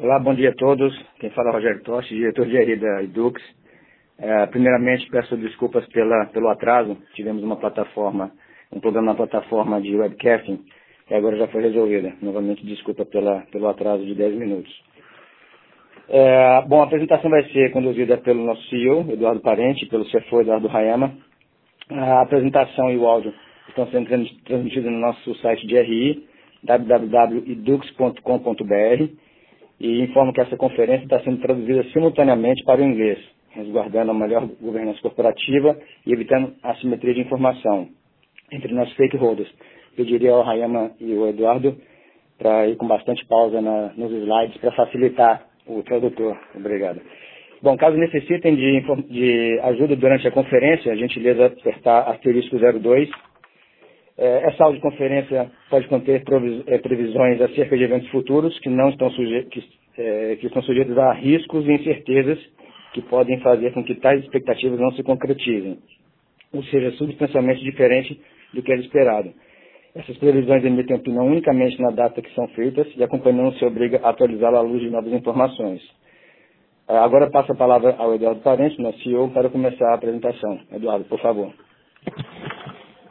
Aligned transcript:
Olá, 0.00 0.16
bom 0.20 0.32
dia 0.32 0.50
a 0.50 0.54
todos. 0.54 0.96
Quem 1.18 1.28
fala 1.30 1.48
é 1.48 1.50
o 1.50 1.54
Rogério 1.54 1.82
Tosti, 1.82 2.14
diretor 2.14 2.46
de 2.46 2.56
RI 2.56 2.76
da 2.76 3.02
Edux. 3.02 3.42
É, 4.16 4.46
primeiramente, 4.46 5.10
peço 5.10 5.36
desculpas 5.36 5.84
pela, 5.88 6.26
pelo 6.26 6.48
atraso. 6.50 6.96
Tivemos 7.16 7.42
uma 7.42 7.56
plataforma, 7.56 8.30
um 8.72 8.78
problema 8.78 9.08
na 9.08 9.16
plataforma 9.16 9.80
de 9.80 9.96
webcasting, 9.96 10.60
que 11.08 11.14
agora 11.14 11.36
já 11.36 11.48
foi 11.48 11.62
resolvida. 11.62 12.12
Novamente, 12.22 12.64
desculpa 12.64 13.04
pela, 13.06 13.40
pelo 13.50 13.66
atraso 13.66 14.06
de 14.06 14.14
10 14.14 14.36
minutos. 14.36 14.72
É, 16.08 16.62
bom, 16.68 16.80
a 16.80 16.84
apresentação 16.84 17.28
vai 17.28 17.42
ser 17.50 17.72
conduzida 17.72 18.18
pelo 18.18 18.44
nosso 18.44 18.62
CEO, 18.68 19.04
Eduardo 19.10 19.40
Parente, 19.40 19.84
pelo 19.86 20.04
CFO 20.04 20.42
Eduardo 20.42 20.68
Rayama. 20.68 21.12
A 21.90 22.22
apresentação 22.22 22.88
e 22.92 22.96
o 22.96 23.04
áudio 23.04 23.34
estão 23.68 23.84
sendo 23.88 24.06
transmitidos 24.44 24.92
no 24.92 25.00
nosso 25.00 25.34
site 25.38 25.66
de 25.66 25.76
RI, 25.76 26.24
www.edux.com.br, 26.62 29.27
e 29.80 30.02
informo 30.02 30.32
que 30.32 30.40
essa 30.40 30.56
conferência 30.56 31.04
está 31.04 31.20
sendo 31.20 31.40
traduzida 31.40 31.84
simultaneamente 31.92 32.64
para 32.64 32.80
o 32.80 32.84
inglês, 32.84 33.18
resguardando 33.50 34.10
a 34.10 34.14
melhor 34.14 34.46
governança 34.60 35.00
corporativa 35.00 35.78
e 36.06 36.12
evitando 36.12 36.54
assimetria 36.62 37.14
de 37.14 37.20
informação 37.20 37.88
entre 38.50 38.72
nossos 38.74 38.94
stakeholders. 38.94 39.48
Pediria 39.96 40.32
ao 40.32 40.42
Rayama 40.42 40.92
e 41.00 41.14
ao 41.16 41.28
Eduardo 41.28 41.76
para 42.38 42.66
ir 42.68 42.76
com 42.76 42.86
bastante 42.86 43.26
pausa 43.26 43.60
na, 43.60 43.92
nos 43.96 44.12
slides 44.12 44.56
para 44.58 44.72
facilitar 44.72 45.46
o 45.66 45.82
tradutor. 45.82 46.36
Obrigado. 46.54 47.00
Bom, 47.60 47.76
caso 47.76 47.96
necessitem 47.96 48.54
de, 48.54 48.80
de 49.08 49.60
ajuda 49.64 49.96
durante 49.96 50.26
a 50.28 50.30
conferência, 50.30 50.92
a 50.92 50.96
gentileza 50.96 51.46
apertar 51.46 52.08
asterisco 52.10 52.56
02. 52.56 53.10
É, 54.18 54.48
essa 54.48 54.64
audioconferência 54.64 55.48
pode 55.70 55.86
conter 55.86 56.24
é, 56.66 56.78
previsões 56.78 57.40
acerca 57.40 57.76
de 57.76 57.84
eventos 57.84 58.08
futuros 58.10 58.58
que 58.58 58.68
não 58.68 58.88
estão 58.88 59.08
sujeitos, 59.10 59.64
que, 59.94 60.02
é, 60.02 60.36
que 60.36 60.46
estão 60.48 60.60
sujeitos 60.62 60.98
a 60.98 61.12
riscos 61.12 61.64
e 61.64 61.72
incertezas 61.72 62.38
que 62.92 63.02
podem 63.02 63.38
fazer 63.40 63.72
com 63.72 63.84
que 63.84 63.94
tais 63.94 64.20
expectativas 64.24 64.80
não 64.80 64.90
se 64.92 65.04
concretizem, 65.04 65.78
ou 66.52 66.64
seja, 66.64 66.90
substancialmente 66.92 67.62
diferente 67.62 68.20
do 68.52 68.60
que 68.60 68.72
era 68.72 68.80
esperado. 68.80 69.32
Essas 69.94 70.16
previsões 70.16 70.64
emitem 70.64 70.96
opinião 70.96 71.26
unicamente 71.26 71.80
na 71.80 71.90
data 71.90 72.20
que 72.20 72.34
são 72.34 72.48
feitas 72.48 72.88
e 72.96 73.04
a 73.04 73.08
companhia 73.08 73.42
não 73.42 73.52
se 73.52 73.64
obriga 73.64 74.00
a 74.02 74.10
atualizá-la 74.10 74.58
à 74.58 74.62
luz 74.62 74.80
de 74.80 74.90
novas 74.90 75.12
informações. 75.12 75.80
É, 76.88 76.96
agora 76.96 77.30
passo 77.30 77.52
a 77.52 77.56
palavra 77.56 77.94
ao 77.98 78.14
Eduardo 78.16 78.40
Parente, 78.40 78.82
nosso 78.82 78.98
CEO, 79.02 79.30
para 79.30 79.48
começar 79.48 79.90
a 79.90 79.94
apresentação. 79.94 80.58
Eduardo, 80.72 81.04
por 81.04 81.20
favor. 81.20 81.52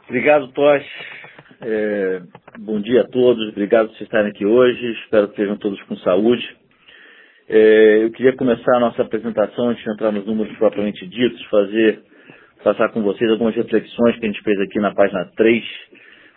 Obrigado, 0.08 0.48
Tosh. 0.52 0.86
É, 1.60 2.22
bom 2.60 2.80
dia 2.80 3.02
a 3.02 3.08
todos, 3.08 3.46
obrigado 3.50 3.90
por 3.90 4.02
estarem 4.02 4.30
aqui 4.30 4.46
hoje, 4.46 4.92
espero 5.02 5.26
que 5.26 5.34
estejam 5.34 5.58
todos 5.58 5.78
com 5.82 5.96
saúde. 5.98 6.48
É, 7.46 8.04
eu 8.04 8.10
queria 8.12 8.34
começar 8.34 8.76
a 8.76 8.80
nossa 8.80 9.02
apresentação, 9.02 9.68
antes 9.68 9.84
de 9.84 9.90
entrar 9.90 10.10
nos 10.10 10.24
números 10.24 10.56
propriamente 10.56 11.06
ditos, 11.06 11.44
fazer, 11.50 12.00
passar 12.64 12.88
com 12.90 13.02
vocês 13.02 13.30
algumas 13.30 13.54
reflexões 13.54 14.18
que 14.18 14.24
a 14.24 14.28
gente 14.28 14.42
fez 14.42 14.58
aqui 14.60 14.80
na 14.80 14.94
página 14.94 15.30
3 15.36 15.62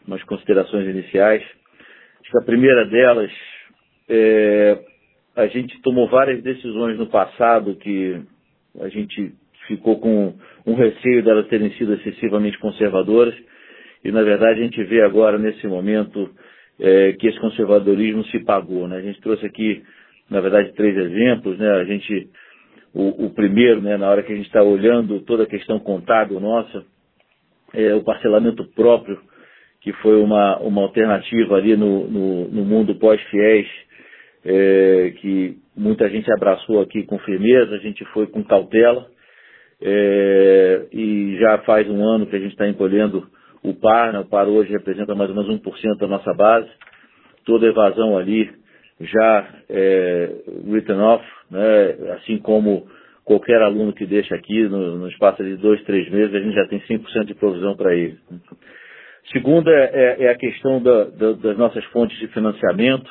umas 0.05 0.21
considerações 0.23 0.85
iniciais. 0.89 1.41
Acho 1.41 2.31
que 2.31 2.37
a 2.39 2.45
primeira 2.45 2.85
delas 2.87 3.31
é, 4.09 4.79
a 5.33 5.47
gente 5.47 5.81
tomou 5.81 6.09
várias 6.09 6.43
decisões 6.43 6.97
no 6.97 7.07
passado 7.07 7.75
que 7.75 8.21
a 8.81 8.89
gente 8.89 9.31
ficou 9.65 9.97
com 9.97 10.33
um 10.65 10.73
receio 10.73 11.23
delas 11.23 11.47
terem 11.47 11.71
sido 11.75 11.93
excessivamente 11.93 12.59
conservadoras 12.59 13.33
e 14.03 14.11
na 14.11 14.23
verdade 14.23 14.59
a 14.59 14.63
gente 14.63 14.83
vê 14.83 15.01
agora 15.01 15.37
nesse 15.37 15.65
momento 15.67 16.29
é, 16.79 17.13
que 17.13 17.27
esse 17.27 17.39
conservadorismo 17.39 18.23
se 18.25 18.39
pagou. 18.39 18.87
Né? 18.87 18.97
A 18.97 19.01
gente 19.01 19.21
trouxe 19.21 19.45
aqui, 19.45 19.83
na 20.29 20.41
verdade, 20.41 20.73
três 20.73 20.97
exemplos. 20.97 21.57
Né? 21.57 21.69
A 21.69 21.83
gente, 21.83 22.29
o, 22.93 23.25
o 23.25 23.29
primeiro, 23.29 23.81
né, 23.81 23.97
na 23.97 24.09
hora 24.09 24.23
que 24.23 24.33
a 24.33 24.35
gente 24.35 24.47
está 24.47 24.63
olhando 24.63 25.19
toda 25.21 25.43
a 25.43 25.47
questão 25.47 25.79
contábil 25.79 26.39
nossa, 26.39 26.83
é 27.73 27.93
o 27.93 28.03
parcelamento 28.03 28.65
próprio 28.73 29.19
que 29.81 29.91
foi 29.93 30.21
uma, 30.21 30.59
uma 30.59 30.83
alternativa 30.83 31.55
ali 31.55 31.75
no, 31.75 32.07
no, 32.07 32.47
no 32.49 32.63
mundo 32.63 32.95
pós-fiéis, 32.95 33.67
é, 34.45 35.13
que 35.19 35.57
muita 35.75 36.07
gente 36.07 36.31
abraçou 36.31 36.81
aqui 36.81 37.03
com 37.03 37.17
firmeza, 37.19 37.75
a 37.75 37.79
gente 37.79 38.05
foi 38.13 38.27
com 38.27 38.43
cautela, 38.43 39.07
é, 39.81 40.85
e 40.93 41.35
já 41.39 41.57
faz 41.59 41.89
um 41.89 42.03
ano 42.05 42.27
que 42.27 42.35
a 42.35 42.39
gente 42.39 42.51
está 42.51 42.67
encolhendo 42.67 43.27
o 43.63 43.73
par, 43.73 44.13
né? 44.13 44.19
o 44.19 44.25
par 44.25 44.47
hoje 44.47 44.71
representa 44.71 45.15
mais 45.15 45.29
ou 45.29 45.35
menos 45.35 45.61
1% 45.61 45.97
da 45.97 46.07
nossa 46.07 46.33
base, 46.33 46.69
toda 47.45 47.67
evasão 47.67 48.17
ali 48.17 48.51
já 48.99 49.47
é, 49.69 50.31
written 50.67 50.99
off, 50.99 51.25
né? 51.49 52.13
assim 52.15 52.37
como 52.39 52.87
qualquer 53.23 53.61
aluno 53.61 53.93
que 53.93 54.05
deixa 54.05 54.35
aqui 54.35 54.63
no, 54.63 54.97
no 54.97 55.07
espaço 55.07 55.43
de 55.43 55.55
dois, 55.57 55.81
três 55.83 56.09
meses, 56.09 56.33
a 56.33 56.39
gente 56.39 56.55
já 56.55 56.67
tem 56.67 56.79
100% 56.81 57.25
de 57.25 57.35
provisão 57.35 57.75
para 57.75 57.95
ele. 57.95 58.17
Segunda 59.31 59.71
é, 59.71 60.25
é 60.25 60.29
a 60.29 60.35
questão 60.35 60.81
da, 60.81 61.05
da, 61.05 61.31
das 61.33 61.57
nossas 61.57 61.83
fontes 61.85 62.17
de 62.19 62.27
financiamento. 62.29 63.09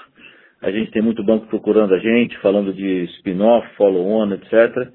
A 0.61 0.71
gente 0.71 0.91
tem 0.91 1.01
muito 1.01 1.25
banco 1.25 1.47
procurando 1.47 1.95
a 1.95 1.99
gente, 1.99 2.37
falando 2.41 2.73
de 2.75 3.05
spin-off, 3.17 3.67
follow-on, 3.77 4.33
etc. 4.35 4.91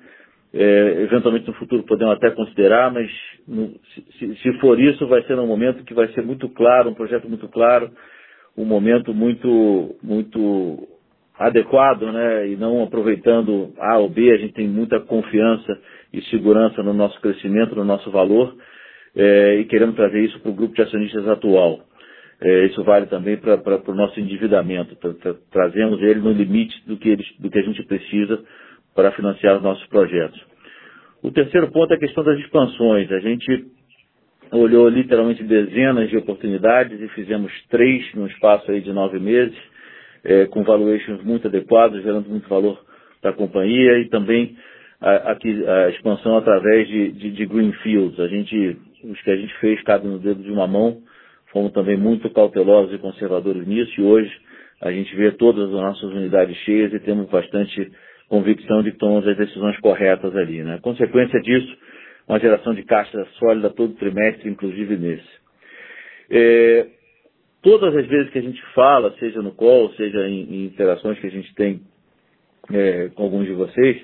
É, 0.58 1.04
eventualmente 1.04 1.46
no 1.48 1.54
futuro 1.56 1.84
podemos 1.84 2.16
até 2.16 2.32
considerar, 2.32 2.90
mas 2.90 3.12
no, 3.46 3.74
se, 4.18 4.36
se, 4.38 4.54
for 4.60 4.80
isso, 4.80 5.06
vai 5.06 5.22
ser 5.24 5.36
num 5.36 5.46
momento 5.46 5.84
que 5.84 5.94
vai 5.94 6.08
ser 6.14 6.22
muito 6.22 6.48
claro, 6.48 6.90
um 6.90 6.94
projeto 6.94 7.28
muito 7.28 7.50
claro, 7.50 7.92
um 8.58 8.64
momento 8.64 9.14
muito, 9.14 9.98
muito 10.02 10.88
adequado, 11.38 12.04
né? 12.04 12.48
E 12.48 12.56
não 12.56 12.82
aproveitando 12.84 13.74
A 13.78 13.98
ou 13.98 14.08
B, 14.08 14.32
a 14.32 14.38
gente 14.38 14.54
tem 14.54 14.66
muita 14.66 14.98
confiança 15.02 15.78
e 16.14 16.22
segurança 16.30 16.82
no 16.82 16.94
nosso 16.94 17.20
crescimento, 17.20 17.76
no 17.76 17.84
nosso 17.84 18.10
valor 18.10 18.56
é, 19.14 19.56
e 19.60 19.66
queremos 19.66 19.96
trazer 19.96 20.22
isso 20.22 20.40
para 20.40 20.52
o 20.52 20.56
grupo 20.56 20.74
de 20.74 20.82
acionistas 20.84 21.28
atual. 21.28 21.82
É, 22.42 22.66
isso 22.68 22.82
vale 22.84 23.08
também 23.08 23.36
para 23.38 23.82
o 23.92 23.96
nosso 23.96 24.20
endividamento. 24.22 24.96
Tra, 24.96 25.14
tra, 25.16 25.36
trazemos 25.52 26.02
ele 26.02 26.22
no 26.22 26.32
limite 26.32 26.82
do 26.88 26.98
que, 26.98 27.10
eles, 27.10 27.26
do 27.40 27.50
que 27.50 27.60
a 27.60 27.64
gente 27.64 27.84
precisa 27.84 28.42
para 28.96 29.12
financiar 29.12 29.58
os 29.58 29.62
nossos 29.62 29.86
projetos. 29.88 30.42
O 31.22 31.32
terceiro 31.32 31.70
ponto 31.72 31.92
é 31.94 31.98
a 31.98 32.00
questão 32.00 32.24
das 32.24 32.40
expansões. 32.40 33.12
A 33.12 33.20
gente 33.20 33.66
olhou 34.52 34.88
literalmente 34.88 35.44
dezenas 35.44 36.10
de 36.10 36.18
oportunidades 36.18 37.00
e 37.02 37.08
fizemos 37.10 37.52
três 37.70 38.14
no 38.14 38.26
espaço 38.28 38.72
aí 38.72 38.82
de 38.82 38.94
nove 38.94 39.20
meses, 39.20 39.58
é, 40.24 40.46
com 40.46 40.64
valuations 40.64 41.24
muito 41.24 41.48
adequados, 41.48 42.02
gerando 42.02 42.30
muito 42.30 42.48
valor 42.48 42.80
para 43.22 43.32
a 43.32 43.34
companhia 43.34 44.00
e 44.00 44.10
também 44.10 44.56
a, 45.02 45.32
a, 45.32 45.34
a 45.34 45.90
expansão 45.90 46.38
através 46.38 46.88
de, 46.88 47.12
de, 47.12 47.32
de 47.32 47.46
greenfields. 47.46 48.20
A 48.20 48.28
gente 48.28 48.78
os 49.12 49.22
que 49.22 49.32
a 49.32 49.36
gente 49.36 49.54
fez 49.60 49.82
cabem 49.84 50.12
no 50.12 50.20
dedo 50.20 50.42
de 50.42 50.52
uma 50.52 50.68
mão. 50.68 51.02
Fomos 51.52 51.72
também 51.72 51.98
muito 51.98 52.30
cautelosos 52.32 52.94
e 52.94 52.98
conservadores 52.98 53.66
nisso 53.66 54.00
e 54.00 54.04
hoje 54.04 54.32
a 54.82 54.92
gente 54.92 55.16
vê 55.16 55.32
todas 55.32 55.66
as 55.66 55.72
nossas 55.72 56.12
unidades 56.12 56.56
cheias 56.58 56.94
e 56.94 57.00
temos 57.00 57.30
bastante 57.30 57.92
convicção 58.30 58.84
de 58.84 58.92
que 58.92 58.98
tomamos 58.98 59.28
as 59.28 59.38
decisões 59.38 59.78
corretas 59.80 60.36
ali. 60.36 60.64
Né? 60.64 60.80
Consequência 60.82 61.40
disso, 61.42 61.78
uma 62.28 62.40
geração 62.40 62.74
de 62.74 62.84
caixa 62.84 63.26
sólida 63.40 63.70
todo 63.70 63.94
trimestre, 63.96 64.50
inclusive 64.50 64.98
nesse. 64.98 65.46
É, 66.30 66.88
todas 67.62 67.96
as 67.96 68.08
vezes 68.08 68.32
que 68.32 68.40
a 68.40 68.42
gente 68.42 68.62
fala, 68.74 69.14
seja 69.20 69.42
no 69.42 69.52
call, 69.52 69.92
seja 69.94 70.28
em, 70.28 70.42
em 70.42 70.66
interações 70.66 71.20
que 71.20 71.28
a 71.28 71.32
gente 71.32 71.54
tem 71.56 71.82
é, 72.72 73.10
com 73.10 73.24
alguns 73.24 73.46
de 73.46 73.54
vocês, 73.54 74.02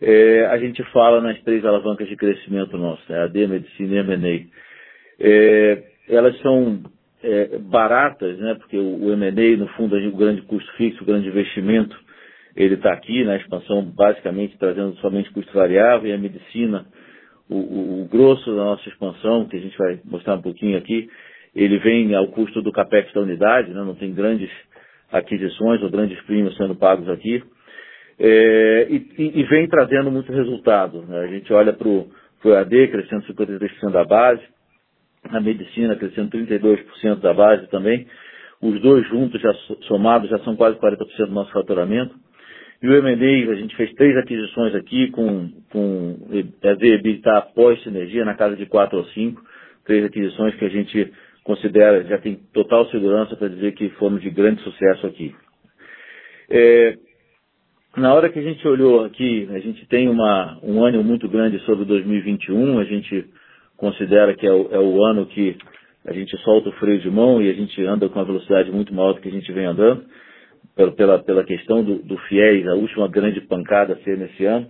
é, 0.00 0.46
a 0.46 0.58
gente 0.58 0.82
fala 0.92 1.20
nas 1.20 1.40
três 1.42 1.64
alavancas 1.64 2.08
de 2.08 2.16
crescimento 2.16 2.76
nosso, 2.76 3.02
né? 3.10 3.22
AD, 3.24 3.46
Medicina 3.46 3.94
e 3.94 3.98
M&A. 3.98 4.64
É, 5.20 5.82
elas 6.08 6.38
são 6.40 6.82
é, 7.22 7.58
baratas, 7.58 8.38
né? 8.38 8.54
porque 8.54 8.76
o, 8.76 9.04
o 9.04 9.12
M&A, 9.12 9.56
no 9.56 9.68
fundo, 9.68 9.96
o 9.96 10.16
grande 10.16 10.42
custo 10.42 10.70
fixo, 10.76 11.02
o 11.02 11.06
grande 11.06 11.28
investimento, 11.28 11.98
ele 12.56 12.74
está 12.74 12.92
aqui, 12.92 13.24
na 13.24 13.32
né? 13.32 13.38
expansão 13.38 13.82
basicamente 13.82 14.56
trazendo 14.58 14.96
somente 14.96 15.30
custo 15.32 15.52
variável, 15.52 16.08
e 16.08 16.12
a 16.12 16.18
medicina, 16.18 16.86
o, 17.48 17.56
o, 17.56 18.02
o, 18.02 18.08
grosso 18.08 18.50
da 18.50 18.64
nossa 18.64 18.88
expansão, 18.88 19.46
que 19.46 19.56
a 19.56 19.60
gente 19.60 19.76
vai 19.76 20.00
mostrar 20.04 20.34
um 20.34 20.42
pouquinho 20.42 20.78
aqui, 20.78 21.08
ele 21.54 21.78
vem 21.78 22.14
ao 22.14 22.28
custo 22.28 22.62
do 22.62 22.72
capex 22.72 23.12
da 23.12 23.20
unidade, 23.20 23.72
né? 23.72 23.82
não 23.82 23.94
tem 23.94 24.12
grandes 24.12 24.50
aquisições 25.12 25.82
ou 25.82 25.90
grandes 25.90 26.20
prêmios 26.22 26.56
sendo 26.56 26.74
pagos 26.74 27.08
aqui 27.08 27.42
é, 28.18 28.86
e, 28.90 29.40
e, 29.40 29.42
vem 29.44 29.68
trazendo 29.68 30.10
muito 30.10 30.32
resultado. 30.32 31.02
Né? 31.02 31.18
A 31.20 31.26
gente 31.26 31.52
olha 31.52 31.72
para 31.72 31.88
o 31.88 32.08
EAD 32.44 32.88
crescendo 32.88 33.24
53% 33.26 33.90
da 33.90 34.04
base, 34.04 34.42
a 35.30 35.40
medicina 35.40 35.96
crescendo 35.96 36.30
32% 36.30 37.20
da 37.20 37.34
base 37.34 37.66
também. 37.68 38.06
Os 38.60 38.80
dois 38.80 39.06
juntos, 39.08 39.40
já 39.40 39.52
somados, 39.88 40.30
já 40.30 40.38
são 40.40 40.56
quase 40.56 40.78
40% 40.78 41.26
do 41.26 41.32
nosso 41.32 41.52
faturamento. 41.52 42.14
E 42.82 42.88
o 42.88 42.94
M&A, 42.94 43.52
a 43.52 43.54
gente 43.54 43.76
fez 43.76 43.92
três 43.94 44.16
aquisições 44.16 44.74
aqui 44.74 45.10
com, 45.10 45.50
com 45.70 46.16
EAD 46.62 46.86
EBITDA 46.86 47.40
pós-sinergia 47.54 48.24
na 48.24 48.34
casa 48.34 48.56
de 48.56 48.66
4 48.66 48.98
ou 48.98 49.04
5. 49.06 49.42
Três 49.84 50.04
aquisições 50.04 50.54
que 50.56 50.64
a 50.64 50.68
gente 50.68 51.12
considera, 51.44 52.02
já 52.04 52.18
tem 52.18 52.40
total 52.52 52.86
segurança 52.90 53.36
para 53.36 53.48
dizer 53.48 53.72
que 53.72 53.90
fomos 53.90 54.22
de 54.22 54.30
grande 54.30 54.62
sucesso 54.62 55.06
aqui. 55.06 55.34
É, 56.50 56.96
na 57.96 58.12
hora 58.12 58.28
que 58.28 58.38
a 58.38 58.42
gente 58.42 58.66
olhou 58.66 59.04
aqui, 59.04 59.48
a 59.52 59.58
gente 59.60 59.86
tem 59.86 60.08
uma, 60.08 60.58
um 60.62 60.82
ânimo 60.82 61.04
muito 61.04 61.28
grande 61.28 61.58
sobre 61.60 61.84
2021, 61.84 62.78
a 62.78 62.84
gente 62.84 63.26
considera 63.76 64.34
que 64.34 64.46
é 64.46 64.52
o, 64.52 64.68
é 64.72 64.78
o, 64.78 65.04
ano 65.04 65.26
que 65.26 65.56
a 66.06 66.12
gente 66.12 66.36
solta 66.38 66.70
o 66.70 66.72
freio 66.72 67.00
de 67.00 67.10
mão 67.10 67.40
e 67.40 67.50
a 67.50 67.52
gente 67.52 67.80
anda 67.84 68.08
com 68.08 68.18
uma 68.18 68.24
velocidade 68.24 68.70
muito 68.70 68.92
maior 68.92 69.12
do 69.12 69.20
que 69.20 69.28
a 69.28 69.32
gente 69.32 69.50
vem 69.52 69.66
andando, 69.66 70.04
pela, 70.76 71.22
pela, 71.22 71.44
questão 71.44 71.82
do, 71.84 71.96
do 72.02 72.16
FIES, 72.28 72.66
a 72.66 72.74
última 72.74 73.08
grande 73.08 73.40
pancada 73.42 73.98
ser 74.04 74.18
nesse 74.18 74.44
ano. 74.44 74.66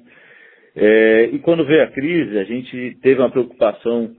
É, 0.76 1.30
e 1.32 1.38
quando 1.38 1.64
veio 1.64 1.82
a 1.82 1.90
crise, 1.90 2.38
a 2.38 2.44
gente 2.44 2.98
teve 3.00 3.20
uma 3.20 3.30
preocupação, 3.30 4.10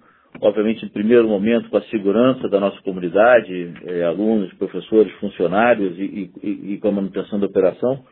obviamente, 0.41 0.85
em 0.85 0.89
primeiro 0.89 1.27
momento, 1.27 1.69
com 1.69 1.77
a 1.77 1.83
segurança 1.83 2.47
da 2.49 2.59
nossa 2.59 2.81
comunidade, 2.81 3.73
é, 3.85 4.03
alunos, 4.03 4.53
professores, 4.53 5.11
funcionários 5.19 5.97
e, 5.99 6.31
e, 6.41 6.73
e 6.73 6.77
com 6.79 6.87
a 6.87 6.93
manutenção 6.93 7.39
da 7.39 7.45
operação. 7.45 8.03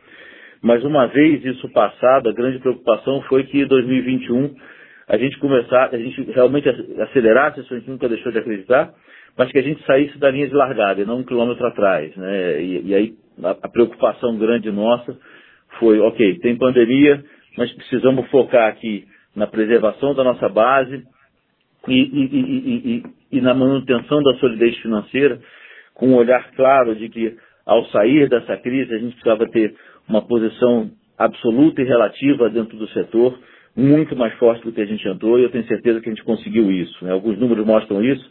Mas 0.61 0.83
uma 0.83 1.07
vez 1.07 1.43
isso 1.43 1.67
passado, 1.69 2.29
a 2.29 2.33
grande 2.33 2.59
preocupação 2.59 3.21
foi 3.23 3.43
que 3.45 3.61
em 3.61 3.67
2021 3.67 4.55
a 5.07 5.17
gente 5.17 5.37
começar, 5.39 5.89
a 5.93 5.97
gente 5.97 6.21
realmente 6.31 6.69
acelerasse, 7.01 7.59
isso 7.59 7.73
a 7.73 7.77
gente 7.77 7.89
nunca 7.89 8.07
deixou 8.07 8.31
de 8.31 8.39
acreditar, 8.39 8.93
mas 9.37 9.51
que 9.51 9.57
a 9.57 9.63
gente 9.63 9.83
saísse 9.85 10.17
da 10.17 10.29
linha 10.29 10.47
de 10.47 10.53
largada 10.53 11.01
e 11.01 11.05
não 11.05 11.19
um 11.19 11.23
quilômetro 11.23 11.65
atrás. 11.65 12.15
Né? 12.15 12.61
E, 12.61 12.87
e 12.87 12.95
aí 12.95 13.13
a, 13.43 13.51
a, 13.51 13.69
preocupação 13.69 14.37
grande 14.37 14.71
nossa 14.71 15.17
foi, 15.79 15.99
ok, 15.99 16.39
tem 16.39 16.55
pandemia, 16.55 17.23
mas 17.57 17.71
precisamos 17.73 18.29
focar 18.29 18.67
aqui 18.69 19.05
na 19.35 19.47
preservação 19.47 20.13
da 20.13 20.23
nossa 20.23 20.47
base 20.47 21.03
e, 21.87 21.99
e, 22.01 23.03
e 23.31 23.41
na 23.41 23.53
manutenção 23.53 24.21
da 24.21 24.35
solidez 24.35 24.77
financeira, 24.77 25.39
com 25.95 26.09
um 26.09 26.15
olhar 26.15 26.51
claro 26.55 26.95
de 26.95 27.09
que 27.09 27.35
ao 27.65 27.85
sair 27.87 28.29
dessa 28.29 28.57
crise 28.57 28.93
a 28.93 28.99
gente 28.99 29.13
precisava 29.13 29.49
ter 29.49 29.75
uma 30.07 30.21
posição 30.21 30.91
absoluta 31.17 31.81
e 31.81 31.85
relativa 31.85 32.49
dentro 32.49 32.77
do 32.77 32.87
setor, 32.89 33.37
muito 33.75 34.15
mais 34.15 34.33
forte 34.35 34.63
do 34.63 34.71
que 34.71 34.81
a 34.81 34.85
gente 34.85 35.07
entrou, 35.07 35.39
e 35.39 35.43
eu 35.43 35.49
tenho 35.49 35.65
certeza 35.65 35.99
que 35.99 36.09
a 36.09 36.11
gente 36.11 36.23
conseguiu 36.23 36.71
isso. 36.71 37.03
Né? 37.03 37.11
Alguns 37.11 37.37
números 37.39 37.65
mostram 37.65 38.03
isso. 38.03 38.29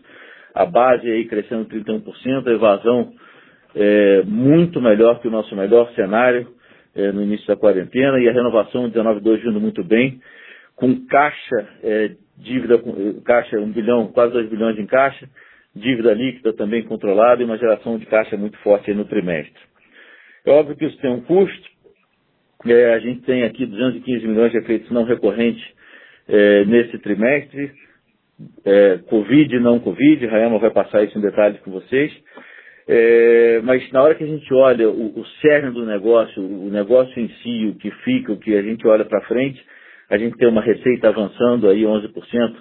A 0.54 0.66
base 0.66 1.10
aí 1.10 1.26
crescendo 1.26 1.64
31%, 1.66 2.46
a 2.46 2.52
evasão 2.52 3.12
é, 3.74 4.22
muito 4.24 4.80
melhor 4.80 5.20
que 5.20 5.28
o 5.28 5.30
nosso 5.30 5.54
melhor 5.56 5.90
cenário 5.94 6.48
é, 6.94 7.10
no 7.10 7.22
início 7.22 7.46
da 7.46 7.56
quarentena, 7.56 8.18
e 8.18 8.28
a 8.28 8.32
renovação 8.32 8.90
19,2 8.90 9.42
vindo 9.42 9.60
muito 9.60 9.82
bem, 9.82 10.20
com 10.76 11.06
caixa, 11.06 11.68
é, 11.82 12.10
dívida, 12.36 12.80
caixa 13.24 13.58
1 13.58 13.72
bilhão, 13.72 14.08
quase 14.08 14.32
2 14.32 14.50
bilhões 14.50 14.78
em 14.78 14.86
caixa, 14.86 15.28
dívida 15.74 16.12
líquida 16.12 16.52
também 16.52 16.82
controlada 16.82 17.42
e 17.42 17.44
uma 17.44 17.56
geração 17.56 17.98
de 17.98 18.06
caixa 18.06 18.36
muito 18.36 18.58
forte 18.58 18.92
no 18.92 19.04
trimestre. 19.04 19.62
É 20.44 20.50
óbvio 20.50 20.76
que 20.76 20.84
isso 20.84 20.98
tem 20.98 21.10
um 21.10 21.20
custo. 21.22 21.70
É, 22.66 22.94
a 22.94 22.98
gente 22.98 23.22
tem 23.22 23.42
aqui 23.44 23.66
215 23.66 24.26
milhões 24.26 24.52
de 24.52 24.58
efeitos 24.58 24.90
não 24.90 25.04
recorrentes 25.04 25.64
é, 26.28 26.64
nesse 26.64 26.98
trimestre. 26.98 27.72
É, 28.64 28.98
Covid 29.08 29.54
e 29.54 29.60
não 29.60 29.80
Covid, 29.80 30.26
Rayama 30.26 30.58
vai 30.58 30.70
passar 30.70 31.02
isso 31.02 31.18
em 31.18 31.22
detalhes 31.22 31.60
com 31.60 31.70
vocês. 31.70 32.12
É, 32.86 33.60
mas 33.62 33.90
na 33.92 34.02
hora 34.02 34.14
que 34.14 34.24
a 34.24 34.26
gente 34.26 34.52
olha 34.52 34.88
o, 34.88 35.20
o 35.20 35.26
cerne 35.40 35.70
do 35.70 35.86
negócio, 35.86 36.42
o 36.42 36.68
negócio 36.70 37.18
em 37.20 37.28
si, 37.42 37.66
o 37.66 37.78
que 37.78 37.90
fica, 38.04 38.32
o 38.32 38.38
que 38.38 38.56
a 38.56 38.62
gente 38.62 38.86
olha 38.86 39.04
para 39.04 39.20
frente, 39.22 39.62
a 40.10 40.18
gente 40.18 40.36
tem 40.36 40.48
uma 40.48 40.62
receita 40.62 41.08
avançando 41.08 41.68
aí 41.68 41.82
11% 41.82 42.54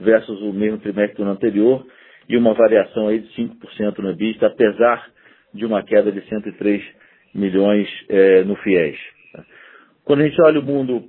versus 0.00 0.40
o 0.42 0.52
mesmo 0.52 0.78
trimestre 0.78 1.16
do 1.16 1.22
ano 1.22 1.32
anterior 1.32 1.84
e 2.28 2.36
uma 2.36 2.54
variação 2.54 3.08
aí 3.08 3.20
de 3.20 3.28
5% 3.34 3.98
no 3.98 4.10
EBITDA, 4.10 4.46
apesar 4.46 5.06
de 5.52 5.64
uma 5.66 5.82
queda 5.82 6.10
de 6.10 6.20
103 6.28 6.82
milhões 7.34 7.88
é, 8.08 8.42
no 8.44 8.56
FIES. 8.56 8.96
Quando 10.04 10.20
a 10.20 10.24
gente 10.24 10.40
olha 10.42 10.60
o 10.60 10.62
mundo 10.62 11.04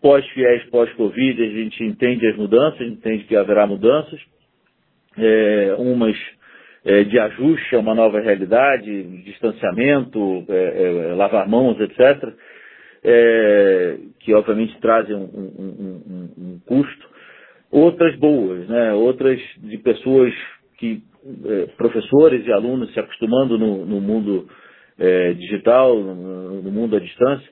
pós-FIES, 0.00 0.64
pós-Covid, 0.70 1.42
a 1.42 1.50
gente 1.50 1.84
entende 1.84 2.26
as 2.26 2.36
mudanças, 2.36 2.80
entende 2.80 3.24
que 3.24 3.36
haverá 3.36 3.66
mudanças, 3.66 4.20
é, 5.16 5.74
umas 5.78 6.16
é, 6.84 7.04
de 7.04 7.18
ajuste 7.18 7.74
a 7.74 7.80
uma 7.80 7.94
nova 7.94 8.20
realidade, 8.20 9.02
distanciamento, 9.24 10.44
é, 10.48 11.10
é, 11.10 11.14
lavar 11.14 11.48
mãos, 11.48 11.78
etc., 11.80 12.32
é, 13.04 13.96
que 14.20 14.34
obviamente 14.34 14.78
trazem 14.80 15.14
um, 15.14 15.20
um, 15.20 16.02
um, 16.08 16.30
um, 16.38 16.60
custo. 16.66 17.08
Outras 17.70 18.16
boas, 18.16 18.66
né? 18.68 18.92
outras 18.94 19.38
de 19.58 19.78
pessoas 19.78 20.32
que, 20.78 21.02
professores 21.76 22.46
e 22.46 22.52
alunos 22.52 22.92
se 22.92 22.98
acostumando 22.98 23.58
no, 23.58 23.84
no 23.84 24.00
mundo 24.00 24.48
é, 24.98 25.32
digital, 25.34 25.96
no, 25.98 26.62
no, 26.62 26.70
mundo 26.70 26.96
à 26.96 27.00
distância. 27.00 27.48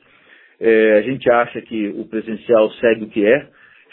É, 0.61 0.99
a 0.99 1.03
gente 1.03 1.31
acha 1.31 1.61
que 1.63 1.89
o 1.89 2.07
presencial 2.07 2.71
segue 2.73 3.05
o 3.05 3.09
que 3.09 3.25
é, 3.25 3.37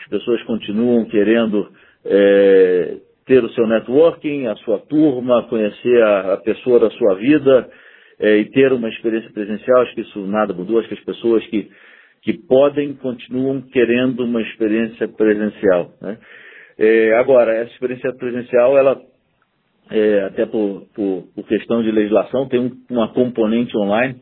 as 0.01 0.07
pessoas 0.10 0.42
continuam 0.44 1.06
querendo 1.06 1.69
é, 2.06 2.98
ter 3.25 3.44
o 3.44 3.50
seu 3.50 3.68
networking, 3.68 4.48
a 4.48 4.56
sua 4.57 4.80
turma, 4.80 5.44
conhecer 5.44 6.01
a, 6.01 6.33
a 6.33 6.38
pessoa 6.38 6.80
da 6.80 6.89
sua 6.92 7.15
vida 7.15 7.69
é, 8.19 8.38
e 8.38 8.45
ter 8.45 8.71
uma 8.71 8.89
experiência 8.89 9.31
presencial. 9.31 9.81
Acho 9.81 9.95
que 9.95 10.01
isso 10.01 10.19
nada 10.25 10.54
mudou, 10.54 10.80
acho 10.80 10.88
que 10.88 10.95
as 10.95 11.04
pessoas 11.04 11.45
que, 11.48 11.69
que 12.21 12.33
podem 12.33 12.94
continuam 12.94 13.62
querendo 13.62 14.24
uma 14.24 14.42
experiência 14.42 15.07
presencial. 15.07 15.92
Né? 16.01 16.18
É, 16.77 17.13
agora, 17.18 17.54
essa 17.54 17.71
experiência 17.71 18.13
presencial, 18.15 18.77
ela 18.77 19.01
é, 19.92 20.21
até 20.24 20.45
por, 20.45 20.88
por, 20.94 21.24
por, 21.36 21.48
questão 21.48 21.83
de 21.83 21.92
legislação, 21.92 22.48
tem 22.48 22.60
um, 22.60 22.71
uma 22.89 23.13
componente 23.13 23.75
online 23.77 24.19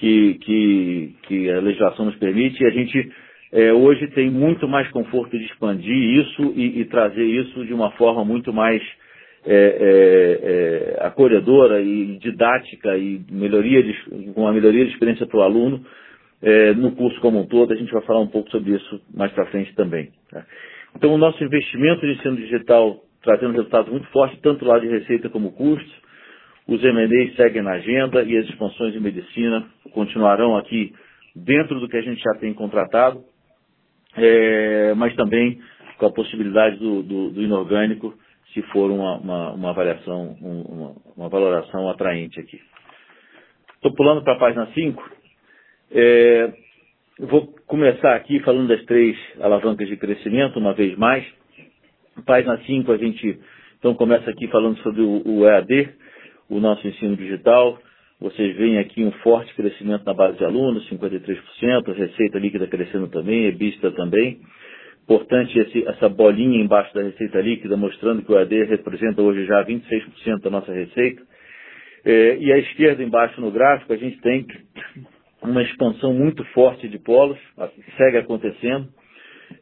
que, 0.00 0.34
que, 0.40 1.14
que, 1.24 1.50
a 1.50 1.60
legislação 1.60 2.06
nos 2.06 2.16
permite 2.16 2.62
e 2.62 2.66
a 2.66 2.70
gente 2.70 3.12
é, 3.52 3.72
hoje 3.72 4.08
tem 4.08 4.30
muito 4.30 4.66
mais 4.66 4.90
conforto 4.90 5.36
de 5.36 5.44
expandir 5.44 5.94
isso 5.94 6.54
e, 6.56 6.80
e 6.80 6.84
trazer 6.86 7.24
isso 7.24 7.66
de 7.66 7.74
uma 7.74 7.90
forma 7.92 8.24
muito 8.24 8.52
mais 8.52 8.82
é, 9.44 9.54
é, 9.54 10.96
é 11.02 11.06
acolhedora 11.06 11.80
e 11.82 12.18
didática 12.18 12.96
e 12.96 13.20
melhoria 13.30 13.82
com 14.34 14.42
uma 14.42 14.52
melhoria 14.52 14.86
de 14.86 14.92
experiência 14.92 15.26
para 15.26 15.38
o 15.38 15.42
aluno 15.42 15.84
é, 16.42 16.72
no 16.72 16.92
curso 16.92 17.20
como 17.20 17.38
um 17.38 17.46
todo. 17.46 17.72
A 17.72 17.76
gente 17.76 17.92
vai 17.92 18.02
falar 18.02 18.20
um 18.20 18.28
pouco 18.28 18.50
sobre 18.50 18.72
isso 18.72 19.00
mais 19.14 19.30
para 19.32 19.46
frente 19.46 19.74
também. 19.74 20.10
Tá? 20.30 20.44
Então, 20.96 21.12
o 21.12 21.18
nosso 21.18 21.42
investimento 21.44 22.00
de 22.00 22.12
ensino 22.12 22.36
digital 22.36 23.02
trazendo 23.22 23.52
resultados 23.52 23.90
muito 23.90 24.08
fortes, 24.08 24.40
tanto 24.40 24.64
lá 24.64 24.78
de 24.78 24.88
receita 24.88 25.28
como 25.28 25.52
custos. 25.52 25.92
Os 26.70 26.84
M&As 26.84 27.34
seguem 27.34 27.62
na 27.62 27.72
agenda 27.72 28.22
e 28.22 28.36
as 28.38 28.48
expansões 28.48 28.94
em 28.94 29.00
medicina 29.00 29.66
continuarão 29.92 30.56
aqui 30.56 30.94
dentro 31.34 31.80
do 31.80 31.88
que 31.88 31.96
a 31.96 32.00
gente 32.00 32.22
já 32.22 32.38
tem 32.38 32.54
contratado, 32.54 33.24
é, 34.16 34.94
mas 34.94 35.12
também 35.16 35.60
com 35.98 36.06
a 36.06 36.12
possibilidade 36.12 36.76
do, 36.76 37.02
do, 37.02 37.30
do 37.30 37.42
inorgânico, 37.42 38.14
se 38.54 38.62
for 38.72 38.88
uma, 38.88 39.18
uma, 39.18 39.52
uma 39.52 39.70
avaliação, 39.70 40.36
uma, 40.40 40.94
uma, 41.16 41.28
valoração 41.28 41.90
atraente 41.90 42.38
aqui. 42.38 42.60
Estou 43.74 43.92
pulando 43.92 44.22
para 44.22 44.34
a 44.34 44.38
página 44.38 44.68
5. 44.72 45.10
É, 45.90 46.52
vou 47.18 47.48
começar 47.66 48.14
aqui 48.14 48.38
falando 48.40 48.68
das 48.68 48.84
três 48.84 49.16
alavancas 49.40 49.88
de 49.88 49.96
crescimento, 49.96 50.60
uma 50.60 50.72
vez 50.72 50.96
mais. 50.96 51.26
Página 52.24 52.58
5 52.58 52.92
a 52.92 52.96
gente 52.96 53.40
então 53.80 53.94
começa 53.94 54.30
aqui 54.30 54.46
falando 54.48 54.78
sobre 54.82 55.00
o, 55.00 55.22
o 55.26 55.46
EAD, 55.46 55.88
o 56.50 56.60
nosso 56.60 56.86
ensino 56.86 57.16
digital. 57.16 57.78
Vocês 58.20 58.54
veem 58.56 58.78
aqui 58.78 59.02
um 59.02 59.12
forte 59.22 59.54
crescimento 59.54 60.04
na 60.04 60.12
base 60.12 60.36
de 60.36 60.44
alunos, 60.44 60.86
53%, 60.90 61.94
receita 61.94 62.38
líquida 62.38 62.66
crescendo 62.66 63.08
também, 63.08 63.46
EBITDA 63.46 63.92
também. 63.92 64.40
Importante 65.04 65.58
esse, 65.58 65.88
essa 65.88 66.08
bolinha 66.08 66.62
embaixo 66.62 66.92
da 66.94 67.02
receita 67.02 67.40
líquida, 67.40 67.76
mostrando 67.76 68.22
que 68.22 68.30
o 68.30 68.38
EAD 68.38 68.64
representa 68.64 69.22
hoje 69.22 69.46
já 69.46 69.64
26% 69.64 70.42
da 70.42 70.50
nossa 70.50 70.72
receita. 70.72 71.22
É, 72.04 72.36
e 72.38 72.52
à 72.52 72.58
esquerda, 72.58 73.02
embaixo 73.02 73.40
no 73.40 73.50
gráfico, 73.50 73.92
a 73.92 73.96
gente 73.96 74.20
tem 74.20 74.46
uma 75.42 75.62
expansão 75.62 76.12
muito 76.12 76.44
forte 76.52 76.88
de 76.88 76.98
polos, 76.98 77.38
segue 77.96 78.18
acontecendo. 78.18 78.88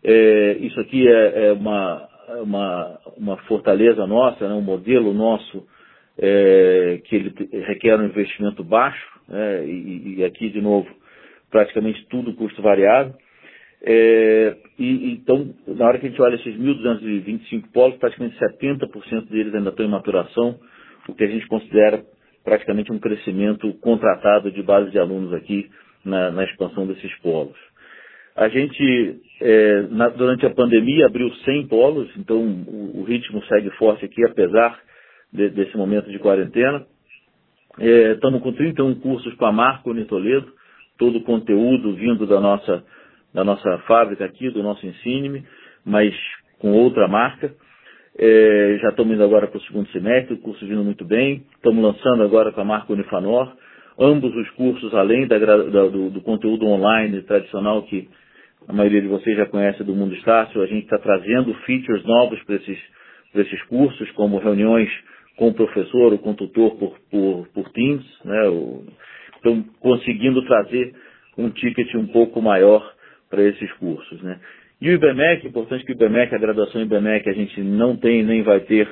É, 0.02 0.56
isso 0.60 0.78
aqui 0.80 1.08
é, 1.08 1.48
é 1.48 1.52
uma, 1.52 2.08
uma, 2.42 2.98
uma 3.16 3.36
fortaleza 3.44 4.06
nossa, 4.06 4.48
né, 4.48 4.54
um 4.54 4.60
modelo 4.60 5.14
nosso 5.14 5.64
é, 6.18 7.00
que 7.04 7.16
ele 7.16 7.32
requer 7.66 7.98
um 7.98 8.06
investimento 8.06 8.64
baixo, 8.64 9.06
né, 9.28 9.64
e, 9.64 10.16
e, 10.18 10.24
aqui 10.24 10.50
de 10.50 10.60
novo 10.60 10.88
praticamente 11.50 12.04
tudo 12.08 12.34
custo 12.34 12.60
variável. 12.60 13.14
É, 13.80 14.56
e, 14.78 15.12
então, 15.12 15.54
na 15.66 15.86
hora 15.86 15.98
que 15.98 16.06
a 16.06 16.10
gente 16.10 16.20
olha 16.20 16.34
esses 16.34 16.54
1.225 16.56 17.72
polos, 17.72 17.96
praticamente 17.98 18.36
70% 18.38 19.28
deles 19.28 19.54
ainda 19.54 19.70
estão 19.70 19.86
em 19.86 19.90
maturação, 19.90 20.58
o 21.08 21.14
que 21.14 21.24
a 21.24 21.28
gente 21.28 21.46
considera 21.46 22.02
praticamente 22.44 22.92
um 22.92 22.98
crescimento 22.98 23.72
contratado 23.74 24.50
de 24.50 24.62
base 24.62 24.90
de 24.90 24.98
alunos 24.98 25.32
aqui 25.32 25.70
na, 26.04 26.30
na 26.30 26.44
expansão 26.44 26.86
desses 26.86 27.14
polos. 27.20 27.56
A 28.34 28.48
gente, 28.48 29.20
é, 29.40 29.82
na, 29.90 30.08
durante 30.08 30.46
a 30.46 30.50
pandemia, 30.50 31.06
abriu 31.06 31.30
100 31.44 31.68
polos, 31.68 32.10
então 32.16 32.36
o, 32.36 33.00
o 33.00 33.04
ritmo 33.04 33.42
segue 33.44 33.70
forte 33.76 34.04
aqui, 34.04 34.24
apesar 34.24 34.78
de, 35.32 35.50
desse 35.50 35.76
momento 35.76 36.10
de 36.10 36.18
quarentena. 36.18 36.86
É, 37.78 38.12
estamos 38.12 38.42
com 38.42 38.52
31 38.52 38.96
cursos 38.96 39.34
para 39.34 39.52
Marco 39.52 39.96
em 39.96 40.04
Toledo, 40.04 40.52
todo 40.98 41.18
o 41.18 41.24
conteúdo 41.24 41.94
vindo 41.94 42.26
da 42.26 42.40
nossa, 42.40 42.84
da 43.32 43.44
nossa 43.44 43.78
fábrica 43.86 44.24
aqui, 44.24 44.50
do 44.50 44.62
nosso 44.62 44.84
Ensine, 44.86 45.44
mas 45.84 46.14
com 46.58 46.72
outra 46.72 47.06
marca. 47.06 47.54
É, 48.18 48.78
já 48.82 48.88
estamos 48.88 49.14
indo 49.14 49.22
agora 49.22 49.46
para 49.46 49.58
o 49.58 49.62
segundo 49.62 49.88
semestre, 49.90 50.34
o 50.34 50.38
curso 50.38 50.66
vindo 50.66 50.82
muito 50.82 51.04
bem. 51.04 51.44
Estamos 51.54 51.82
lançando 51.84 52.24
agora 52.24 52.50
com 52.50 52.60
a 52.60 52.64
marca 52.64 52.92
Unifanor. 52.92 53.54
Ambos 53.96 54.34
os 54.34 54.50
cursos, 54.50 54.92
além 54.94 55.26
da, 55.28 55.38
da, 55.38 55.56
do, 55.56 56.10
do, 56.10 56.20
conteúdo 56.20 56.66
online 56.66 57.22
tradicional 57.22 57.82
que 57.82 58.08
a 58.66 58.72
maioria 58.72 59.00
de 59.00 59.08
vocês 59.08 59.36
já 59.36 59.46
conhece 59.46 59.84
do 59.84 59.94
Mundo 59.94 60.14
Estácio, 60.14 60.60
a 60.62 60.66
gente 60.66 60.84
está 60.84 60.98
trazendo 60.98 61.54
features 61.64 62.04
novos 62.04 62.42
para 62.42 62.56
esses, 62.56 62.78
esses 63.34 63.62
cursos, 63.64 64.10
como 64.12 64.38
reuniões 64.38 64.90
com 65.38 65.48
o 65.48 65.54
professor 65.54 66.12
ou 66.12 66.18
com 66.18 66.32
o 66.32 66.34
tutor 66.34 66.76
por, 66.76 66.98
por, 67.10 67.48
por 67.54 67.70
Teams, 67.70 68.04
né? 68.24 68.42
Estão 69.36 69.62
conseguindo 69.80 70.44
trazer 70.44 70.92
um 71.38 71.48
ticket 71.50 71.94
um 71.94 72.08
pouco 72.08 72.42
maior 72.42 72.92
para 73.30 73.42
esses 73.44 73.72
cursos, 73.74 74.20
né? 74.20 74.40
E 74.80 74.90
o 74.90 74.92
IBMEC, 74.92 75.46
importante 75.46 75.84
que 75.84 75.92
o 75.92 75.94
IBMEC, 75.94 76.34
a 76.34 76.38
graduação 76.38 76.82
IBMEC, 76.82 77.28
a 77.28 77.32
gente 77.32 77.60
não 77.60 77.96
tem 77.96 78.22
nem 78.24 78.42
vai 78.42 78.60
ter 78.60 78.88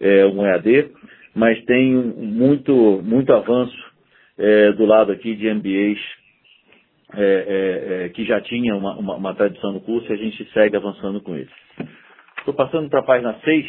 é, 0.00 0.26
um 0.26 0.44
EAD, 0.44 0.90
mas 1.34 1.62
tem 1.64 1.94
muito, 1.94 3.00
muito 3.02 3.32
avanço 3.32 3.76
é, 4.36 4.72
do 4.72 4.84
lado 4.84 5.12
aqui 5.12 5.34
de 5.36 5.52
MBAs 5.52 5.98
é, 7.14 7.22
é, 7.22 8.04
é, 8.04 8.08
que 8.08 8.24
já 8.24 8.40
tinha 8.40 8.74
uma, 8.74 8.96
uma, 8.96 9.14
uma, 9.16 9.34
tradição 9.34 9.72
no 9.72 9.80
curso 9.80 10.10
e 10.10 10.14
a 10.14 10.16
gente 10.16 10.44
segue 10.52 10.76
avançando 10.76 11.20
com 11.20 11.36
eles. 11.36 11.52
Estou 12.38 12.54
passando 12.54 12.88
para 12.88 13.00
a 13.00 13.04
página 13.04 13.38
6, 13.44 13.66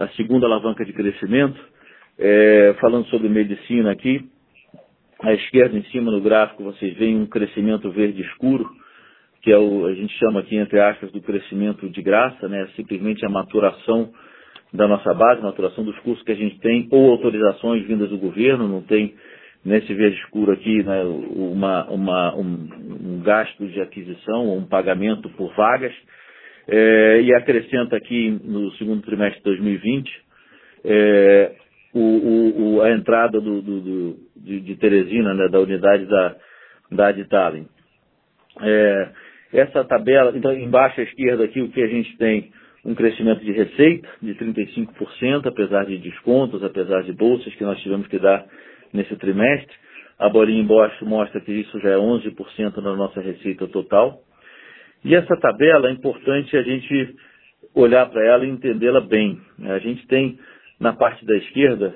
a 0.00 0.08
segunda 0.16 0.46
alavanca 0.46 0.84
de 0.84 0.94
crescimento, 0.94 1.60
é, 2.18 2.74
falando 2.80 3.06
sobre 3.08 3.28
medicina 3.28 3.92
aqui. 3.92 4.26
À 5.22 5.34
esquerda, 5.34 5.76
em 5.76 5.84
cima 5.84 6.10
no 6.10 6.22
gráfico, 6.22 6.64
vocês 6.64 6.96
veem 6.96 7.20
um 7.20 7.26
crescimento 7.26 7.90
verde 7.90 8.22
escuro, 8.22 8.66
que 9.42 9.52
é 9.52 9.58
o, 9.58 9.84
a 9.86 9.94
gente 9.94 10.12
chama 10.18 10.40
aqui, 10.40 10.56
entre 10.56 10.80
aspas, 10.80 11.12
do 11.12 11.20
crescimento 11.20 11.86
de 11.90 12.00
graça, 12.00 12.48
né? 12.48 12.66
simplesmente 12.74 13.24
a 13.26 13.28
maturação 13.28 14.10
da 14.72 14.88
nossa 14.88 15.12
base, 15.12 15.42
maturação 15.42 15.84
dos 15.84 15.98
cursos 15.98 16.24
que 16.24 16.32
a 16.32 16.36
gente 16.36 16.58
tem, 16.60 16.88
ou 16.90 17.10
autorizações 17.10 17.86
vindas 17.86 18.08
do 18.08 18.16
governo, 18.16 18.66
não 18.66 18.80
tem 18.80 19.14
nesse 19.62 19.92
verde 19.92 20.16
escuro 20.20 20.52
aqui 20.52 20.82
né, 20.82 21.02
uma, 21.04 21.84
uma, 21.90 22.34
um, 22.34 22.68
um, 23.04 23.22
gasto 23.22 23.66
de 23.66 23.80
aquisição 23.82 24.46
ou 24.46 24.56
um 24.56 24.66
pagamento 24.66 25.28
por 25.30 25.54
vagas, 25.54 25.92
é, 26.70 27.20
e 27.22 27.34
acrescenta 27.34 27.96
aqui 27.96 28.38
no 28.44 28.70
segundo 28.72 29.02
trimestre 29.02 29.38
de 29.38 29.44
2020 29.44 30.10
é, 30.84 31.52
o, 31.92 32.76
o, 32.76 32.82
a 32.82 32.92
entrada 32.92 33.40
do, 33.40 33.60
do, 33.60 33.80
do 33.80 34.16
de, 34.36 34.60
de, 34.60 34.76
Teresina, 34.76 35.34
né, 35.34 35.48
da 35.48 35.58
unidade 35.58 36.06
da, 36.06 36.36
da 36.92 37.08
Adtalem. 37.08 37.66
É, 38.62 39.08
essa 39.52 39.84
tabela, 39.84 40.32
então 40.36 40.52
embaixo 40.52 41.00
à 41.00 41.04
esquerda 41.04 41.44
aqui 41.44 41.60
o 41.60 41.70
que 41.70 41.82
a 41.82 41.88
gente 41.88 42.16
tem 42.16 42.52
um 42.84 42.94
crescimento 42.94 43.44
de 43.44 43.52
receita 43.52 44.08
de 44.22 44.34
35%, 44.36 45.46
apesar 45.46 45.84
de 45.84 45.98
descontos, 45.98 46.62
apesar 46.62 47.02
de 47.02 47.12
bolsas 47.12 47.54
que 47.56 47.64
nós 47.64 47.80
tivemos 47.80 48.06
que 48.06 48.18
dar 48.18 48.46
nesse 48.92 49.14
trimestre. 49.16 49.74
A 50.18 50.28
bolinha 50.28 50.62
embaixo 50.62 51.04
mostra 51.04 51.40
que 51.40 51.52
isso 51.52 51.78
já 51.80 51.90
é 51.90 51.96
11% 51.96 52.74
da 52.76 52.94
nossa 52.94 53.20
receita 53.20 53.66
total. 53.66 54.22
E 55.04 55.14
essa 55.14 55.36
tabela 55.36 55.88
é 55.88 55.92
importante 55.92 56.56
a 56.56 56.62
gente 56.62 57.16
olhar 57.74 58.06
para 58.06 58.24
ela 58.24 58.44
e 58.44 58.50
entendê-la 58.50 59.00
bem. 59.00 59.40
A 59.64 59.78
gente 59.78 60.06
tem 60.06 60.38
na 60.78 60.92
parte 60.92 61.24
da 61.24 61.36
esquerda, 61.36 61.94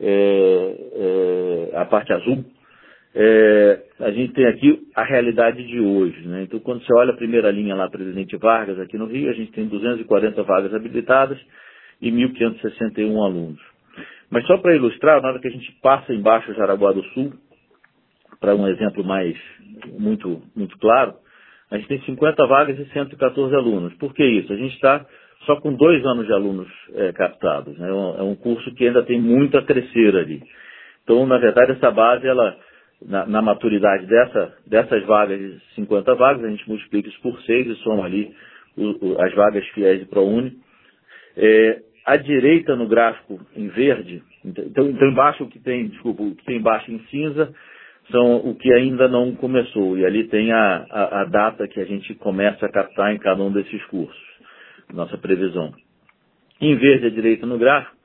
é, 0.00 1.70
é, 1.72 1.76
a 1.76 1.84
parte 1.84 2.12
azul, 2.12 2.44
é, 3.14 3.82
a 4.00 4.10
gente 4.10 4.32
tem 4.32 4.44
aqui 4.46 4.88
a 4.94 5.04
realidade 5.04 5.64
de 5.64 5.80
hoje. 5.80 6.26
Né? 6.26 6.42
Então, 6.42 6.58
quando 6.58 6.84
você 6.84 6.92
olha 6.94 7.12
a 7.12 7.16
primeira 7.16 7.50
linha 7.50 7.74
lá, 7.74 7.88
Presidente 7.88 8.36
Vargas, 8.36 8.78
aqui 8.80 8.98
no 8.98 9.06
Rio, 9.06 9.30
a 9.30 9.34
gente 9.34 9.52
tem 9.52 9.68
240 9.68 10.42
vagas 10.42 10.74
habilitadas 10.74 11.38
e 12.02 12.10
1.561 12.10 13.24
alunos. 13.24 13.60
Mas 14.28 14.44
só 14.46 14.58
para 14.58 14.74
ilustrar, 14.74 15.22
na 15.22 15.28
hora 15.28 15.40
que 15.40 15.46
a 15.46 15.52
gente 15.52 15.70
passa 15.80 16.12
embaixo 16.12 16.52
Jaraguá 16.54 16.92
do 16.92 17.04
Sul, 17.10 17.32
para 18.40 18.54
um 18.56 18.66
exemplo 18.66 19.04
mais 19.04 19.36
muito, 19.96 20.42
muito 20.56 20.76
claro, 20.78 21.14
a 21.74 21.78
gente 21.78 21.88
tem 21.88 22.00
50 22.02 22.46
vagas 22.46 22.78
e 22.78 22.84
114 22.92 23.52
alunos. 23.52 23.92
Por 23.94 24.14
que 24.14 24.24
isso? 24.24 24.52
A 24.52 24.56
gente 24.56 24.74
está 24.74 25.04
só 25.44 25.56
com 25.56 25.74
dois 25.74 26.04
anos 26.06 26.24
de 26.24 26.32
alunos 26.32 26.68
é, 26.94 27.12
captados. 27.12 27.76
Né? 27.76 27.88
É 27.88 28.22
um 28.22 28.36
curso 28.36 28.72
que 28.76 28.86
ainda 28.86 29.02
tem 29.02 29.20
muito 29.20 29.58
a 29.58 29.62
crescer 29.62 30.14
ali. 30.16 30.40
Então, 31.02 31.26
na 31.26 31.36
verdade, 31.36 31.72
essa 31.72 31.90
base, 31.90 32.26
ela, 32.28 32.56
na, 33.04 33.26
na 33.26 33.42
maturidade 33.42 34.06
dessa, 34.06 34.54
dessas 34.64 35.04
vagas, 35.04 35.38
de 35.38 35.60
50 35.74 36.14
vagas, 36.14 36.44
a 36.44 36.48
gente 36.48 36.66
multiplica 36.68 37.08
isso 37.08 37.20
por 37.20 37.38
6 37.42 37.66
e 37.66 37.74
soma 37.82 38.04
ali 38.04 38.32
o, 38.76 39.06
o, 39.06 39.20
as 39.20 39.34
vagas 39.34 39.66
fiéis 39.70 39.98
de 39.98 40.06
ProUni. 40.06 40.56
É, 41.36 41.80
à 42.06 42.16
direita 42.16 42.76
no 42.76 42.86
gráfico 42.86 43.40
em 43.56 43.66
verde, 43.68 44.22
então, 44.44 44.88
então 44.88 45.08
embaixo 45.08 45.42
o 45.42 45.48
que 45.48 45.58
tem, 45.58 45.88
desculpa, 45.88 46.22
o 46.22 46.36
que 46.36 46.44
tem 46.44 46.58
embaixo 46.58 46.92
em 46.92 47.00
cinza 47.10 47.52
são 48.10 48.36
o 48.36 48.54
que 48.54 48.72
ainda 48.72 49.08
não 49.08 49.34
começou. 49.34 49.96
E 49.98 50.04
ali 50.04 50.24
tem 50.28 50.52
a, 50.52 50.86
a, 50.90 51.20
a 51.22 51.24
data 51.24 51.66
que 51.68 51.80
a 51.80 51.84
gente 51.84 52.14
começa 52.14 52.66
a 52.66 52.70
captar 52.70 53.14
em 53.14 53.18
cada 53.18 53.42
um 53.42 53.52
desses 53.52 53.84
cursos, 53.86 54.22
nossa 54.92 55.16
previsão. 55.18 55.72
Em 56.60 56.76
verde 56.76 57.06
à 57.06 57.10
direita 57.10 57.46
no 57.46 57.58
gráfico, 57.58 57.96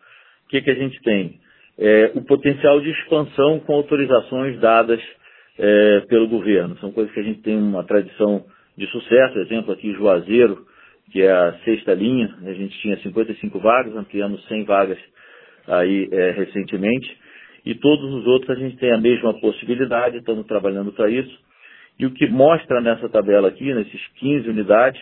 o 0.45 0.49
que, 0.49 0.61
que 0.61 0.71
a 0.71 0.75
gente 0.75 0.99
tem? 1.01 1.39
É, 1.77 2.11
o 2.15 2.23
potencial 2.23 2.81
de 2.81 2.89
expansão 2.91 3.59
com 3.59 3.73
autorizações 3.73 4.59
dadas 4.59 5.01
é, 5.57 5.99
pelo 6.07 6.27
governo. 6.27 6.77
São 6.79 6.91
coisas 6.91 7.13
que 7.13 7.19
a 7.19 7.23
gente 7.23 7.41
tem 7.41 7.57
uma 7.57 7.83
tradição 7.83 8.45
de 8.77 8.87
sucesso, 8.87 9.39
exemplo 9.39 9.73
aqui 9.73 9.93
Juazeiro, 9.93 10.65
que 11.11 11.21
é 11.21 11.31
a 11.31 11.53
sexta 11.65 11.93
linha, 11.93 12.33
a 12.45 12.53
gente 12.53 12.77
tinha 12.79 12.97
55 12.97 13.59
vagas, 13.59 13.95
ampliamos 13.95 14.45
100 14.47 14.63
vagas 14.63 14.97
aí 15.67 16.07
é, 16.11 16.31
recentemente, 16.31 17.17
e 17.69 17.75
todos 17.75 18.11
os 18.15 18.25
outros 18.25 18.49
a 18.49 18.59
gente 18.59 18.77
tem 18.77 18.91
a 18.91 18.97
mesma 18.97 19.31
possibilidade, 19.39 20.17
estamos 20.17 20.47
trabalhando 20.47 20.91
para 20.91 21.07
isso. 21.07 21.38
E 21.99 22.05
o 22.05 22.11
que 22.11 22.27
mostra 22.27 22.81
nessa 22.81 23.07
tabela 23.09 23.49
aqui, 23.49 23.71
nesses 23.71 24.07
15 24.15 24.49
unidades, 24.49 24.99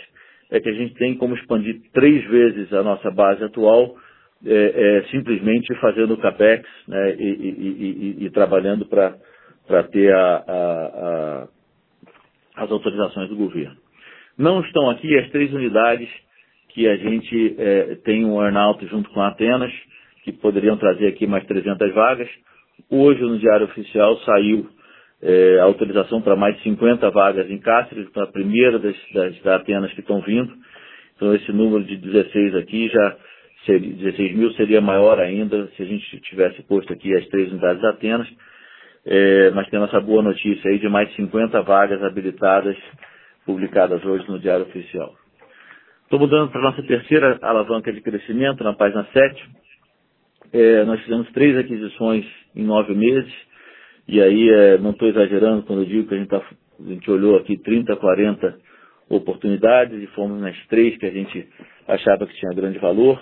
é 0.51 0.59
que 0.59 0.67
a 0.67 0.73
gente 0.73 0.93
tem 0.95 1.15
como 1.15 1.33
expandir 1.33 1.79
três 1.93 2.25
vezes 2.25 2.73
a 2.73 2.83
nossa 2.83 3.09
base 3.09 3.41
atual, 3.41 3.95
é, 4.45 4.51
é, 4.53 5.03
simplesmente 5.09 5.73
fazendo 5.75 6.15
o 6.15 6.17
CAPEX 6.17 6.67
né, 6.89 7.15
e, 7.17 7.23
e, 7.23 8.17
e, 8.19 8.25
e, 8.25 8.29
trabalhando 8.31 8.85
para 8.85 9.83
ter 9.83 10.13
a, 10.13 10.43
a, 10.47 10.53
a, 10.53 11.47
as 12.63 12.71
autorizações 12.71 13.29
do 13.29 13.35
governo. 13.37 13.77
Não 14.37 14.59
estão 14.59 14.89
aqui 14.89 15.17
as 15.17 15.29
três 15.29 15.53
unidades 15.53 16.09
que 16.69 16.85
a 16.85 16.97
gente 16.97 17.55
é, 17.57 17.95
tem 18.03 18.25
um 18.25 18.41
earnout 18.43 18.85
junto 18.87 19.09
com 19.11 19.21
a 19.21 19.29
Atenas, 19.29 19.71
que 20.23 20.33
poderiam 20.33 20.75
trazer 20.75 21.07
aqui 21.07 21.25
mais 21.25 21.45
300 21.45 21.93
vagas. 21.93 22.29
Hoje, 22.89 23.21
no 23.21 23.37
Diário 23.37 23.65
Oficial, 23.65 24.17
saiu 24.19 24.67
é, 25.21 25.59
autorização 25.59 26.21
para 26.21 26.35
mais 26.35 26.61
50 26.61 27.09
vagas 27.11 27.49
em 27.49 27.59
Cáceres, 27.59 28.09
para 28.09 28.23
a 28.23 28.31
primeira 28.31 28.79
das, 28.79 28.95
das 29.13 29.41
da 29.41 29.55
Atenas 29.55 29.91
que 29.93 30.01
estão 30.01 30.21
vindo. 30.21 30.53
Então, 31.15 31.33
esse 31.33 31.51
número 31.51 31.83
de 31.83 31.97
16 31.97 32.55
aqui 32.55 32.87
já 32.89 33.17
seria, 33.65 33.93
16 33.93 34.35
mil 34.35 34.51
seria 34.53 34.79
maior 34.79 35.19
ainda 35.19 35.67
se 35.75 35.83
a 35.83 35.85
gente 35.85 36.19
tivesse 36.21 36.61
posto 36.63 36.93
aqui 36.93 37.15
as 37.15 37.27
três 37.27 37.51
unidades 37.51 37.81
da 37.81 37.89
Atenas. 37.89 38.27
É, 39.05 39.51
mas 39.51 39.69
temos 39.69 39.87
essa 39.87 40.01
boa 40.01 40.21
notícia 40.21 40.69
aí 40.69 40.79
de 40.79 40.89
mais 40.89 41.13
50 41.15 41.61
vagas 41.61 42.03
habilitadas 42.03 42.77
publicadas 43.45 44.03
hoje 44.03 44.27
no 44.27 44.37
Diário 44.37 44.65
Oficial. 44.65 45.13
Estou 46.03 46.19
mudando 46.19 46.51
para 46.51 46.59
a 46.59 46.63
nossa 46.63 46.83
terceira 46.83 47.39
alavanca 47.41 47.91
de 47.91 48.01
crescimento, 48.01 48.63
na 48.63 48.73
página 48.73 49.05
7. 49.11 49.49
É, 50.53 50.83
nós 50.85 51.01
fizemos 51.01 51.29
três 51.31 51.57
aquisições 51.57 52.25
em 52.55 52.63
nove 52.63 52.93
meses, 52.93 53.33
e 54.07 54.21
aí 54.21 54.49
é, 54.49 54.77
não 54.77 54.91
estou 54.91 55.09
exagerando 55.09 55.63
quando 55.63 55.81
eu 55.81 55.85
digo 55.85 56.07
que 56.07 56.15
a 56.15 56.17
gente, 56.17 56.29
tá, 56.29 56.41
a 56.79 56.89
gente 56.89 57.11
olhou 57.11 57.37
aqui 57.37 57.57
30, 57.57 57.95
40 57.95 58.57
oportunidades 59.09 60.01
e 60.01 60.07
fomos 60.07 60.41
nas 60.41 60.55
três 60.67 60.97
que 60.97 61.05
a 61.05 61.11
gente 61.11 61.47
achava 61.87 62.25
que 62.25 62.35
tinha 62.35 62.53
grande 62.53 62.79
valor. 62.79 63.21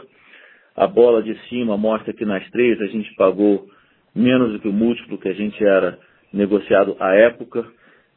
A 0.75 0.88
bola 0.88 1.24
de 1.24 1.36
cima 1.48 1.77
mostra 1.77 2.13
que 2.13 2.25
nas 2.25 2.48
três 2.50 2.79
a 2.82 2.88
gente 2.88 3.13
pagou 3.15 3.67
menos 4.13 4.53
do 4.53 4.60
que 4.60 4.67
o 4.67 4.74
múltiplo 4.74 5.17
que 5.17 5.29
a 5.29 5.34
gente 5.34 5.63
era 5.63 5.98
negociado 6.34 6.96
à 7.00 7.15
época. 7.15 7.65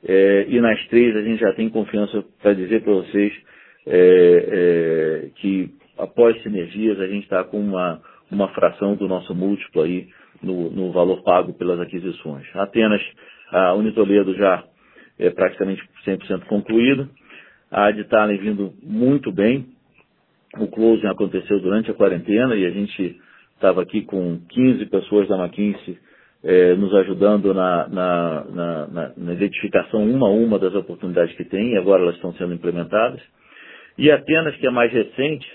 É, 0.06 0.46
e 0.48 0.60
nas 0.60 0.86
três 0.88 1.16
a 1.16 1.22
gente 1.22 1.40
já 1.40 1.52
tem 1.54 1.68
confiança 1.68 2.24
para 2.40 2.52
dizer 2.52 2.82
para 2.82 2.92
vocês 2.92 3.32
é, 3.86 4.48
é, 4.50 5.30
que 5.36 5.70
após 5.96 6.40
sinergias 6.42 7.00
a 7.00 7.06
gente 7.06 7.24
está 7.24 7.42
com 7.42 7.58
uma, 7.58 8.00
uma 8.30 8.48
fração 8.48 8.94
do 8.94 9.08
nosso 9.08 9.34
múltiplo 9.34 9.82
aí 9.82 10.08
no, 10.42 10.70
no 10.70 10.92
valor 10.92 11.22
pago 11.22 11.52
pelas 11.54 11.80
aquisições. 11.80 12.46
Apenas 12.54 13.00
a 13.50 13.74
Unitoledo 13.74 14.34
já 14.34 14.64
é 15.18 15.30
praticamente 15.30 15.82
100% 16.06 16.44
concluído. 16.46 17.08
A 17.70 17.86
Aditalen 17.86 18.38
vindo 18.38 18.72
muito 18.82 19.32
bem. 19.32 19.66
O 20.58 20.66
closing 20.68 21.06
aconteceu 21.06 21.60
durante 21.60 21.90
a 21.90 21.94
quarentena 21.94 22.54
e 22.54 22.64
a 22.64 22.70
gente 22.70 23.20
estava 23.54 23.82
aqui 23.82 24.02
com 24.02 24.40
15 24.48 24.86
pessoas 24.86 25.28
da 25.28 25.36
McKinsey 25.36 25.98
é, 26.42 26.74
nos 26.74 26.94
ajudando 26.94 27.52
na, 27.52 27.88
na, 27.88 28.44
na, 28.44 29.12
na, 29.16 29.32
identificação 29.32 30.04
uma 30.04 30.28
a 30.28 30.30
uma 30.30 30.58
das 30.58 30.74
oportunidades 30.74 31.34
que 31.36 31.44
tem, 31.44 31.72
e 31.72 31.76
agora 31.76 32.02
elas 32.02 32.14
estão 32.14 32.32
sendo 32.34 32.54
implementadas. 32.54 33.20
E 33.96 34.10
Atenas, 34.10 34.56
que 34.56 34.66
é 34.66 34.70
mais 34.70 34.92
recente, 34.92 35.46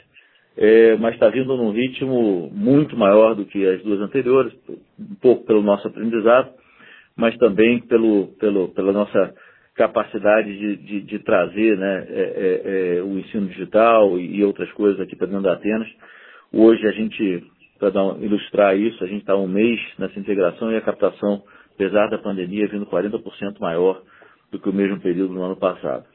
é, 0.55 0.95
mas 0.98 1.15
está 1.15 1.29
vindo 1.29 1.55
num 1.57 1.72
ritmo 1.72 2.50
muito 2.53 2.95
maior 2.95 3.36
do 3.36 3.45
que 3.45 3.65
as 3.65 3.81
duas 3.81 4.00
anteriores, 4.01 4.53
um 5.00 5.15
pouco 5.15 5.45
pelo 5.45 5.62
nosso 5.62 5.88
aprendizado, 5.88 6.51
mas 7.15 7.36
também 7.38 7.79
pelo, 7.81 8.27
pelo, 8.39 8.69
pela 8.69 8.91
nossa 8.91 9.33
capacidade 9.75 10.55
de, 10.55 10.75
de, 10.77 11.01
de 11.01 11.19
trazer 11.19 11.77
né, 11.77 12.05
é, 12.10 12.22
é, 12.22 12.98
é 12.98 13.01
o 13.01 13.17
ensino 13.17 13.48
digital 13.48 14.19
e, 14.19 14.43
outras 14.43 14.72
coisas 14.74 15.00
aqui 15.00 15.15
para 15.15 15.27
dentro 15.27 15.43
da 15.43 15.53
Atenas. 15.53 15.88
Hoje 16.51 16.86
a 16.88 16.91
gente 16.91 17.43
para 17.79 17.89
ilustrar 18.22 18.77
isso, 18.77 19.03
a 19.03 19.07
gente 19.07 19.22
está 19.22 19.36
um 19.36 19.48
mês 19.48 19.79
nessa 19.98 20.17
integração 20.17 20.72
e 20.72 20.77
a 20.77 20.81
captação, 20.81 21.43
apesar 21.74 22.07
da 22.07 22.17
pandemia, 22.17 22.67
vindo 22.67 22.86
40% 22.86 23.60
maior 23.60 24.01
do 24.51 24.60
que 24.60 24.69
o 24.69 24.74
mesmo 24.74 25.01
período 25.01 25.33
no 25.33 25.43
ano 25.43 25.57
passado. 25.57 26.05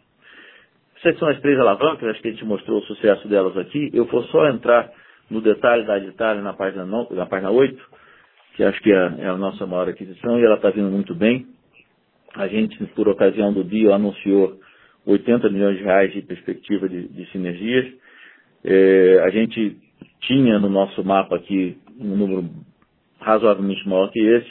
Essas 0.98 1.18
são 1.18 1.28
as 1.28 1.40
três 1.40 1.58
alavancas, 1.58 2.08
acho 2.08 2.20
que 2.20 2.28
a 2.28 2.30
gente 2.32 2.44
mostrou 2.44 2.78
o 2.78 2.84
sucesso 2.84 3.26
delas 3.28 3.56
aqui. 3.56 3.90
Eu 3.92 4.04
vou 4.06 4.22
só 4.24 4.48
entrar 4.48 4.90
no 5.30 5.40
detalhe 5.40 5.84
da 5.84 5.98
Itália 5.98 6.42
na 6.42 6.52
página, 6.52 6.84
na 6.84 7.26
página 7.26 7.50
8, 7.50 7.76
que 8.56 8.64
acho 8.64 8.80
que 8.82 8.92
é, 8.92 9.14
é 9.18 9.28
a 9.28 9.36
nossa 9.36 9.66
maior 9.66 9.88
aquisição 9.88 10.38
e 10.38 10.44
ela 10.44 10.56
está 10.56 10.70
vindo 10.70 10.90
muito 10.90 11.14
bem. 11.14 11.46
A 12.34 12.48
gente, 12.48 12.76
por 12.94 13.08
ocasião 13.08 13.52
do 13.52 13.62
dia, 13.64 13.94
anunciou 13.94 14.58
80 15.06 15.48
milhões 15.50 15.78
de 15.78 15.84
reais 15.84 16.12
de 16.12 16.22
perspectiva 16.22 16.88
de, 16.88 17.08
de 17.08 17.30
sinergias. 17.30 17.86
É, 18.64 19.22
a 19.24 19.30
gente 19.30 19.76
tinha 20.20 20.58
no 20.58 20.68
nosso 20.68 21.04
mapa 21.04 21.36
aqui 21.36 21.78
um 21.98 22.16
número 22.16 22.50
razoavelmente 23.20 23.88
maior 23.88 24.10
que 24.10 24.20
esse, 24.20 24.50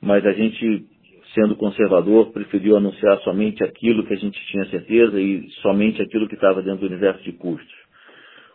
mas 0.00 0.24
a 0.24 0.32
gente, 0.32 0.86
sendo 1.34 1.56
conservador, 1.56 2.32
preferiu 2.32 2.76
anunciar 2.76 3.18
somente 3.20 3.62
aquilo 3.62 4.06
que 4.06 4.14
a 4.14 4.16
gente 4.16 4.40
tinha 4.46 4.64
certeza 4.66 5.20
e 5.20 5.48
somente 5.62 6.00
aquilo 6.00 6.28
que 6.28 6.34
estava 6.34 6.62
dentro 6.62 6.80
do 6.80 6.86
universo 6.86 7.22
de 7.22 7.32
custos. 7.32 7.74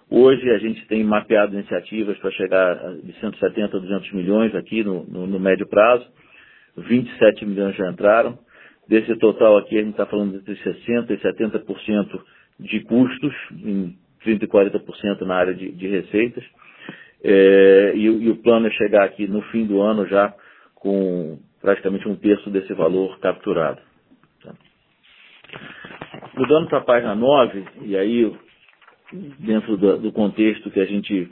Hoje 0.09 0.49
a 0.51 0.57
gente 0.57 0.85
tem 0.87 1.03
mapeado 1.03 1.53
iniciativas 1.53 2.17
para 2.19 2.31
chegar 2.31 2.75
de 3.03 3.13
170 3.19 3.77
a 3.77 3.79
200 3.79 4.11
milhões 4.13 4.53
aqui 4.55 4.83
no, 4.83 5.03
no, 5.05 5.25
no 5.25 5.39
médio 5.39 5.67
prazo, 5.67 6.05
27 6.77 7.45
milhões 7.45 7.75
já 7.75 7.89
entraram. 7.89 8.37
Desse 8.87 9.15
total 9.17 9.57
aqui 9.57 9.77
a 9.77 9.81
gente 9.81 9.91
está 9.91 10.05
falando 10.05 10.35
entre 10.35 10.55
60% 10.55 11.09
e 11.09 11.17
70% 11.17 12.21
de 12.59 12.79
custos, 12.81 13.33
em 13.51 13.97
30% 14.25 14.43
e 14.43 14.47
40% 14.47 15.21
na 15.21 15.35
área 15.35 15.53
de, 15.53 15.71
de 15.71 15.87
receitas. 15.87 16.43
É, 17.23 17.93
e, 17.95 18.05
e, 18.05 18.29
o 18.29 18.35
plano 18.35 18.67
é 18.67 18.71
chegar 18.71 19.05
aqui 19.05 19.27
no 19.27 19.41
fim 19.43 19.65
do 19.65 19.81
ano 19.81 20.05
já 20.05 20.33
com 20.75 21.39
praticamente 21.63 22.08
um 22.08 22.15
terço 22.15 22.51
desse 22.51 22.72
valor 22.75 23.17
capturado. 23.20 23.82
Mudando 26.38 26.67
para 26.67 26.77
a 26.79 26.84
página 26.84 27.15
9, 27.15 27.65
e 27.82 27.98
aí, 27.98 28.32
dentro 29.39 29.77
do, 29.77 30.12
contexto 30.12 30.70
que 30.70 30.79
a 30.79 30.86
gente, 30.86 31.32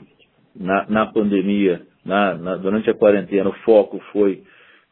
na, 0.56 0.86
na 0.88 1.06
pandemia, 1.06 1.82
na, 2.04 2.34
na, 2.34 2.56
durante 2.56 2.90
a 2.90 2.94
quarentena, 2.94 3.50
o 3.50 3.58
foco 3.64 4.00
foi 4.12 4.42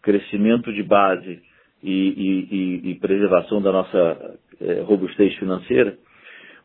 crescimento 0.03 0.73
de 0.73 0.83
base 0.83 1.43
e, 1.83 1.91
e, 1.91 2.91
e 2.91 2.95
preservação 3.01 3.61
da 3.61 3.73
nossa 3.73 4.39
é, 4.61 4.83
robustez 4.83 5.35
financeira 5.37 5.97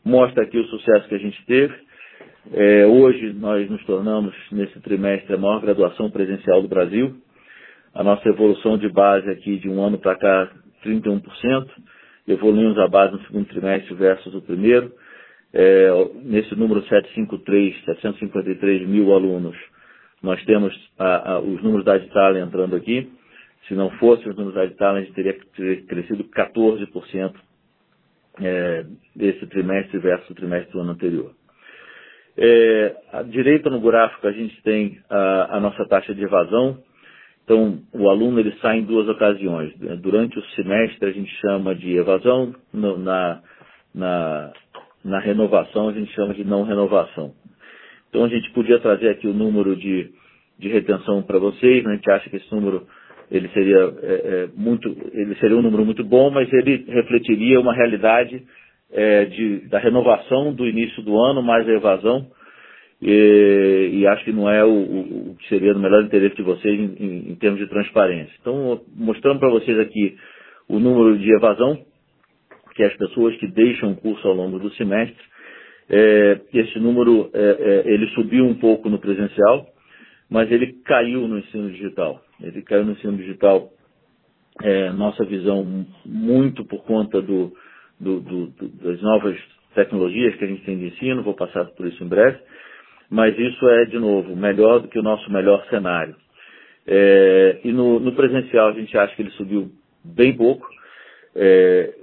mostra 0.05 0.43
aqui 0.43 0.57
o 0.57 0.67
sucesso 0.67 1.09
que 1.09 1.15
a 1.15 1.19
gente 1.19 1.43
teve. 1.45 1.73
É, 2.53 2.85
hoje 2.85 3.33
nós 3.33 3.67
nos 3.69 3.83
tornamos, 3.85 4.35
nesse 4.51 4.79
trimestre, 4.81 5.33
a 5.33 5.37
maior 5.37 5.59
graduação 5.59 6.11
presencial 6.11 6.61
do 6.61 6.67
Brasil. 6.67 7.15
A 7.95 8.03
nossa 8.03 8.27
evolução 8.27 8.77
de 8.77 8.89
base 8.89 9.29
aqui 9.29 9.57
de 9.57 9.69
um 9.69 9.81
ano 9.81 9.97
para 9.97 10.15
cá, 10.17 10.51
31%. 10.83 11.67
Evoluímos 12.27 12.77
a 12.77 12.87
base 12.87 13.13
no 13.13 13.21
segundo 13.23 13.45
trimestre 13.47 13.95
versus 13.95 14.35
o 14.35 14.41
primeiro. 14.41 14.91
É, 15.53 15.89
nesse 16.23 16.53
número 16.55 16.81
753, 16.81 17.85
753 17.85 18.87
mil 18.87 19.13
alunos, 19.13 19.55
nós 20.21 20.43
temos 20.43 20.73
a, 20.99 21.33
a, 21.33 21.39
os 21.39 21.63
números 21.63 21.85
da 21.85 21.95
Itália 21.95 22.41
entrando 22.41 22.75
aqui. 22.75 23.09
Se 23.67 23.73
não 23.73 23.89
fossem 23.91 24.29
os 24.29 24.35
números 24.35 24.55
da 24.55 24.65
Itália, 24.65 25.01
a 25.01 25.05
gente 25.05 25.15
teria 25.15 25.33
crescido 25.87 26.25
14% 26.25 27.33
é, 28.41 28.85
desse 29.15 29.47
trimestre 29.47 29.97
versus 29.99 30.29
o 30.29 30.35
trimestre 30.35 30.73
do 30.73 30.81
ano 30.81 30.91
anterior. 30.91 31.31
É, 32.37 32.95
à 33.13 33.23
direita 33.23 33.69
no 33.69 33.79
gráfico 33.79 34.27
a 34.27 34.31
gente 34.31 34.61
tem 34.61 34.99
a, 35.09 35.55
a, 35.55 35.59
nossa 35.59 35.85
taxa 35.85 36.13
de 36.13 36.23
evasão. 36.23 36.83
Então, 37.45 37.79
o 37.93 38.09
aluno 38.09 38.39
ele 38.39 38.51
sai 38.59 38.79
em 38.79 38.85
duas 38.85 39.07
ocasiões. 39.07 39.71
Durante 40.01 40.37
o 40.37 40.43
semestre 40.55 41.09
a 41.09 41.11
gente 41.11 41.31
chama 41.35 41.75
de 41.75 41.95
evasão, 41.95 42.55
no, 42.73 42.97
na, 42.97 43.39
na, 43.93 44.51
na 45.03 45.19
renovação 45.19 45.89
a 45.89 45.93
gente 45.93 46.11
chama 46.13 46.33
de 46.33 46.43
não 46.43 46.63
renovação. 46.63 47.33
Então 48.09 48.25
a 48.25 48.27
gente 48.27 48.51
podia 48.51 48.79
trazer 48.79 49.09
aqui 49.09 49.27
o 49.27 49.33
número 49.33 49.75
de, 49.75 50.09
de 50.57 50.69
retenção 50.69 51.21
para 51.21 51.37
vocês, 51.37 51.83
né? 51.83 51.91
a 51.91 51.95
gente 51.95 52.11
acha 52.11 52.29
que 52.29 52.37
esse 52.37 52.51
número 52.53 52.87
ele 53.29 53.47
seria 53.49 53.93
é, 54.01 54.13
é, 54.13 54.49
muito, 54.55 54.89
ele 55.13 55.35
seria 55.35 55.57
um 55.57 55.61
número 55.61 55.85
muito 55.85 56.03
bom, 56.03 56.31
mas 56.31 56.51
ele 56.51 56.85
refletiria 56.87 57.59
uma 57.59 57.73
realidade 57.75 58.41
é, 58.91 59.25
de, 59.25 59.67
da 59.69 59.77
renovação 59.77 60.53
do 60.53 60.65
início 60.67 61.03
do 61.03 61.19
ano, 61.19 61.43
mais 61.43 61.67
a 61.67 61.73
evasão, 61.73 62.27
e, 63.07 63.99
e 63.99 64.07
acho 64.07 64.25
que 64.25 64.33
não 64.33 64.49
é 64.49 64.65
o, 64.65 64.71
o, 64.71 65.35
que 65.37 65.47
seria 65.47 65.75
no 65.75 65.79
melhor 65.79 66.03
interesse 66.03 66.35
de 66.35 66.41
vocês 66.41 66.73
em, 66.73 66.95
em, 66.99 67.31
em 67.31 67.35
termos 67.35 67.59
de 67.59 67.67
transparência. 67.67 68.33
Então, 68.41 68.81
mostrando 68.95 69.39
para 69.39 69.51
vocês 69.51 69.77
aqui 69.77 70.17
o 70.67 70.79
número 70.79 71.15
de 71.19 71.31
evasão, 71.31 71.85
que 72.75 72.81
é 72.81 72.87
as 72.87 72.97
pessoas 72.97 73.37
que 73.37 73.45
deixam 73.47 73.91
o 73.91 73.95
curso 73.95 74.27
ao 74.27 74.33
longo 74.33 74.57
do 74.57 74.73
semestre, 74.73 75.23
é, 75.87 76.41
esse 76.51 76.79
número 76.79 77.29
é, 77.31 77.83
é, 77.85 77.93
ele 77.93 78.07
subiu 78.15 78.43
um 78.43 78.55
pouco 78.55 78.89
no 78.89 78.97
presencial, 78.97 79.67
mas 80.27 80.51
ele 80.51 80.73
caiu 80.83 81.27
no 81.27 81.37
ensino 81.37 81.69
digital. 81.69 82.19
Ele 82.41 82.63
caiu 82.63 82.85
no 82.85 82.93
ensino 82.93 83.15
digital, 83.17 83.69
é, 84.63 84.89
nossa 84.89 85.23
visão, 85.25 85.85
muito 86.03 86.65
por 86.65 86.83
conta 86.85 87.21
do, 87.21 87.53
do, 87.99 88.19
do, 88.19 88.47
das 88.81 88.99
novas 88.99 89.37
tecnologias 89.75 90.35
que 90.37 90.43
a 90.43 90.47
gente 90.47 90.63
tem 90.63 90.79
de 90.79 90.87
ensino, 90.87 91.21
vou 91.21 91.35
passar 91.35 91.65
por 91.65 91.85
isso 91.85 92.03
em 92.03 92.07
breve, 92.07 92.39
mas 93.09 93.37
isso 93.37 93.67
é, 93.69 93.85
de 93.85 93.99
novo, 93.99 94.35
melhor 94.35 94.79
do 94.79 94.87
que 94.87 94.99
o 94.99 95.03
nosso 95.03 95.31
melhor 95.31 95.65
cenário. 95.69 96.15
É, 96.87 97.59
e 97.63 97.71
no, 97.71 97.99
no, 97.99 98.13
presencial 98.13 98.69
a 98.69 98.73
gente 98.73 98.95
acha 98.97 99.15
que 99.15 99.21
ele 99.21 99.31
subiu 99.31 99.71
bem 100.03 100.35
pouco, 100.35 100.67
é, 101.35 101.93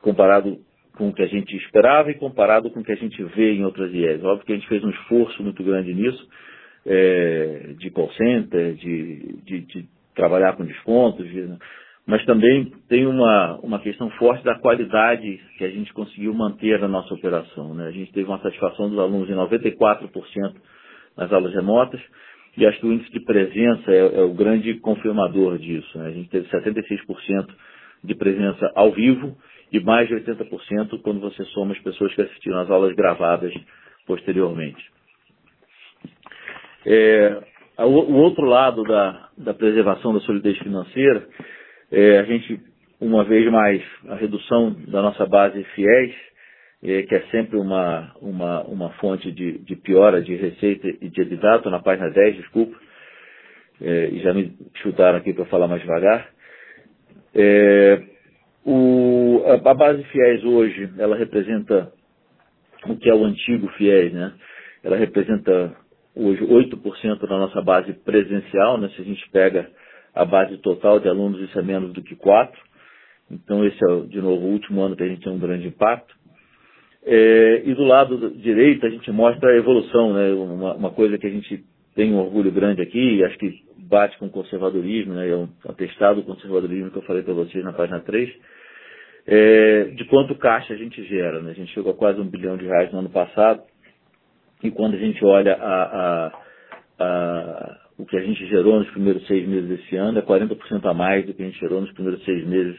comparado 0.00 0.58
com 0.96 1.08
o 1.08 1.12
que 1.12 1.22
a 1.22 1.26
gente 1.26 1.56
esperava 1.56 2.10
e 2.10 2.14
comparado 2.14 2.70
com 2.70 2.80
o 2.80 2.84
que 2.84 2.92
a 2.92 2.96
gente 2.96 3.22
vê 3.36 3.52
em 3.54 3.64
outras 3.64 3.92
IES. 3.92 4.22
Óbvio 4.22 4.46
que 4.46 4.52
a 4.52 4.56
gente 4.56 4.68
fez 4.68 4.84
um 4.84 4.90
esforço 4.90 5.42
muito 5.42 5.62
grande 5.64 5.92
nisso, 5.92 6.28
é, 6.86 7.74
de 7.78 7.90
call 7.90 8.12
center, 8.12 8.74
de, 8.74 9.36
de, 9.42 9.60
de 9.60 9.88
trabalhar 10.14 10.56
com 10.56 10.64
descontos, 10.64 11.26
de, 11.28 11.48
mas 12.06 12.24
também 12.26 12.70
tem 12.88 13.06
uma, 13.06 13.58
uma 13.62 13.78
questão 13.78 14.10
forte 14.10 14.44
da 14.44 14.58
qualidade 14.58 15.40
que 15.56 15.64
a 15.64 15.70
gente 15.70 15.92
conseguiu 15.94 16.34
manter 16.34 16.78
na 16.78 16.88
nossa 16.88 17.14
operação. 17.14 17.74
Né? 17.74 17.86
A 17.86 17.90
gente 17.90 18.12
teve 18.12 18.28
uma 18.28 18.40
satisfação 18.40 18.90
dos 18.90 18.98
alunos 18.98 19.26
de 19.26 19.34
94% 19.34 20.10
nas 21.16 21.32
aulas 21.32 21.54
remotas, 21.54 22.00
e 22.56 22.66
acho 22.66 22.78
que 22.78 22.86
o 22.86 22.92
índice 22.92 23.10
de 23.10 23.20
presença 23.20 23.90
é, 23.90 24.20
é 24.20 24.22
o 24.22 24.34
grande 24.34 24.74
confirmador 24.74 25.58
disso. 25.58 25.98
Né? 25.98 26.08
A 26.08 26.10
gente 26.10 26.28
teve 26.28 26.48
76% 26.48 27.46
de 28.04 28.14
presença 28.14 28.70
ao 28.74 28.92
vivo 28.92 29.36
e 29.72 29.80
mais 29.80 30.06
de 30.06 30.14
80% 30.14 31.00
quando 31.02 31.20
você 31.20 31.42
soma 31.46 31.72
as 31.72 31.80
pessoas 31.80 32.14
que 32.14 32.22
assistiram 32.22 32.60
às 32.60 32.70
aulas 32.70 32.94
gravadas 32.94 33.52
posteriormente. 34.06 34.84
É, 36.86 37.42
o 37.78 38.14
outro 38.14 38.44
lado 38.44 38.82
da, 38.84 39.30
da 39.38 39.54
preservação 39.54 40.12
da 40.12 40.20
solidez 40.20 40.56
financeira, 40.58 41.26
é, 41.94 42.18
a 42.18 42.22
gente, 42.24 42.60
uma 43.00 43.24
vez 43.24 43.50
mais, 43.50 43.82
a 44.08 44.16
redução 44.16 44.74
da 44.88 45.00
nossa 45.00 45.24
base 45.26 45.62
fiéis, 45.74 46.14
é, 46.82 47.02
que 47.02 47.14
é 47.14 47.20
sempre 47.30 47.56
uma, 47.56 48.12
uma, 48.20 48.62
uma 48.64 48.90
fonte 48.94 49.30
de, 49.30 49.58
de 49.58 49.76
piora 49.76 50.20
de 50.20 50.34
receita 50.34 50.88
e 50.88 51.08
de 51.08 51.20
EBITDA, 51.20 51.70
na 51.70 51.80
página 51.80 52.10
10, 52.10 52.36
desculpa, 52.36 52.76
é, 53.80 54.08
e 54.08 54.18
já 54.20 54.34
me 54.34 54.52
chutaram 54.82 55.18
aqui 55.18 55.32
para 55.32 55.46
falar 55.46 55.68
mais 55.68 55.80
devagar. 55.80 56.28
É, 57.34 58.02
o, 58.64 59.42
a, 59.46 59.70
a 59.70 59.74
base 59.74 60.02
fiéis 60.04 60.44
hoje, 60.44 60.90
ela 60.98 61.16
representa 61.16 61.92
o 62.86 62.96
que 62.96 63.08
é 63.08 63.14
o 63.14 63.24
antigo 63.24 63.68
fiéis, 63.78 64.12
né? 64.12 64.32
Ela 64.82 64.96
representa 64.96 65.74
hoje 66.14 66.42
8% 66.44 67.20
da 67.20 67.38
nossa 67.38 67.62
base 67.62 67.92
presencial, 67.92 68.78
né? 68.78 68.88
se 68.94 69.00
a 69.00 69.04
gente 69.04 69.30
pega 69.30 69.68
a 70.14 70.24
base 70.24 70.56
total 70.58 71.00
de 71.00 71.08
alunos, 71.08 71.40
isso 71.40 71.58
é 71.58 71.62
menos 71.62 71.92
do 71.92 72.02
que 72.02 72.14
4%. 72.14 72.50
Então, 73.30 73.64
esse 73.64 73.78
é, 73.82 74.00
de 74.06 74.20
novo, 74.20 74.46
o 74.46 74.50
último 74.50 74.82
ano 74.82 74.96
que 74.96 75.02
a 75.02 75.08
gente 75.08 75.22
tem 75.22 75.32
um 75.32 75.38
grande 75.38 75.66
impacto. 75.66 76.14
É, 77.04 77.62
e 77.64 77.74
do 77.74 77.84
lado 77.84 78.30
direito, 78.30 78.86
a 78.86 78.90
gente 78.90 79.10
mostra 79.10 79.50
a 79.50 79.56
evolução, 79.56 80.12
né? 80.12 80.32
uma, 80.32 80.74
uma, 80.74 80.90
coisa 80.90 81.18
que 81.18 81.26
a 81.26 81.30
gente 81.30 81.64
tem 81.94 82.12
um 82.12 82.18
orgulho 82.18 82.50
grande 82.50 82.80
aqui, 82.80 83.22
acho 83.24 83.38
que 83.38 83.62
bate 83.76 84.18
com 84.18 84.26
o 84.26 84.30
conservadorismo, 84.30 85.14
né, 85.14 85.28
é 85.28 85.36
um 85.36 85.48
atestado 85.68 86.22
do 86.22 86.26
conservadorismo 86.26 86.90
que 86.90 86.96
eu 86.96 87.02
falei 87.02 87.22
para 87.22 87.34
vocês 87.34 87.62
na 87.62 87.72
página 87.72 88.00
3, 88.00 88.30
é, 89.26 89.84
de 89.94 90.04
quanto 90.06 90.34
caixa 90.34 90.72
a 90.72 90.76
gente 90.76 91.04
gera. 91.04 91.40
Né? 91.40 91.50
A 91.50 91.54
gente 91.54 91.72
chegou 91.72 91.92
a 91.92 91.96
quase 91.96 92.20
um 92.20 92.28
bilhão 92.28 92.56
de 92.56 92.64
reais 92.64 92.90
no 92.92 93.00
ano 93.00 93.10
passado, 93.10 93.62
e 94.62 94.70
quando 94.70 94.94
a 94.94 94.98
gente 94.98 95.22
olha 95.24 95.54
a, 95.54 95.84
a, 95.84 96.32
a, 96.98 97.80
o 97.98 98.04
que 98.04 98.16
a 98.16 98.22
gente 98.22 98.46
gerou 98.46 98.78
nos 98.80 98.90
primeiros 98.90 99.26
seis 99.26 99.46
meses 99.46 99.68
desse 99.68 99.96
ano, 99.96 100.18
é 100.18 100.22
40% 100.22 100.84
a 100.84 100.94
mais 100.94 101.24
do 101.26 101.34
que 101.34 101.42
a 101.42 101.46
gente 101.46 101.60
gerou 101.60 101.80
nos 101.80 101.92
primeiros 101.92 102.24
seis 102.24 102.46
meses 102.46 102.76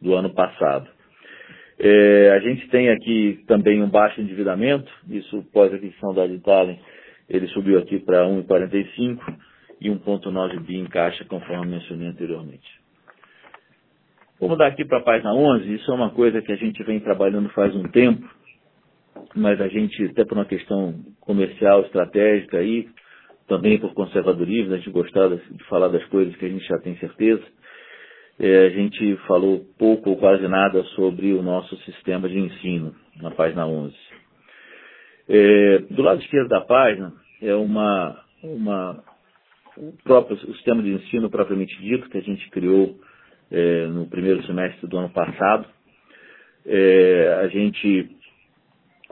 do 0.00 0.14
ano 0.14 0.30
passado. 0.30 0.88
É, 1.78 2.30
a 2.30 2.38
gente 2.40 2.68
tem 2.68 2.90
aqui 2.90 3.42
também 3.46 3.82
um 3.82 3.88
baixo 3.88 4.20
endividamento, 4.20 4.90
isso 5.08 5.42
pós-aquisição 5.52 6.14
da 6.14 6.26
Itália, 6.26 6.78
ele 7.28 7.48
subiu 7.48 7.78
aqui 7.78 7.98
para 7.98 8.24
1,45 8.26 9.18
e 9.80 9.90
1,9 9.90 10.60
bi 10.60 10.76
em 10.76 10.86
caixa, 10.86 11.24
conforme 11.24 11.72
mencionei 11.72 12.08
anteriormente. 12.08 12.82
Vamos 14.40 14.58
dar 14.58 14.68
aqui 14.68 14.84
para 14.84 14.98
a 14.98 15.02
página 15.02 15.34
11, 15.34 15.74
isso 15.74 15.90
é 15.90 15.94
uma 15.94 16.10
coisa 16.10 16.42
que 16.42 16.52
a 16.52 16.56
gente 16.56 16.82
vem 16.84 17.00
trabalhando 17.00 17.48
faz 17.50 17.74
um 17.74 17.84
tempo, 17.84 18.28
mas 19.34 19.60
a 19.60 19.68
gente, 19.68 20.04
até 20.04 20.24
por 20.24 20.36
uma 20.36 20.44
questão 20.44 20.94
comercial, 21.20 21.82
estratégica 21.82 22.58
aí, 22.58 22.88
também 23.52 23.78
por 23.78 23.92
conservadorismo, 23.92 24.72
a 24.72 24.78
gente 24.78 24.88
gostar 24.88 25.28
de 25.28 25.64
falar 25.64 25.88
das 25.88 26.02
coisas 26.06 26.34
que 26.36 26.46
a 26.46 26.48
gente 26.48 26.66
já 26.66 26.78
tem 26.78 26.96
certeza, 26.96 27.42
é, 28.40 28.64
a 28.64 28.70
gente 28.70 29.14
falou 29.26 29.62
pouco 29.78 30.08
ou 30.08 30.16
quase 30.16 30.48
nada 30.48 30.82
sobre 30.96 31.34
o 31.34 31.42
nosso 31.42 31.76
sistema 31.82 32.30
de 32.30 32.38
ensino, 32.38 32.94
na 33.20 33.30
página 33.30 33.66
11. 33.66 33.94
É, 35.28 35.78
do 35.90 36.00
lado 36.00 36.22
esquerdo 36.22 36.48
da 36.48 36.62
página 36.62 37.12
é 37.42 37.54
uma, 37.54 38.24
uma, 38.42 39.04
o 39.76 39.92
próprio 40.02 40.38
sistema 40.38 40.82
de 40.82 40.94
ensino 40.94 41.28
propriamente 41.28 41.78
dito, 41.82 42.08
que 42.08 42.16
a 42.16 42.22
gente 42.22 42.48
criou 42.48 42.98
é, 43.50 43.86
no 43.86 44.06
primeiro 44.06 44.42
semestre 44.46 44.88
do 44.88 44.96
ano 44.96 45.10
passado. 45.10 45.66
É, 46.64 47.38
a 47.42 47.48
gente, 47.48 48.16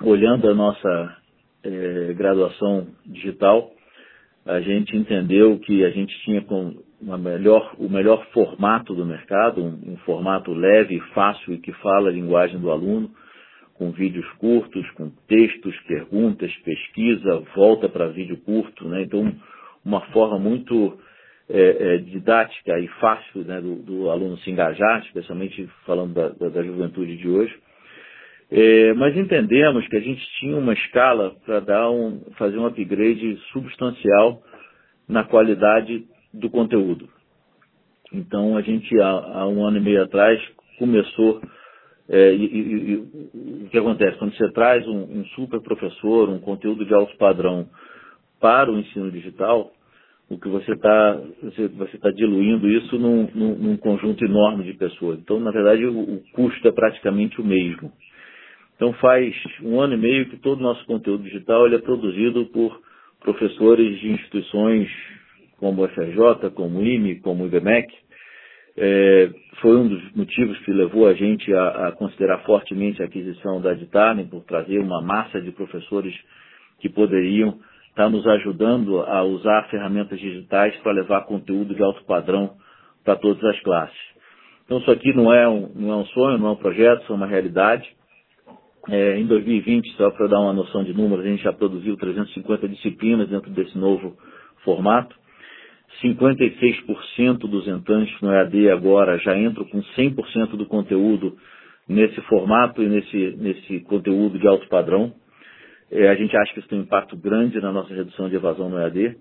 olhando 0.03 0.49
a 0.49 0.55
nossa 0.55 1.17
é, 1.63 2.15
graduação 2.15 2.87
digital, 3.05 3.71
a 4.47 4.61
gente 4.61 4.97
entendeu 4.97 5.59
que 5.59 5.85
a 5.85 5.91
gente 5.91 6.15
tinha 6.25 6.43
com 6.43 6.83
uma 7.01 7.17
melhor, 7.17 7.75
o 7.79 7.89
melhor 7.89 8.27
formato 8.33 8.95
do 8.95 9.07
mercado, 9.07 9.63
um, 9.63 9.93
um 9.93 9.97
formato 9.99 10.53
leve, 10.53 11.01
fácil 11.15 11.55
e 11.55 11.59
que 11.59 11.73
fala 11.75 12.09
a 12.09 12.13
linguagem 12.13 12.59
do 12.59 12.71
aluno, 12.71 13.11
com 13.75 13.91
vídeos 13.91 14.27
curtos, 14.33 14.89
com 14.91 15.11
textos, 15.27 15.75
perguntas, 15.87 16.55
pesquisa, 16.65 17.43
volta 17.55 17.89
para 17.89 18.09
vídeo 18.09 18.37
curto, 18.45 18.87
né? 18.89 19.03
Então, 19.03 19.33
uma 19.83 20.03
forma 20.13 20.39
muito 20.39 20.99
é, 21.49 21.95
é, 21.95 21.99
didática 21.99 22.79
e 22.79 22.87
fácil 23.01 23.43
né, 23.45 23.61
do, 23.61 23.77
do, 23.77 24.11
aluno 24.11 24.37
se 24.39 24.51
engajar, 24.51 25.03
especialmente 25.07 25.67
falando 25.87 26.13
da, 26.13 26.29
da, 26.29 26.49
da 26.49 26.63
juventude 26.63 27.17
de 27.17 27.29
hoje. 27.29 27.55
É, 28.51 28.93
mas 28.95 29.17
entendemos 29.17 29.87
que 29.89 29.97
a 29.97 30.01
gente 30.01 30.21
tinha 30.41 30.57
uma 30.57 30.73
escala 30.73 31.37
para 31.47 31.61
dar 31.61 31.91
um, 31.91 32.21
fazer 32.37 32.59
um 32.59 32.67
upgrade 32.67 33.39
substancial 33.53 34.43
na 35.09 35.23
qualidade 35.25 36.05
do 36.33 36.51
conteúdo. 36.51 37.09
Então 38.13 38.57
a 38.57 38.63
gente 38.63 39.01
há, 39.01 39.09
há 39.09 39.47
um 39.47 39.65
ano 39.65 39.79
e 39.79 39.81
meio 39.81 40.03
atrás 40.03 40.41
começou 40.79 41.41
é, 42.09 42.35
e, 42.35 42.45
e, 42.45 42.93
e, 42.93 43.65
o 43.67 43.69
que 43.71 43.79
acontece 43.79 44.19
quando 44.19 44.35
você 44.37 44.51
traz 44.51 44.85
um, 44.89 45.21
um 45.21 45.25
super 45.37 45.61
professor, 45.61 46.29
um 46.29 46.41
conteúdo 46.41 46.85
de 46.85 46.93
alto 46.93 47.17
padrão 47.17 47.69
para 48.41 48.69
o 48.69 48.81
ensino 48.81 49.13
digital, 49.13 49.71
o 50.29 50.37
que 50.37 50.49
você 50.49 50.73
está 50.73 51.21
você, 51.41 51.69
você 51.69 51.99
tá 51.99 52.11
diluindo 52.11 52.69
isso 52.69 52.99
num, 52.99 53.29
num, 53.33 53.55
num, 53.55 53.77
conjunto 53.77 54.25
enorme 54.25 54.65
de 54.65 54.75
pessoas. 54.75 55.21
Então, 55.21 55.39
na 55.39 55.53
verdade, 55.53 55.85
o, 55.87 56.01
o, 56.01 56.23
custo 56.33 56.67
é 56.67 56.73
praticamente 56.73 57.41
o 57.41 57.45
mesmo. 57.45 57.93
Então, 58.81 58.95
faz 58.95 59.35
um 59.63 59.79
ano 59.79 59.93
e 59.93 59.99
meio 59.99 60.31
que 60.31 60.39
todo 60.39 60.59
o 60.59 60.63
nosso 60.63 60.83
conteúdo 60.87 61.23
digital 61.23 61.67
ele 61.67 61.75
é 61.75 61.81
produzido 61.81 62.47
por 62.47 62.81
professores 63.21 64.01
de 64.01 64.11
instituições 64.11 64.89
como 65.59 65.85
o 65.85 65.89
FRJ, 65.89 66.49
como 66.55 66.79
o 66.79 66.83
IME, 66.83 67.21
como 67.21 67.45
o 67.45 67.47
IBMEC, 67.47 67.93
é, 68.79 69.29
foi 69.61 69.77
um 69.77 69.87
dos 69.87 70.15
motivos 70.15 70.59
que 70.61 70.73
levou 70.73 71.07
a 71.07 71.13
gente 71.13 71.53
a, 71.53 71.89
a 71.89 71.93
considerar 71.93 72.39
fortemente 72.45 73.03
a 73.03 73.05
aquisição 73.05 73.61
da 73.61 73.75
Ditarne, 73.75 74.25
por 74.25 74.45
trazer 74.45 74.79
uma 74.79 75.03
massa 75.03 75.43
de 75.43 75.51
professores 75.53 76.15
que 76.79 76.89
poderiam 76.89 77.59
estar 77.91 78.09
nos 78.09 78.27
ajudando 78.27 79.03
a 79.03 79.23
usar 79.25 79.69
ferramentas 79.69 80.19
digitais 80.19 80.75
para 80.79 80.93
levar 80.93 81.27
conteúdo 81.27 81.75
de 81.75 81.83
alto 81.83 82.03
padrão 82.05 82.55
para 83.05 83.17
todas 83.17 83.45
as 83.45 83.61
classes. 83.61 84.01
Então 84.65 84.79
isso 84.79 84.91
aqui 84.91 85.13
não 85.13 85.31
é 85.31 85.47
um, 85.47 85.71
não 85.75 85.93
é 85.93 85.97
um 85.97 86.07
sonho, 86.07 86.39
não 86.39 86.49
é 86.49 86.53
um 86.53 86.57
projeto, 86.57 87.03
isso 87.03 87.13
é 87.13 87.17
uma 87.17 87.27
realidade. 87.27 88.00
É, 88.89 89.19
em 89.19 89.27
2020, 89.27 89.93
só 89.97 90.11
para 90.11 90.27
dar 90.27 90.41
uma 90.41 90.53
noção 90.53 90.83
de 90.83 90.95
números, 90.95 91.25
a 91.25 91.29
gente 91.29 91.43
já 91.43 91.53
produziu 91.53 91.97
350 91.97 92.69
disciplinas 92.69 93.29
dentro 93.29 93.51
desse 93.51 93.77
novo 93.77 94.17
formato. 94.65 95.15
56% 96.03 97.39
dos 97.39 97.69
entrantes 97.69 98.19
no 98.23 98.33
EAD 98.33 98.71
agora 98.71 99.19
já 99.19 99.37
entram 99.37 99.65
com 99.65 99.83
100% 99.83 100.57
do 100.57 100.65
conteúdo 100.67 101.37
nesse 101.89 102.21
formato 102.23 102.83
e 102.83 102.89
nesse, 102.89 103.37
nesse 103.37 103.81
conteúdo 103.81 104.39
de 104.39 104.47
alto 104.47 104.67
padrão. 104.69 105.13
É, 105.91 106.09
a 106.09 106.15
gente 106.15 106.35
acha 106.37 106.55
que 106.55 106.61
isso 106.61 106.69
tem 106.69 106.79
um 106.79 106.83
impacto 106.83 107.17
grande 107.17 107.61
na 107.61 107.73
nossa 107.73 107.93
redução 107.93 108.29
de 108.29 108.37
evasão 108.37 108.71
no 108.71 108.79
EAD. 108.79 109.17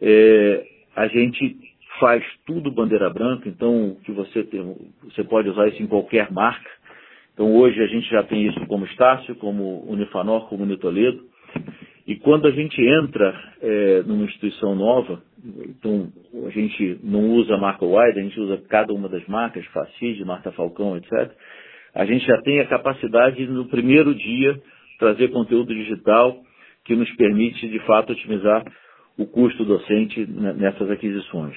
É, 0.00 0.64
a 0.94 1.08
gente 1.08 1.56
faz 1.98 2.24
tudo 2.46 2.70
bandeira 2.70 3.10
branca, 3.10 3.48
então 3.48 3.96
que 4.04 4.12
você, 4.12 4.44
tem, 4.44 4.76
você 5.02 5.24
pode 5.24 5.48
usar 5.48 5.68
isso 5.68 5.82
em 5.82 5.86
qualquer 5.86 6.30
marca. 6.30 6.70
Então 7.38 7.54
hoje 7.54 7.80
a 7.80 7.86
gente 7.86 8.10
já 8.10 8.24
tem 8.24 8.48
isso 8.48 8.66
como 8.66 8.84
Estácio, 8.84 9.36
como 9.36 9.88
Unifanor, 9.88 10.48
como 10.48 10.64
Unitoledo. 10.64 11.22
E 12.04 12.16
quando 12.16 12.48
a 12.48 12.50
gente 12.50 12.82
entra 12.82 13.32
é, 13.62 14.02
numa 14.02 14.24
instituição 14.24 14.74
nova, 14.74 15.22
então 15.68 16.08
a 16.48 16.50
gente 16.50 16.98
não 17.00 17.30
usa 17.34 17.54
a 17.54 17.56
marca 17.58 17.86
Wide, 17.86 18.18
a 18.18 18.22
gente 18.24 18.40
usa 18.40 18.60
cada 18.68 18.92
uma 18.92 19.08
das 19.08 19.24
marcas, 19.28 19.64
Facid, 19.66 20.20
Marta 20.24 20.50
Falcão, 20.50 20.96
etc. 20.96 21.30
A 21.94 22.04
gente 22.04 22.26
já 22.26 22.42
tem 22.42 22.58
a 22.58 22.66
capacidade 22.66 23.46
no 23.46 23.66
primeiro 23.66 24.12
dia 24.16 24.60
trazer 24.98 25.28
conteúdo 25.28 25.72
digital 25.72 26.42
que 26.84 26.96
nos 26.96 27.08
permite 27.14 27.68
de 27.68 27.78
fato 27.86 28.14
otimizar 28.14 28.64
o 29.16 29.24
custo 29.26 29.64
docente 29.64 30.26
nessas 30.26 30.90
aquisições. 30.90 31.56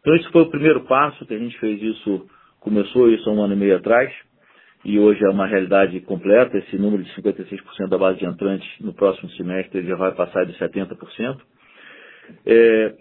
Então 0.00 0.14
esse 0.14 0.30
foi 0.30 0.42
o 0.42 0.50
primeiro 0.50 0.82
passo 0.82 1.24
que 1.24 1.32
a 1.32 1.38
gente 1.38 1.58
fez 1.58 1.80
isso, 1.80 2.26
começou 2.60 3.08
isso 3.08 3.30
há 3.30 3.32
um 3.32 3.42
ano 3.42 3.54
e 3.54 3.56
meio 3.56 3.76
atrás 3.76 4.25
e 4.86 5.00
hoje 5.00 5.24
é 5.24 5.28
uma 5.28 5.48
realidade 5.48 5.98
completa. 6.02 6.56
Esse 6.58 6.78
número 6.78 7.02
de 7.02 7.10
56% 7.10 7.88
da 7.88 7.98
base 7.98 8.20
de 8.20 8.24
entrantes 8.24 8.68
no 8.80 8.94
próximo 8.94 9.28
semestre 9.30 9.84
já 9.84 9.96
vai 9.96 10.14
passar 10.14 10.46
de 10.46 10.52
70%. 10.52 11.36
É, 12.46 12.94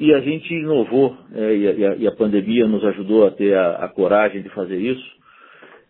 e 0.00 0.14
a 0.14 0.20
gente 0.20 0.54
inovou, 0.54 1.14
é, 1.34 1.54
e, 1.54 1.86
a, 1.86 1.94
e, 1.96 2.06
a, 2.06 2.12
pandemia 2.12 2.66
nos 2.66 2.82
ajudou 2.86 3.26
a 3.26 3.30
ter 3.30 3.54
a, 3.54 3.84
a 3.84 3.88
coragem 3.88 4.40
de 4.40 4.48
fazer 4.48 4.78
isso, 4.78 5.04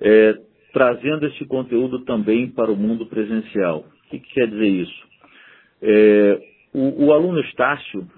é, 0.01 0.35
trazendo 0.73 1.25
esse 1.29 1.45
conteúdo 1.47 2.01
também 2.01 2.51
para 2.51 2.73
o 2.73 2.77
mundo 2.77 3.07
presencial. 3.07 3.85
O 4.07 4.11
que, 4.11 4.19
que 4.19 4.35
quer 4.35 4.49
dizer 4.49 4.67
isso? 4.67 5.03
É, 5.81 6.41
o, 6.75 7.07
o, 7.07 7.13
aluno 7.13 7.39
Estácio, 7.43 8.09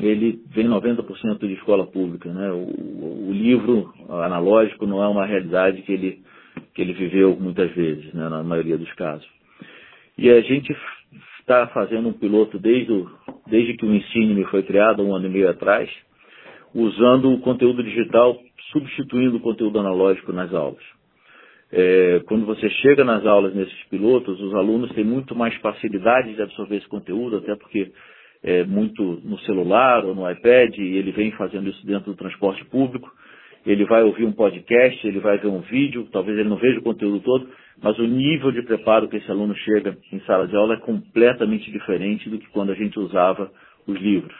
ele 0.00 0.40
vem 0.48 0.66
90% 0.66 1.38
de 1.38 1.54
escola 1.54 1.86
pública. 1.86 2.32
Né? 2.32 2.50
O, 2.50 3.28
o, 3.28 3.32
livro 3.32 3.92
analógico 4.08 4.86
não 4.86 5.02
é 5.02 5.08
uma 5.08 5.26
realidade 5.26 5.82
que 5.82 5.92
ele, 5.92 6.22
que 6.74 6.82
ele 6.82 6.94
viveu 6.94 7.36
muitas 7.38 7.70
vezes, 7.72 8.12
né? 8.14 8.28
na 8.28 8.42
maioria 8.42 8.78
dos 8.78 8.92
casos. 8.94 9.28
E 10.16 10.30
a 10.30 10.40
gente 10.40 10.74
está 11.40 11.66
fazendo 11.68 12.08
um 12.08 12.12
piloto 12.12 12.58
desde, 12.58 12.92
o, 12.92 13.10
desde 13.46 13.76
que 13.76 13.84
o 13.84 13.94
Ensine 13.94 14.44
foi 14.46 14.62
criado, 14.62 15.02
um 15.02 15.14
ano 15.14 15.26
e 15.26 15.30
meio 15.30 15.50
atrás, 15.50 15.90
usando 16.74 17.32
o 17.32 17.40
conteúdo 17.40 17.82
digital, 17.82 18.38
substituindo 18.72 19.36
o 19.36 19.40
conteúdo 19.40 19.78
analógico 19.78 20.32
nas 20.32 20.52
aulas. 20.54 20.82
É, 21.72 22.20
quando 22.26 22.46
você 22.46 22.68
chega 22.68 23.04
nas 23.04 23.24
aulas 23.24 23.54
nesses 23.54 23.84
pilotos, 23.84 24.40
os 24.40 24.54
alunos 24.54 24.90
têm 24.92 25.04
muito 25.04 25.36
mais 25.36 25.54
facilidade 25.56 26.34
de 26.34 26.42
absorver 26.42 26.76
esse 26.76 26.88
conteúdo, 26.88 27.36
até 27.36 27.54
porque 27.54 27.92
é, 28.42 28.64
muito 28.64 29.02
no 29.24 29.38
celular 29.40 30.04
ou 30.04 30.14
no 30.14 30.30
iPad, 30.30 30.76
e 30.78 30.96
ele 30.96 31.12
vem 31.12 31.30
fazendo 31.32 31.68
isso 31.68 31.84
dentro 31.86 32.12
do 32.12 32.16
transporte 32.16 32.64
público. 32.66 33.10
Ele 33.66 33.84
vai 33.84 34.02
ouvir 34.02 34.24
um 34.24 34.32
podcast, 34.32 35.06
ele 35.06 35.20
vai 35.20 35.36
ver 35.38 35.48
um 35.48 35.60
vídeo, 35.60 36.08
talvez 36.10 36.38
ele 36.38 36.48
não 36.48 36.56
veja 36.56 36.78
o 36.78 36.82
conteúdo 36.82 37.20
todo, 37.20 37.48
mas 37.82 37.98
o 37.98 38.06
nível 38.06 38.50
de 38.50 38.62
preparo 38.62 39.08
que 39.08 39.16
esse 39.16 39.30
aluno 39.30 39.54
chega 39.54 39.96
em 40.10 40.20
sala 40.20 40.48
de 40.48 40.56
aula 40.56 40.74
é 40.74 40.80
completamente 40.80 41.70
diferente 41.70 42.30
do 42.30 42.38
que 42.38 42.48
quando 42.48 42.72
a 42.72 42.74
gente 42.74 42.98
usava 42.98 43.50
os 43.86 44.00
livros. 44.00 44.34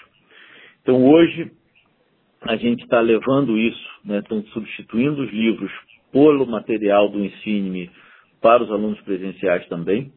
Então 0.83 1.05
hoje 1.05 1.51
a 2.43 2.57
gente 2.57 2.83
está 2.83 3.01
levando 3.01 3.59
isso, 3.59 3.89
né, 4.05 4.21
estão 4.21 4.43
substituindo 4.45 5.23
os 5.23 5.31
livros 5.31 5.71
pelo 6.11 6.47
material 6.47 7.09
do 7.11 7.23
ensino 7.23 7.91
para 8.41 8.63
os 8.63 8.71
alunos 8.71 9.01
presenciais 9.03 9.67
também. 9.69 10.11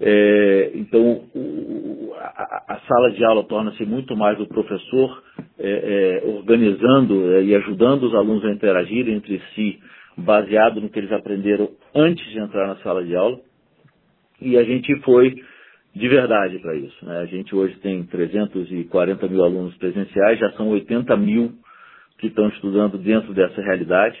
É, 0.00 0.72
então, 0.74 1.24
o, 1.34 2.12
a, 2.18 2.64
a, 2.74 2.80
sala 2.88 3.12
de 3.12 3.24
aula 3.24 3.44
torna-se 3.44 3.84
muito 3.84 4.16
mais 4.16 4.38
o 4.40 4.46
professor 4.46 5.22
é, 5.58 6.20
é, 6.24 6.28
organizando 6.28 7.32
é, 7.34 7.44
e 7.44 7.54
ajudando 7.54 8.04
os 8.04 8.14
alunos 8.14 8.44
a 8.44 8.50
interagirem 8.50 9.14
entre 9.14 9.40
si, 9.54 9.78
baseado 10.16 10.80
no 10.80 10.88
que 10.88 10.98
eles 10.98 11.12
aprenderam 11.12 11.70
antes 11.94 12.24
de 12.30 12.38
entrar 12.38 12.66
na 12.66 12.76
sala 12.76 13.04
de 13.04 13.14
aula. 13.14 13.38
E 14.40 14.56
a 14.56 14.64
gente 14.64 14.94
foi 15.02 15.36
de 15.94 16.08
verdade 16.08 16.58
para 16.58 16.74
isso. 16.74 17.04
Né? 17.04 17.18
A 17.18 17.26
gente 17.26 17.54
hoje 17.54 17.76
tem 17.76 18.02
340 18.04 19.28
mil 19.28 19.44
alunos 19.44 19.74
presenciais, 19.76 20.38
já 20.38 20.50
são 20.52 20.68
80 20.68 21.16
mil 21.16 21.52
que 22.18 22.28
estão 22.28 22.48
estudando 22.48 22.98
dentro 22.98 23.32
dessa 23.34 23.60
realidade. 23.60 24.18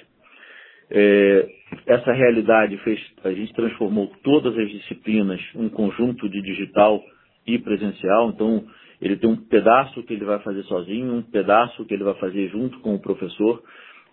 É, 0.94 1.48
essa 1.86 2.12
realidade 2.12 2.76
fez, 2.78 3.00
a 3.24 3.32
gente 3.32 3.52
transformou 3.54 4.12
todas 4.22 4.56
as 4.58 4.70
disciplinas 4.70 5.40
um 5.54 5.68
conjunto 5.70 6.28
de 6.28 6.42
digital 6.42 7.02
e 7.46 7.58
presencial. 7.58 8.28
Então, 8.28 8.64
ele 9.00 9.16
tem 9.16 9.28
um 9.28 9.36
pedaço 9.36 10.02
que 10.02 10.12
ele 10.12 10.24
vai 10.24 10.38
fazer 10.40 10.62
sozinho, 10.64 11.14
um 11.14 11.22
pedaço 11.22 11.84
que 11.86 11.94
ele 11.94 12.04
vai 12.04 12.14
fazer 12.14 12.48
junto 12.50 12.78
com 12.80 12.94
o 12.94 13.00
professor, 13.00 13.62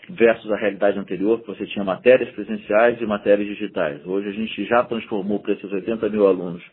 versus 0.09 0.51
a 0.51 0.57
realidade 0.57 0.97
anterior, 0.97 1.41
que 1.41 1.47
você 1.47 1.65
tinha 1.67 1.83
matérias 1.83 2.29
presenciais 2.31 2.99
e 2.99 3.05
matérias 3.05 3.47
digitais. 3.47 4.03
Hoje 4.05 4.29
a 4.29 4.31
gente 4.31 4.65
já 4.65 4.83
transformou 4.83 5.39
para 5.39 5.53
esses 5.53 5.71
80 5.71 6.09
mil 6.09 6.25
alunos 6.25 6.63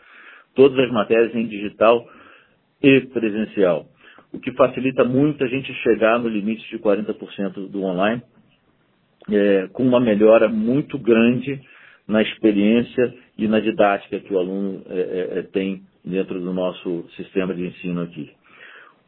todas 0.55 0.79
as 0.79 0.91
matérias 0.91 1.35
em 1.35 1.47
digital 1.47 2.09
e 2.83 3.03
presencial, 3.13 3.87
o 4.33 4.41
que 4.41 4.53
facilita 4.53 5.05
muito 5.05 5.45
a 5.45 5.47
gente 5.47 5.73
chegar 5.75 6.19
no 6.19 6.29
limite 6.29 6.69
de 6.71 6.79
40% 6.79 7.69
do 7.69 7.83
online, 7.83 8.23
é, 9.31 9.69
com 9.73 9.83
uma 9.83 10.01
melhora 10.01 10.49
muito 10.49 10.99
grande 10.99 11.61
na 12.07 12.23
experiência 12.23 13.15
e 13.37 13.49
na 13.49 13.61
didática 13.61 14.21
que 14.21 14.33
o 14.33 14.39
aluno 14.39 14.83
é, 14.89 14.99
é, 14.99 15.39
é, 15.39 15.43
tem 15.43 15.83
dentro 16.05 16.41
do 16.41 16.53
nosso 16.53 17.05
sistema 17.17 17.53
de 17.55 17.67
ensino 17.67 18.03
aqui. 18.03 18.31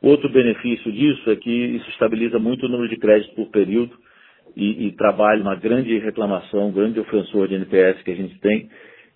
Outro 0.03 0.29
benefício 0.31 0.91
disso 0.93 1.31
é 1.31 1.37
que 1.37 1.51
isso 1.51 1.89
estabiliza 1.91 2.39
muito 2.39 2.67
o 2.67 2.69
número 2.69 2.89
de 2.89 2.97
créditos 2.97 3.35
por 3.35 3.47
período 3.51 3.97
e, 4.57 4.87
e 4.89 4.93
trabalha 4.93 5.43
uma 5.43 5.55
grande 5.55 5.97
reclamação, 5.99 6.69
um 6.69 6.73
grande 6.73 6.99
ofensor 6.99 7.49
de 7.49 7.55
NPS 7.55 8.03
que 8.03 8.11
a 8.11 8.17
gente 8.17 8.39
tem, 8.41 8.69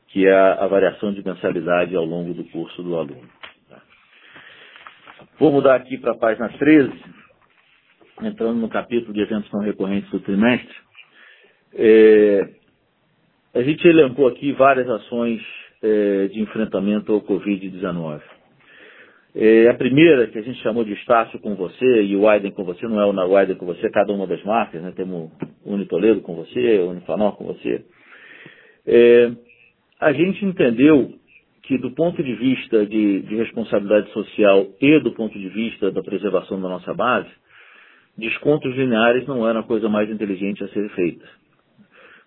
que 0.08 0.26
é 0.26 0.32
a, 0.32 0.64
a 0.64 0.66
variação 0.66 1.12
de 1.12 1.24
mensalidade 1.24 1.94
ao 1.96 2.04
longo 2.04 2.34
do 2.34 2.44
curso 2.44 2.82
do 2.82 2.96
aluno. 2.96 3.28
Vou 5.38 5.50
mudar 5.50 5.74
aqui 5.76 5.98
para 5.98 6.12
a 6.12 6.18
página 6.18 6.48
13, 6.50 6.92
entrando 8.22 8.60
no 8.60 8.68
capítulo 8.68 9.12
de 9.12 9.20
eventos 9.22 9.50
não 9.52 9.60
recorrentes 9.60 10.10
do 10.10 10.20
trimestre. 10.20 10.74
É, 11.74 12.48
a 13.54 13.62
gente 13.62 13.86
elencou 13.86 14.26
aqui 14.28 14.52
várias 14.52 14.88
ações 14.88 15.40
é, 15.82 16.28
de 16.28 16.40
enfrentamento 16.40 17.12
ao 17.12 17.20
Covid-19. 17.20 18.20
É, 19.34 19.68
a 19.68 19.74
primeira, 19.74 20.26
que 20.26 20.38
a 20.38 20.42
gente 20.42 20.62
chamou 20.62 20.84
de 20.84 20.92
Estácio 20.92 21.38
com 21.40 21.54
você 21.54 22.02
e 22.02 22.14
o 22.14 22.28
Aiden 22.28 22.52
com 22.52 22.64
você, 22.64 22.86
não 22.86 23.00
é 23.00 23.06
o 23.06 23.12
na 23.12 23.24
Aiden 23.24 23.56
com 23.56 23.64
você, 23.64 23.88
cada 23.90 24.12
uma 24.12 24.26
das 24.26 24.42
marcas, 24.44 24.82
né? 24.82 24.92
temos 24.94 25.30
o 25.64 25.72
Unitoledo 25.72 26.20
com 26.20 26.34
você, 26.34 26.78
o 26.78 26.90
Unifanor 26.90 27.36
com 27.36 27.44
você. 27.46 27.82
É, 28.86 29.30
a 30.00 30.12
gente 30.12 30.44
entendeu 30.44 31.14
que 31.62 31.78
do 31.78 31.92
ponto 31.92 32.22
de 32.22 32.34
vista 32.34 32.84
de, 32.84 33.22
de, 33.22 33.36
responsabilidade 33.36 34.10
social 34.12 34.66
e 34.80 34.98
do 35.00 35.12
ponto 35.12 35.38
de 35.38 35.48
vista 35.48 35.90
da 35.90 36.02
preservação 36.02 36.60
da 36.60 36.68
nossa 36.68 36.92
base, 36.92 37.30
descontos 38.18 38.74
lineares 38.74 39.26
não 39.26 39.48
eram 39.48 39.60
a 39.60 39.64
coisa 39.64 39.88
mais 39.88 40.10
inteligente 40.10 40.62
a 40.62 40.68
ser 40.68 40.88
feita. 40.90 41.24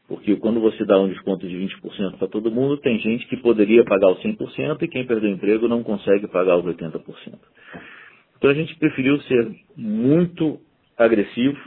Porque 0.08 0.36
quando 0.36 0.60
você 0.60 0.86
dá 0.86 1.00
um 1.00 1.08
desconto 1.08 1.48
de 1.48 1.56
20% 1.56 2.18
para 2.18 2.28
todo 2.28 2.52
mundo, 2.52 2.78
tem 2.78 3.00
gente 3.00 3.26
que 3.28 3.38
poderia 3.38 3.84
pagar 3.84 4.12
os 4.12 4.22
100% 4.22 4.82
e 4.82 4.88
quem 4.88 5.06
perdeu 5.06 5.32
o 5.32 5.34
emprego 5.34 5.68
não 5.68 5.84
consegue 5.84 6.28
pagar 6.28 6.58
os 6.58 6.66
80%. 6.66 7.02
Então 8.38 8.50
a 8.50 8.54
gente 8.54 8.76
preferiu 8.78 9.20
ser 9.22 9.52
muito 9.76 10.60
agressivo 10.98 11.58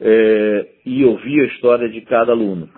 é, 0.00 0.68
e 0.84 1.04
ouvir 1.04 1.42
a 1.42 1.46
história 1.46 1.88
de 1.88 2.00
cada 2.00 2.32
aluno. 2.32 2.68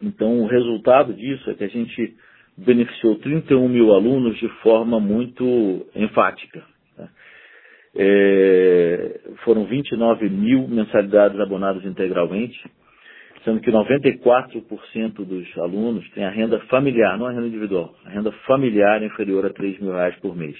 Então, 0.00 0.40
o 0.40 0.46
resultado 0.46 1.14
disso 1.14 1.50
é 1.50 1.54
que 1.54 1.64
a 1.64 1.68
gente 1.68 2.16
beneficiou 2.56 3.16
31 3.16 3.68
mil 3.68 3.92
alunos 3.92 4.38
de 4.38 4.48
forma 4.62 4.98
muito 4.98 5.86
enfática. 5.94 6.64
É, 7.98 9.20
foram 9.44 9.64
29 9.64 10.28
mil 10.28 10.68
mensalidades 10.68 11.38
abonadas 11.40 11.84
integralmente, 11.84 12.58
sendo 13.46 13.60
que 13.60 13.70
94% 13.70 15.24
dos 15.24 15.58
alunos 15.58 16.08
têm 16.10 16.24
a 16.24 16.30
renda 16.30 16.58
familiar, 16.68 17.16
não 17.16 17.26
a 17.26 17.30
renda 17.30 17.46
individual, 17.46 17.94
a 18.04 18.10
renda 18.10 18.32
familiar 18.44 19.00
inferior 19.04 19.46
a 19.46 19.50
3 19.50 19.78
mil 19.78 19.92
reais 19.92 20.16
por 20.16 20.36
mês. 20.36 20.56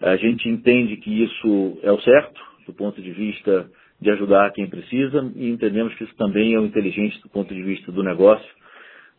A 0.00 0.16
gente 0.16 0.48
entende 0.48 0.96
que 0.96 1.22
isso 1.22 1.78
é 1.82 1.92
o 1.92 2.00
certo, 2.00 2.40
do 2.66 2.72
ponto 2.72 3.00
de 3.02 3.12
vista 3.12 3.70
de 4.00 4.10
ajudar 4.10 4.52
quem 4.52 4.66
precisa 4.66 5.30
e 5.36 5.50
entendemos 5.50 5.94
que 5.94 6.04
isso 6.04 6.16
também 6.16 6.54
é 6.54 6.58
o 6.58 6.64
inteligente 6.64 7.20
do 7.20 7.28
ponto 7.28 7.54
de 7.54 7.62
vista 7.62 7.92
do 7.92 8.02
negócio, 8.02 8.48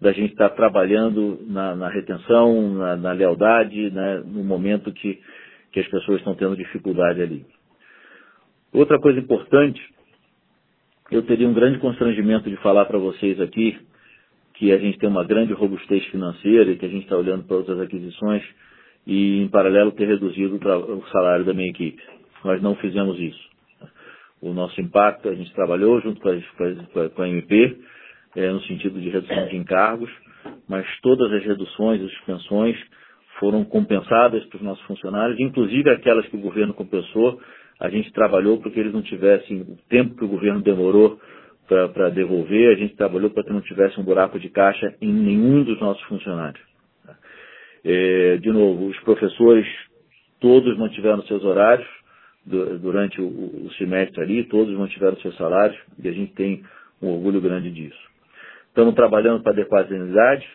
da 0.01 0.11
gente 0.11 0.31
estar 0.31 0.49
trabalhando 0.49 1.39
na, 1.47 1.75
na 1.75 1.89
retenção, 1.89 2.73
na, 2.73 2.95
na 2.95 3.11
lealdade, 3.11 3.91
né, 3.91 4.23
no 4.25 4.43
momento 4.43 4.91
que, 4.91 5.19
que 5.71 5.79
as 5.79 5.87
pessoas 5.87 6.19
estão 6.19 6.33
tendo 6.33 6.57
dificuldade 6.57 7.21
ali. 7.21 7.45
Outra 8.73 8.99
coisa 8.99 9.19
importante, 9.19 9.79
eu 11.11 11.21
teria 11.23 11.47
um 11.47 11.53
grande 11.53 11.79
constrangimento 11.79 12.49
de 12.49 12.57
falar 12.57 12.85
para 12.85 12.97
vocês 12.97 13.39
aqui 13.39 13.77
que 14.55 14.71
a 14.71 14.77
gente 14.77 14.97
tem 14.97 15.09
uma 15.09 15.23
grande 15.23 15.53
robustez 15.53 16.03
financeira 16.05 16.71
e 16.71 16.77
que 16.77 16.85
a 16.85 16.89
gente 16.89 17.03
está 17.03 17.15
olhando 17.15 17.43
para 17.43 17.57
outras 17.57 17.79
aquisições 17.79 18.43
e, 19.05 19.41
em 19.41 19.47
paralelo, 19.47 19.91
ter 19.91 20.07
reduzido 20.07 20.55
o 20.55 21.07
salário 21.09 21.45
da 21.45 21.53
minha 21.53 21.69
equipe. 21.69 22.01
Nós 22.43 22.61
não 22.61 22.75
fizemos 22.75 23.19
isso 23.19 23.47
o 24.41 24.53
nosso 24.53 24.79
impacto, 24.79 25.29
a 25.29 25.35
gente 25.35 25.53
trabalhou 25.53 25.99
junto 26.01 26.21
com 26.21 26.29
a, 26.29 27.09
com 27.09 27.21
a 27.21 27.29
MP, 27.29 27.77
é, 28.35 28.51
no 28.51 28.61
sentido 28.63 28.99
de 28.99 29.09
redução 29.09 29.47
de 29.47 29.57
encargos, 29.57 30.09
mas 30.67 30.85
todas 31.01 31.31
as 31.33 31.43
reduções 31.43 32.01
e 32.01 32.09
suspensões 32.09 32.77
foram 33.39 33.63
compensadas 33.63 34.43
para 34.45 34.57
os 34.57 34.63
nossos 34.63 34.83
funcionários, 34.85 35.39
inclusive 35.39 35.89
aquelas 35.89 36.25
que 36.27 36.35
o 36.35 36.41
governo 36.41 36.73
compensou, 36.73 37.39
a 37.79 37.89
gente 37.89 38.11
trabalhou 38.11 38.59
para 38.59 38.71
que 38.71 38.79
eles 38.79 38.93
não 38.93 39.01
tivessem 39.01 39.61
o 39.61 39.77
tempo 39.89 40.15
que 40.15 40.25
o 40.25 40.27
governo 40.27 40.61
demorou 40.61 41.19
para 41.67 42.09
devolver, 42.09 42.73
a 42.73 42.79
gente 42.79 42.95
trabalhou 42.95 43.29
para 43.29 43.43
que 43.43 43.51
não 43.51 43.61
tivesse 43.61 43.99
um 43.99 44.03
buraco 44.03 44.39
de 44.39 44.49
caixa 44.49 44.95
em 45.01 45.11
nenhum 45.11 45.63
dos 45.63 45.79
nossos 45.79 46.01
funcionários. 46.03 46.65
É, 47.83 48.37
de 48.37 48.51
novo, 48.51 48.87
os 48.87 48.99
professores 49.01 49.67
todos 50.39 50.77
mantiveram 50.77 51.21
seus 51.23 51.43
horários, 51.43 51.87
durante 52.47 53.19
o, 53.21 53.27
o 53.27 53.71
semestre 53.77 54.21
ali, 54.21 54.43
todos 54.45 54.73
mantiveram 54.77 55.17
seus 55.17 55.35
salários 55.35 55.77
e 56.01 56.07
a 56.07 56.11
gente 56.11 56.33
tem 56.33 56.63
um 57.01 57.09
orgulho 57.09 57.41
grande 57.41 57.69
disso. 57.69 57.99
Estamos 58.69 58.95
trabalhando 58.95 59.43
para 59.43 59.51
adequar 59.51 59.83
as 59.83 59.89
unidades, 59.89 60.47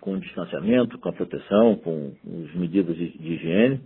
com 0.00 0.14
o 0.14 0.20
distanciamento, 0.20 0.98
com 0.98 1.08
a 1.08 1.12
proteção, 1.12 1.76
com 1.76 2.12
as 2.26 2.54
medidas 2.54 2.96
de, 2.96 3.10
de 3.18 3.32
higiene. 3.34 3.80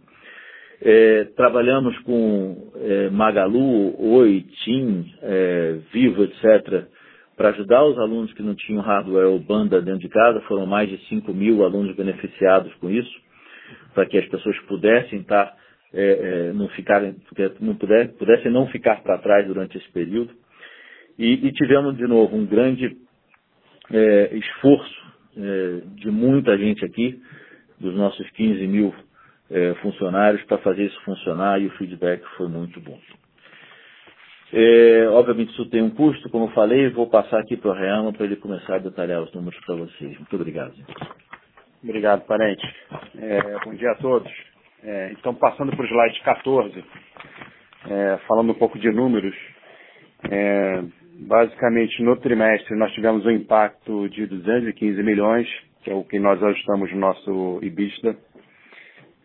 É, 0.85 1.27
trabalhamos 1.37 1.97
com 2.01 2.73
é, 2.75 3.09
Magalu, 3.09 3.95
Oi, 4.15 4.45
TIM, 4.65 5.15
é, 5.23 5.79
Vivo, 5.93 6.25
etc., 6.25 6.89
para 7.37 7.51
ajudar 7.51 7.85
os 7.85 7.97
alunos 7.99 8.33
que 8.35 8.43
não 8.43 8.57
tinham 8.57 8.83
hardware 8.83 9.29
ou 9.29 9.39
banda 9.39 9.81
dentro 9.81 10.01
de 10.01 10.09
casa. 10.09 10.41
Foram 10.43 10.67
mais 10.67 10.89
de 10.91 10.99
5 11.07 11.33
mil 11.33 11.63
alunos 11.65 11.95
beneficiados 11.95 12.75
com 12.75 12.91
isso, 12.91 13.13
para 13.95 14.07
que 14.07 14.19
as 14.19 14.27
pessoas 14.27 14.59
pudessem 14.67 15.21
estar 15.21 15.55
é, 15.95 16.49
é, 16.49 16.53
não 16.53 16.69
ficarem, 16.71 17.15
não 17.61 17.77
puder, 17.77 18.13
pudessem 18.15 18.51
não 18.51 18.67
ficar 18.67 19.03
para 19.05 19.19
trás 19.19 19.47
durante 19.47 19.79
esse 19.79 19.89
período. 19.93 20.33
E, 21.17 21.35
e, 21.47 21.53
tivemos 21.53 21.97
de 21.97 22.09
novo 22.09 22.35
um 22.37 22.45
grande 22.45 22.97
é, 23.93 24.35
esforço 24.35 25.03
de 25.95 26.11
muita 26.11 26.59
gente 26.59 26.85
aqui, 26.85 27.19
dos 27.81 27.95
nossos 27.95 28.29
15 28.33 28.67
mil 28.67 28.95
é, 29.53 29.75
funcionários, 29.83 30.43
para 30.45 30.59
fazer 30.59 30.85
isso 30.85 31.01
funcionar 31.05 31.61
e 31.61 31.67
o 31.67 31.77
feedback 31.77 32.23
foi 32.37 32.49
muito 32.49 32.81
bom. 32.81 32.99
É, 34.53 35.09
obviamente 35.11 35.51
isso 35.53 35.69
tem 35.71 35.83
um 35.83 35.91
custo, 35.91 36.29
como 36.31 36.47
eu 36.47 36.51
falei, 36.51 36.91
vou 36.91 37.09
passar 37.09 37.39
aqui 37.41 37.57
para 37.57 37.71
o 37.71 37.75
Reama 37.75 38.13
para 38.13 38.27
ele 38.27 38.37
começar 38.37 38.77
a 38.77 38.79
detalhar 38.79 39.23
os 39.23 39.33
números 39.33 39.59
para 39.65 39.77
vocês. 39.77 40.17
Muito 40.19 40.37
obrigado. 40.37 40.75
Obrigado, 41.83 42.27
parente. 42.27 42.63
bom 43.65 43.75
dia 43.75 43.93
a 43.93 43.97
todos. 43.97 44.31
É, 44.85 45.13
então, 45.13 45.33
passando 45.35 45.75
para 45.77 45.85
o 45.85 45.89
slide 45.89 46.21
14, 46.23 46.85
é, 47.89 48.19
falando 48.27 48.51
um 48.51 48.55
pouco 48.55 48.79
de 48.79 48.91
números, 48.91 49.35
é, 50.29 50.83
basicamente 51.21 52.03
no 52.03 52.17
trimestre 52.17 52.77
nós 52.77 52.93
tivemos 52.93 53.25
um 53.25 53.31
impacto 53.31 54.09
de 54.09 54.27
215 54.27 55.03
milhões, 55.03 55.49
que 55.85 55.91
é 55.91 55.95
o 55.95 56.05
que 56.05 56.19
nós 56.19 56.43
ajustamos 56.43 56.93
no 56.93 56.99
nosso 56.99 57.61
IBISTA, 57.63 58.17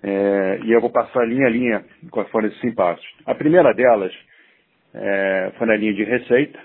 é, 0.03 0.59
e 0.63 0.71
eu 0.71 0.79
vou 0.79 0.89
passar 0.89 1.25
linha 1.27 1.47
a 1.47 1.49
linha 1.49 1.85
quais 2.11 2.29
foram 2.29 2.47
esses 2.47 2.63
impactos. 2.63 3.05
A 3.25 3.33
primeira 3.33 3.73
delas 3.73 4.13
é, 4.93 5.51
foi 5.57 5.67
na 5.67 5.75
linha 5.75 5.93
de 5.93 6.03
receita, 6.03 6.59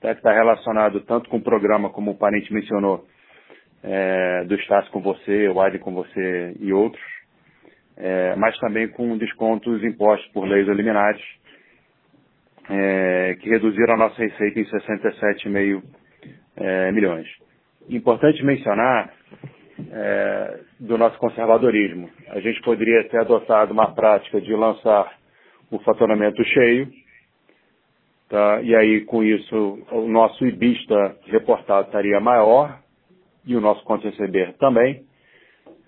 tá, 0.00 0.12
que 0.12 0.20
está 0.20 0.32
relacionado 0.32 1.00
tanto 1.00 1.28
com 1.30 1.36
o 1.36 1.42
programa, 1.42 1.90
como 1.90 2.10
o 2.10 2.18
parente 2.18 2.52
mencionou, 2.52 3.06
é, 3.82 4.44
do 4.44 4.54
Estácio 4.54 4.90
com 4.92 5.00
você, 5.00 5.48
o 5.48 5.60
Adi 5.60 5.78
com 5.78 5.92
você 5.92 6.54
e 6.60 6.72
outros, 6.72 7.02
é, 7.96 8.34
mas 8.36 8.56
também 8.58 8.88
com 8.88 9.16
descontos 9.16 9.82
impostos 9.84 10.30
por 10.32 10.46
leis 10.46 10.68
ou 10.68 10.74
liminares, 10.74 11.22
é, 12.70 13.36
que 13.40 13.48
reduziram 13.48 13.94
a 13.94 13.96
nossa 13.96 14.22
receita 14.22 14.60
em 14.60 14.64
67,5 14.64 15.82
é, 16.56 16.92
milhões. 16.92 17.26
Importante 17.88 18.44
mencionar 18.44 19.12
é, 19.90 20.60
do 20.80 20.98
nosso 20.98 21.18
conservadorismo. 21.18 22.08
A 22.28 22.40
gente 22.40 22.60
poderia 22.62 23.08
ter 23.08 23.18
adotado 23.20 23.72
uma 23.72 23.94
prática 23.94 24.40
de 24.40 24.54
lançar 24.54 25.12
o 25.70 25.78
faturamento 25.80 26.42
cheio, 26.44 26.88
tá? 28.28 28.60
e 28.62 28.74
aí 28.74 29.00
com 29.04 29.22
isso 29.22 29.78
o 29.90 30.08
nosso 30.08 30.46
IBISTA 30.46 31.16
reportado 31.26 31.86
estaria 31.86 32.20
maior 32.20 32.78
e 33.46 33.56
o 33.56 33.60
nosso 33.60 33.82
conto 33.84 34.06
receber 34.06 34.54
também, 34.58 35.04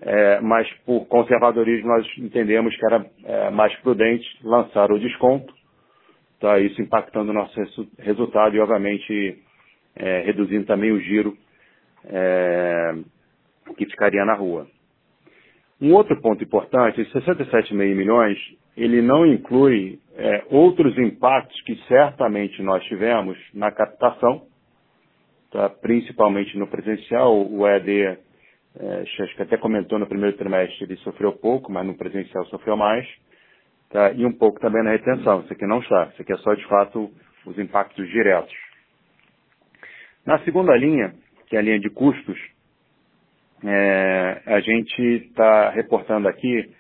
é, 0.01 0.41
mas 0.41 0.71
por 0.85 1.07
conservadorismo 1.07 1.89
nós 1.89 2.07
entendemos 2.19 2.75
que 2.77 2.87
era 2.87 3.07
é, 3.25 3.51
mais 3.51 3.75
prudente 3.81 4.27
lançar 4.43 4.91
o 4.91 4.99
desconto, 4.99 5.53
tá? 6.41 6.59
isso 6.59 6.81
impactando 6.81 7.31
o 7.31 7.35
nosso 7.35 7.55
resultado 7.99 8.57
e 8.57 8.61
obviamente 8.61 9.39
é, 9.97 10.21
reduzindo 10.23 10.67
também 10.67 10.91
o 10.93 11.01
giro 11.01 11.37
é, 12.07 12.95
que 13.73 13.87
ficaria 13.87 14.25
na 14.25 14.35
rua. 14.35 14.67
Um 15.81 15.93
outro 15.93 16.21
ponto 16.21 16.43
importante, 16.43 17.01
esses 17.01 17.13
67,5 17.13 17.75
milhões, 17.75 18.39
ele 18.77 19.03
não 19.03 19.27
inclui 19.27 19.99
é, 20.17 20.45
outros 20.51 20.97
impactos 20.99 21.61
que 21.63 21.77
certamente 21.87 22.63
nós 22.63 22.83
tivemos 22.85 23.37
na 23.53 23.71
captação, 23.71 24.47
tá? 25.51 25.69
principalmente 25.69 26.57
no 26.59 26.67
presencial, 26.67 27.47
o 27.47 27.67
ED, 27.69 27.91
é, 27.91 28.19
acho 29.03 29.37
que 29.37 29.43
até 29.43 29.57
comentou 29.57 29.99
no 29.99 30.07
primeiro 30.07 30.37
trimestre, 30.37 30.85
ele 30.85 30.97
sofreu 30.97 31.33
pouco, 31.33 31.71
mas 31.71 31.87
no 31.87 31.97
presencial 31.97 32.45
sofreu 32.47 32.77
mais, 32.77 33.07
tá? 33.91 34.13
e 34.13 34.25
um 34.25 34.33
pouco 34.33 34.61
também 34.61 34.83
na 34.83 34.93
retenção, 34.93 35.41
isso 35.41 35.53
aqui 35.53 35.67
não 35.67 35.81
está, 35.81 36.09
isso 36.13 36.23
aqui 36.23 36.33
é 36.33 36.37
só 36.39 36.55
de 36.55 36.67
fato 36.67 37.11
os 37.47 37.59
impactos 37.59 38.09
diretos. 38.09 38.55
Na 40.25 40.39
segunda 40.41 40.75
linha, 40.77 41.15
que 41.47 41.57
é 41.57 41.59
a 41.59 41.63
linha 41.63 41.79
de 41.79 41.91
custos, 41.91 42.39
é, 43.67 44.43
a 44.47 44.61
gente 44.61 45.01
está 45.29 45.71
reportando 45.71 46.29
aqui 46.29 46.71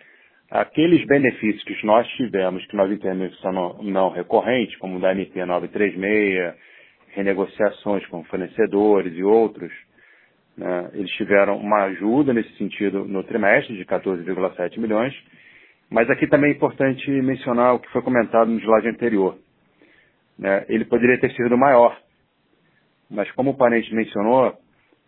aqueles 0.50 1.04
benefícios 1.06 1.64
que 1.64 1.86
nós 1.86 2.06
tivemos, 2.08 2.64
que 2.66 2.76
nós 2.76 2.90
entendemos 2.92 3.34
que 3.34 3.42
são 3.42 3.82
não, 3.82 4.10
recorrentes, 4.10 4.76
como 4.76 5.00
da 5.00 5.12
MP 5.12 5.44
936, 5.44 6.54
renegociações 7.08 8.06
com 8.06 8.22
fornecedores 8.24 9.16
e 9.16 9.22
outros, 9.22 9.72
né, 10.56 10.90
eles 10.92 11.10
tiveram 11.12 11.56
uma 11.56 11.84
ajuda 11.84 12.32
nesse 12.32 12.54
sentido 12.56 13.04
no 13.04 13.24
trimestre 13.24 13.76
de 13.76 13.84
14,7 13.84 14.78
milhões, 14.78 15.14
mas 15.90 16.08
aqui 16.10 16.26
também 16.26 16.50
é 16.50 16.54
importante 16.54 17.10
mencionar 17.10 17.74
o 17.74 17.78
que 17.78 17.90
foi 17.90 18.02
comentado 18.02 18.50
no 18.50 18.60
slide 18.60 18.88
anterior. 18.88 19.38
Né, 20.38 20.66
ele 20.68 20.84
poderia 20.84 21.18
ter 21.18 21.32
sido 21.32 21.56
maior, 21.56 21.98
mas 23.10 23.30
como 23.32 23.50
o 23.50 23.56
parente 23.56 23.94
mencionou, 23.94 24.56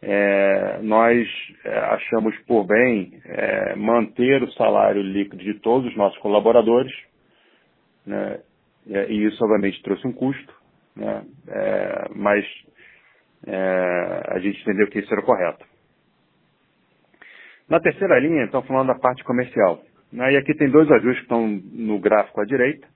é, 0.02 0.78
nós 0.82 1.26
é, 1.64 1.78
achamos 1.78 2.36
por 2.46 2.64
bem 2.64 3.20
é, 3.24 3.74
manter 3.76 4.42
o 4.42 4.52
salário 4.52 5.02
líquido 5.02 5.42
de 5.42 5.54
todos 5.60 5.88
os 5.90 5.96
nossos 5.96 6.18
colaboradores, 6.18 6.92
né, 8.06 8.40
e 8.86 9.24
isso 9.24 9.42
obviamente 9.42 9.82
trouxe 9.82 10.06
um 10.06 10.12
custo, 10.12 10.54
né, 10.94 11.24
é, 11.48 12.08
mas 12.14 12.44
é, 13.46 14.22
a 14.28 14.38
gente 14.38 14.60
entendeu 14.62 14.86
que 14.88 14.98
isso 14.98 15.12
era 15.12 15.22
correto. 15.22 15.64
Na 17.68 17.80
terceira 17.80 18.18
linha, 18.20 18.44
então, 18.44 18.62
falando 18.62 18.88
da 18.88 18.94
parte 18.94 19.24
comercial. 19.24 19.82
Né, 20.12 20.34
e 20.34 20.36
aqui 20.36 20.54
tem 20.54 20.70
dois 20.70 20.90
ajustes 20.90 21.18
que 21.18 21.24
estão 21.24 21.48
no 21.48 21.98
gráfico 21.98 22.40
à 22.40 22.44
direita. 22.44 22.86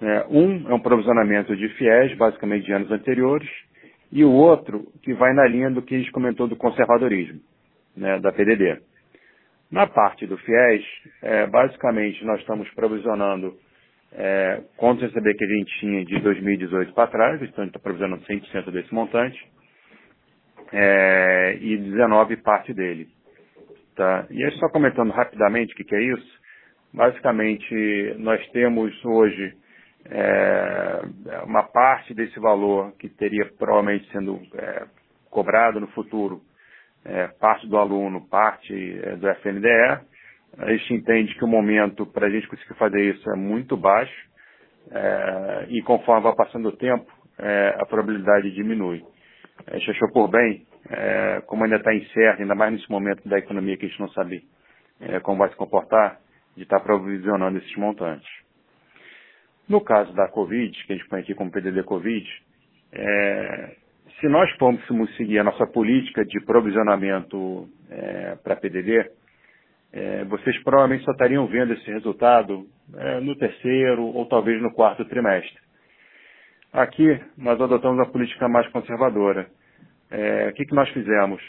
Né, 0.00 0.24
um 0.30 0.68
é 0.68 0.74
um 0.74 0.80
provisionamento 0.80 1.54
de 1.56 1.68
fiéis, 1.74 2.16
basicamente 2.16 2.64
de 2.64 2.72
anos 2.72 2.90
anteriores, 2.90 3.48
e 4.14 4.24
o 4.24 4.30
outro 4.30 4.86
que 5.02 5.12
vai 5.12 5.34
na 5.34 5.44
linha 5.44 5.68
do 5.68 5.82
que 5.82 5.96
a 5.96 5.98
gente 5.98 6.12
comentou 6.12 6.46
do 6.46 6.54
conservadorismo, 6.54 7.40
né, 7.96 8.20
da 8.20 8.30
PDD. 8.30 8.80
Na 9.72 9.88
parte 9.88 10.24
do 10.24 10.38
FIES, 10.38 10.84
é, 11.20 11.46
basicamente 11.48 12.24
nós 12.24 12.38
estamos 12.38 12.70
provisionando 12.74 13.58
é, 14.12 14.62
quanto 14.76 15.04
receber 15.04 15.34
que 15.34 15.44
a 15.44 15.48
gente 15.48 15.80
tinha 15.80 16.04
de 16.04 16.20
2018 16.20 16.94
para 16.94 17.08
trás, 17.08 17.42
então 17.42 17.64
a 17.64 17.66
gente 17.66 17.76
está 17.76 17.80
provisionando 17.80 18.24
100% 18.24 18.70
desse 18.70 18.94
montante, 18.94 19.36
é, 20.72 21.58
e 21.60 21.76
19 21.76 22.36
parte 22.36 22.72
dele. 22.72 23.08
Tá? 23.96 24.28
E 24.30 24.44
aí 24.44 24.50
só 24.52 24.68
comentando 24.68 25.10
rapidamente 25.10 25.74
o 25.74 25.76
que, 25.76 25.82
que 25.82 25.96
é 25.96 26.00
isso, 26.00 26.40
basicamente 26.92 28.14
nós 28.18 28.40
temos 28.50 28.92
hoje 29.04 29.56
é, 30.06 31.02
uma 31.44 31.62
parte 31.62 32.14
desse 32.14 32.38
valor 32.38 32.92
que 32.98 33.08
teria 33.08 33.46
provavelmente 33.58 34.10
sendo 34.10 34.40
é, 34.54 34.86
cobrado 35.30 35.80
no 35.80 35.88
futuro, 35.88 36.40
é, 37.04 37.28
parte 37.40 37.66
do 37.68 37.76
aluno, 37.76 38.28
parte 38.28 38.72
é, 39.02 39.16
do 39.16 39.28
FNDE, 39.28 40.00
a 40.56 40.70
gente 40.70 40.94
entende 40.94 41.34
que 41.34 41.44
o 41.44 41.48
momento 41.48 42.06
para 42.06 42.26
a 42.26 42.30
gente 42.30 42.46
conseguir 42.48 42.74
fazer 42.74 43.02
isso 43.14 43.28
é 43.30 43.36
muito 43.36 43.76
baixo 43.76 44.30
é, 44.90 45.66
e 45.68 45.82
conforme 45.82 46.22
vai 46.22 46.34
passando 46.34 46.68
o 46.68 46.76
tempo, 46.76 47.10
é, 47.38 47.76
a 47.80 47.86
probabilidade 47.86 48.52
diminui. 48.52 49.02
A 49.66 49.76
gente 49.78 49.90
achou 49.90 50.10
por 50.12 50.28
bem, 50.28 50.66
como 51.46 51.64
ainda 51.64 51.76
está 51.76 51.94
incerto, 51.94 52.42
ainda 52.42 52.54
mais 52.54 52.72
nesse 52.72 52.90
momento 52.90 53.26
da 53.28 53.38
economia 53.38 53.76
que 53.76 53.86
a 53.86 53.88
gente 53.88 54.00
não 54.00 54.08
sabe 54.08 54.42
como 55.22 55.38
vai 55.38 55.48
se 55.48 55.56
comportar, 55.56 56.18
de 56.56 56.64
estar 56.64 56.80
tá 56.80 56.84
provisionando 56.84 57.58
esses 57.58 57.74
montantes. 57.76 58.28
No 59.68 59.80
caso 59.80 60.12
da 60.14 60.28
Covid, 60.28 60.84
que 60.84 60.92
a 60.92 60.96
gente 60.96 61.08
põe 61.08 61.20
aqui 61.20 61.34
como 61.34 61.50
PDD 61.50 61.82
Covid, 61.84 62.26
é, 62.92 63.76
se 64.20 64.28
nós 64.28 64.50
fôssemos 64.56 65.14
seguir 65.16 65.38
a 65.38 65.44
nossa 65.44 65.66
política 65.66 66.24
de 66.24 66.38
provisionamento 66.44 67.68
é, 67.90 68.36
para 68.36 68.56
PDD, 68.56 69.10
é, 69.92 70.24
vocês 70.24 70.62
provavelmente 70.62 71.04
só 71.04 71.12
estariam 71.12 71.46
vendo 71.46 71.72
esse 71.72 71.90
resultado 71.90 72.66
é, 72.94 73.20
no 73.20 73.34
terceiro 73.36 74.04
ou 74.04 74.26
talvez 74.26 74.60
no 74.60 74.72
quarto 74.72 75.04
trimestre. 75.06 75.62
Aqui, 76.72 77.20
nós 77.38 77.58
adotamos 77.60 77.98
uma 77.98 78.10
política 78.10 78.48
mais 78.48 78.68
conservadora. 78.68 79.48
É, 80.10 80.48
o 80.48 80.52
que, 80.52 80.66
que 80.66 80.74
nós 80.74 80.88
fizemos? 80.90 81.42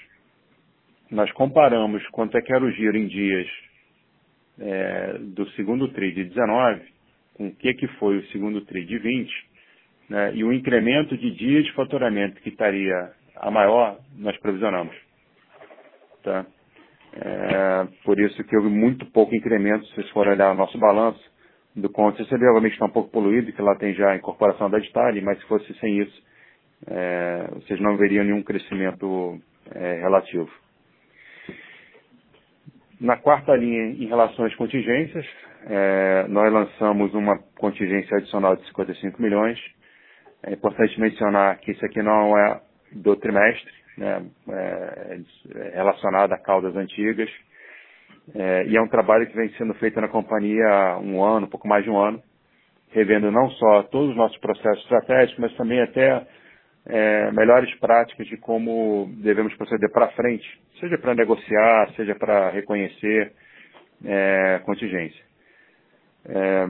Nós 1.12 1.32
comparamos 1.34 2.06
quanto 2.10 2.38
é 2.38 2.42
que 2.42 2.54
era 2.54 2.64
o 2.64 2.72
giro 2.72 2.96
em 2.96 3.08
dias 3.08 3.48
é, 4.60 5.18
do 5.20 5.50
segundo 5.52 5.90
TRI 5.90 6.14
de 6.14 6.24
19 6.26 6.95
com 7.36 7.48
o 7.48 7.56
que, 7.56 7.74
que 7.74 7.88
foi 8.00 8.18
o 8.18 8.26
segundo 8.28 8.62
TRI 8.62 8.86
de 8.86 8.98
20, 8.98 9.32
né, 10.10 10.32
e 10.36 10.44
o 10.44 10.54
incremento 10.54 11.18
de 11.18 11.32
dias 11.32 11.66
de 11.66 11.74
faturamento 11.74 12.42
que 12.42 12.50
estaria 12.50 13.12
a 13.36 13.52
maior, 13.52 14.00
nós 14.18 14.38
provisionamos. 14.38 14.96
Tá? 16.24 16.46
É, 17.14 17.88
por 18.04 18.20
isso 18.20 18.44
que 18.44 18.56
houve 18.56 18.70
muito 18.70 19.06
pouco 19.08 19.36
incremento, 19.36 19.86
se 19.86 19.96
vocês 19.96 20.10
forem 20.10 20.34
olhar 20.34 20.52
o 20.52 20.56
nosso 20.56 20.78
balanço 20.78 21.24
do 21.76 21.90
conto 21.90 22.24
receber, 22.24 22.48
obviamente 22.48 22.74
está 22.74 22.86
um 22.86 22.92
pouco 22.92 23.10
poluído, 23.10 23.52
que 23.52 23.62
lá 23.62 23.76
tem 23.76 23.94
já 23.94 24.12
a 24.12 24.16
incorporação 24.16 24.70
da 24.70 24.80
Ditali, 24.80 25.22
mas 25.22 25.38
se 25.40 25.46
fosse 25.46 25.74
sem 25.80 26.00
isso, 26.00 26.24
é, 26.88 27.48
vocês 27.54 27.80
não 27.82 27.98
veriam 27.98 28.24
nenhum 28.24 28.42
crescimento 28.42 29.40
é, 29.74 30.00
relativo. 30.02 30.50
Na 33.00 33.18
quarta 33.18 33.54
linha, 33.56 33.88
em 33.88 34.08
relação 34.08 34.46
às 34.46 34.56
contingências, 34.56 35.26
é, 35.68 36.28
nós 36.28 36.52
lançamos 36.52 37.14
uma 37.14 37.38
contingência 37.58 38.18
adicional 38.18 38.56
de 38.56 38.66
55 38.68 39.22
milhões. 39.22 39.60
É 40.44 40.54
importante 40.54 41.00
mencionar 41.00 41.58
que 41.58 41.72
isso 41.72 41.84
aqui 41.86 42.02
não 42.02 42.38
é 42.38 42.62
do 42.92 43.16
trimestre, 43.16 43.74
né, 43.98 44.26
é, 44.50 45.20
é 45.56 45.70
relacionado 45.76 46.34
a 46.34 46.38
caudas 46.38 46.76
antigas, 46.76 47.30
é, 48.34 48.66
e 48.66 48.78
é 48.78 48.82
um 48.82 48.88
trabalho 48.88 49.28
que 49.28 49.36
vem 49.36 49.50
sendo 49.58 49.74
feito 49.76 50.00
na 50.00 50.08
companhia 50.08 50.68
há 50.68 51.00
um 51.00 51.24
ano, 51.24 51.48
pouco 51.48 51.68
mais 51.68 51.84
de 51.84 51.90
um 51.90 51.98
ano, 51.98 52.22
revendo 52.92 53.32
não 53.32 53.50
só 53.52 53.84
todos 53.84 54.12
os 54.12 54.16
nossos 54.16 54.38
processos 54.38 54.84
estratégicos, 54.84 55.40
mas 55.40 55.58
também 55.58 55.82
até 55.82 56.26
é, 56.88 57.32
melhores 57.32 57.74
práticas 57.80 58.28
de 58.28 58.38
como 58.38 59.10
devemos 59.18 59.54
proceder 59.56 59.92
para 59.92 60.10
frente, 60.10 60.48
seja 60.80 60.98
para 60.98 61.16
negociar, 61.16 61.92
seja 61.96 62.16
para 62.16 62.52
reconhecer 62.52 63.34
é, 64.06 64.62
contingência. 64.66 65.25
É, 66.28 66.68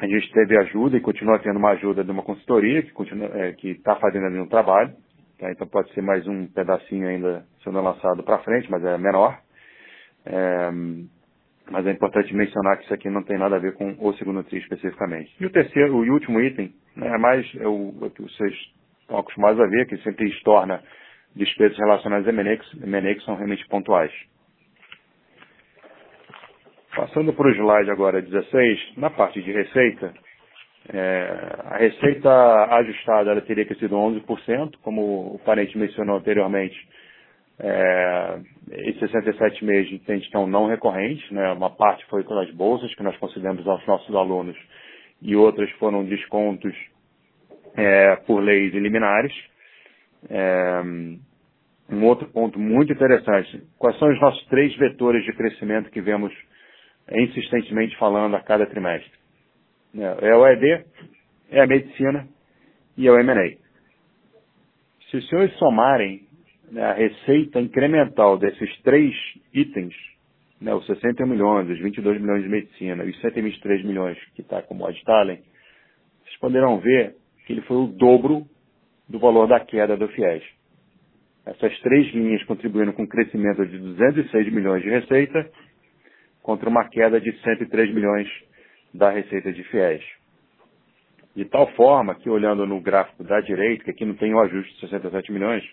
a 0.00 0.06
gente 0.06 0.32
teve 0.32 0.58
ajuda 0.58 0.96
e 0.96 1.00
continua 1.00 1.38
tendo 1.38 1.58
uma 1.58 1.70
ajuda 1.70 2.02
de 2.04 2.10
uma 2.10 2.22
consultoria 2.22 2.82
que 2.82 2.92
é, 3.34 3.70
está 3.70 3.96
fazendo 3.96 4.26
ali 4.26 4.38
um 4.38 4.48
trabalho, 4.48 4.92
tá? 5.38 5.50
então 5.50 5.66
pode 5.66 5.92
ser 5.94 6.02
mais 6.02 6.26
um 6.26 6.46
pedacinho 6.46 7.08
ainda 7.08 7.44
sendo 7.62 7.80
lançado 7.80 8.22
para 8.22 8.38
frente, 8.40 8.70
mas 8.70 8.84
é 8.84 8.98
menor. 8.98 9.38
É, 10.26 10.70
mas 11.70 11.86
é 11.86 11.90
importante 11.90 12.34
mencionar 12.34 12.76
que 12.76 12.84
isso 12.84 12.94
aqui 12.94 13.08
não 13.08 13.22
tem 13.22 13.38
nada 13.38 13.56
a 13.56 13.58
ver 13.58 13.74
com 13.74 13.96
o 13.98 14.12
segundo 14.14 14.42
TRI 14.44 14.58
especificamente. 14.58 15.34
E 15.40 15.46
o 15.46 15.50
terceiro, 15.50 16.04
e 16.04 16.10
último 16.10 16.40
item, 16.40 16.74
né, 16.94 17.08
é 17.08 17.18
mais 17.18 17.46
é 17.56 17.66
o, 17.66 17.94
é 18.02 18.06
o 18.06 18.10
que 18.10 18.22
vocês 18.22 18.52
estão 19.00 19.18
acostumados 19.18 19.60
a 19.60 19.66
ver, 19.66 19.86
que 19.86 19.96
sempre 19.98 20.28
estorna 20.28 20.82
despesas 21.34 21.76
relacionadas 21.78 22.26
a 22.26 22.30
M&A 22.30 23.14
que 23.14 23.24
são 23.24 23.34
realmente 23.34 23.66
pontuais. 23.68 24.12
Passando 26.96 27.32
para 27.32 27.48
o 27.48 27.50
slide 27.50 27.90
agora 27.90 28.22
16, 28.22 28.96
na 28.96 29.10
parte 29.10 29.42
de 29.42 29.50
receita, 29.50 30.14
é, 30.92 31.28
a 31.64 31.76
receita 31.78 32.30
ajustada 32.76 33.30
ela 33.32 33.40
teria 33.40 33.64
crescido 33.64 33.96
11%, 33.96 34.76
como 34.82 35.34
o 35.34 35.40
parente 35.44 35.76
mencionou 35.76 36.18
anteriormente, 36.18 36.76
é, 37.58 38.38
esses 38.72 39.00
67 39.00 39.64
meses 39.64 39.90
gente 39.90 40.24
estão 40.24 40.46
não 40.46 40.66
recorrentes, 40.66 41.28
né? 41.30 41.52
uma 41.52 41.70
parte 41.70 42.04
foi 42.06 42.22
com 42.24 42.38
as 42.38 42.50
bolsas 42.52 42.94
que 42.94 43.02
nós 43.02 43.16
concedemos 43.16 43.66
aos 43.66 43.84
nossos 43.86 44.14
alunos 44.14 44.56
e 45.22 45.34
outras 45.36 45.70
foram 45.72 46.04
descontos 46.04 46.74
é, 47.76 48.16
por 48.26 48.40
leis 48.40 48.72
liminares. 48.72 49.32
É, 50.28 50.82
um 51.90 52.04
outro 52.04 52.28
ponto 52.28 52.58
muito 52.58 52.92
interessante, 52.92 53.62
quais 53.78 53.98
são 53.98 54.10
os 54.10 54.20
nossos 54.20 54.44
três 54.46 54.74
vetores 54.76 55.24
de 55.24 55.32
crescimento 55.32 55.90
que 55.90 56.00
vemos 56.00 56.32
insistentemente 57.10 57.96
falando 57.98 58.34
a 58.36 58.40
cada 58.40 58.66
trimestre? 58.66 59.12
É 59.94 60.34
o 60.34 60.46
ED, 60.46 60.84
é 61.50 61.60
a 61.60 61.66
medicina 61.66 62.26
e 62.96 63.06
é 63.06 63.12
o 63.12 63.18
M&A. 63.18 63.56
Se 65.10 65.16
os 65.18 65.28
senhores 65.28 65.54
somarem 65.58 66.26
né, 66.70 66.82
a 66.82 66.92
receita 66.92 67.60
incremental 67.60 68.36
desses 68.36 68.82
três 68.82 69.14
itens, 69.52 69.94
né, 70.60 70.74
os 70.74 70.84
61 70.86 71.26
milhões, 71.26 71.70
os 71.70 71.78
22 71.78 72.20
milhões 72.20 72.42
de 72.42 72.48
medicina 72.48 73.04
e 73.04 73.10
os 73.10 73.20
123 73.20 73.84
milhões 73.84 74.18
que 74.34 74.40
está 74.40 74.62
como 74.62 74.86
Ad 74.86 75.00
Talent, 75.04 75.40
vocês 76.24 76.36
poderão 76.40 76.78
ver 76.80 77.14
que 77.46 77.52
ele 77.52 77.62
foi 77.62 77.76
o 77.76 77.86
dobro 77.86 78.46
do 79.08 79.18
valor 79.18 79.46
da 79.46 79.60
queda 79.60 79.96
do 79.96 80.08
FIES. 80.08 80.42
Essas 81.46 81.78
três 81.80 82.12
linhas 82.14 82.42
contribuindo 82.44 82.92
com 82.94 83.02
um 83.02 83.06
crescimento 83.06 83.66
de 83.66 83.78
206 83.78 84.52
milhões 84.52 84.82
de 84.82 84.88
receita 84.88 85.48
contra 86.44 86.68
uma 86.68 86.86
queda 86.90 87.18
de 87.18 87.32
103 87.40 87.92
milhões 87.92 88.28
da 88.92 89.10
receita 89.10 89.50
de 89.50 89.64
FIES. 89.64 90.04
De 91.34 91.46
tal 91.46 91.66
forma 91.72 92.14
que, 92.14 92.28
olhando 92.28 92.66
no 92.66 92.80
gráfico 92.80 93.24
da 93.24 93.40
direita, 93.40 93.82
que 93.82 93.90
aqui 93.90 94.04
não 94.04 94.14
tem 94.14 94.32
o 94.34 94.40
ajuste 94.40 94.74
de 94.74 94.80
67 94.80 95.32
milhões, 95.32 95.64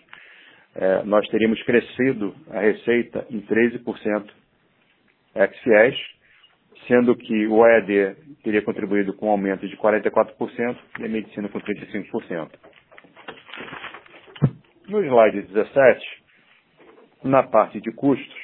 é, 0.74 1.02
nós 1.04 1.28
teríamos 1.28 1.62
crescido 1.64 2.34
a 2.50 2.60
receita 2.60 3.26
em 3.30 3.42
13% 3.42 4.30
ex-FIES, 5.36 5.96
sendo 6.88 7.14
que 7.16 7.46
o 7.46 7.64
EAD 7.66 8.16
teria 8.42 8.62
contribuído 8.62 9.12
com 9.12 9.26
um 9.26 9.32
aumento 9.32 9.68
de 9.68 9.76
44% 9.76 10.76
e 11.00 11.04
a 11.04 11.08
medicina 11.08 11.50
com 11.50 11.60
35%. 11.60 12.50
No 14.88 15.04
slide 15.04 15.42
17, 15.42 16.22
na 17.24 17.42
parte 17.42 17.78
de 17.78 17.92
custos, 17.92 18.41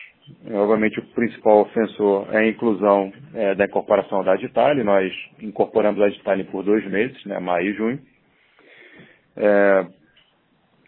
obviamente 0.52 0.98
o 0.98 1.06
principal 1.14 1.60
ofensor 1.60 2.28
é 2.34 2.38
a 2.38 2.48
inclusão 2.48 3.12
é, 3.34 3.54
da 3.54 3.64
incorporação 3.64 4.22
da 4.24 4.32
Aditale. 4.32 4.82
Nós 4.82 5.12
incorporamos 5.40 6.00
a 6.00 6.06
Aditale 6.06 6.44
por 6.44 6.62
dois 6.62 6.84
meses, 6.86 7.24
né, 7.24 7.38
maio 7.38 7.70
e 7.70 7.74
junho. 7.74 8.00
É, 9.36 9.86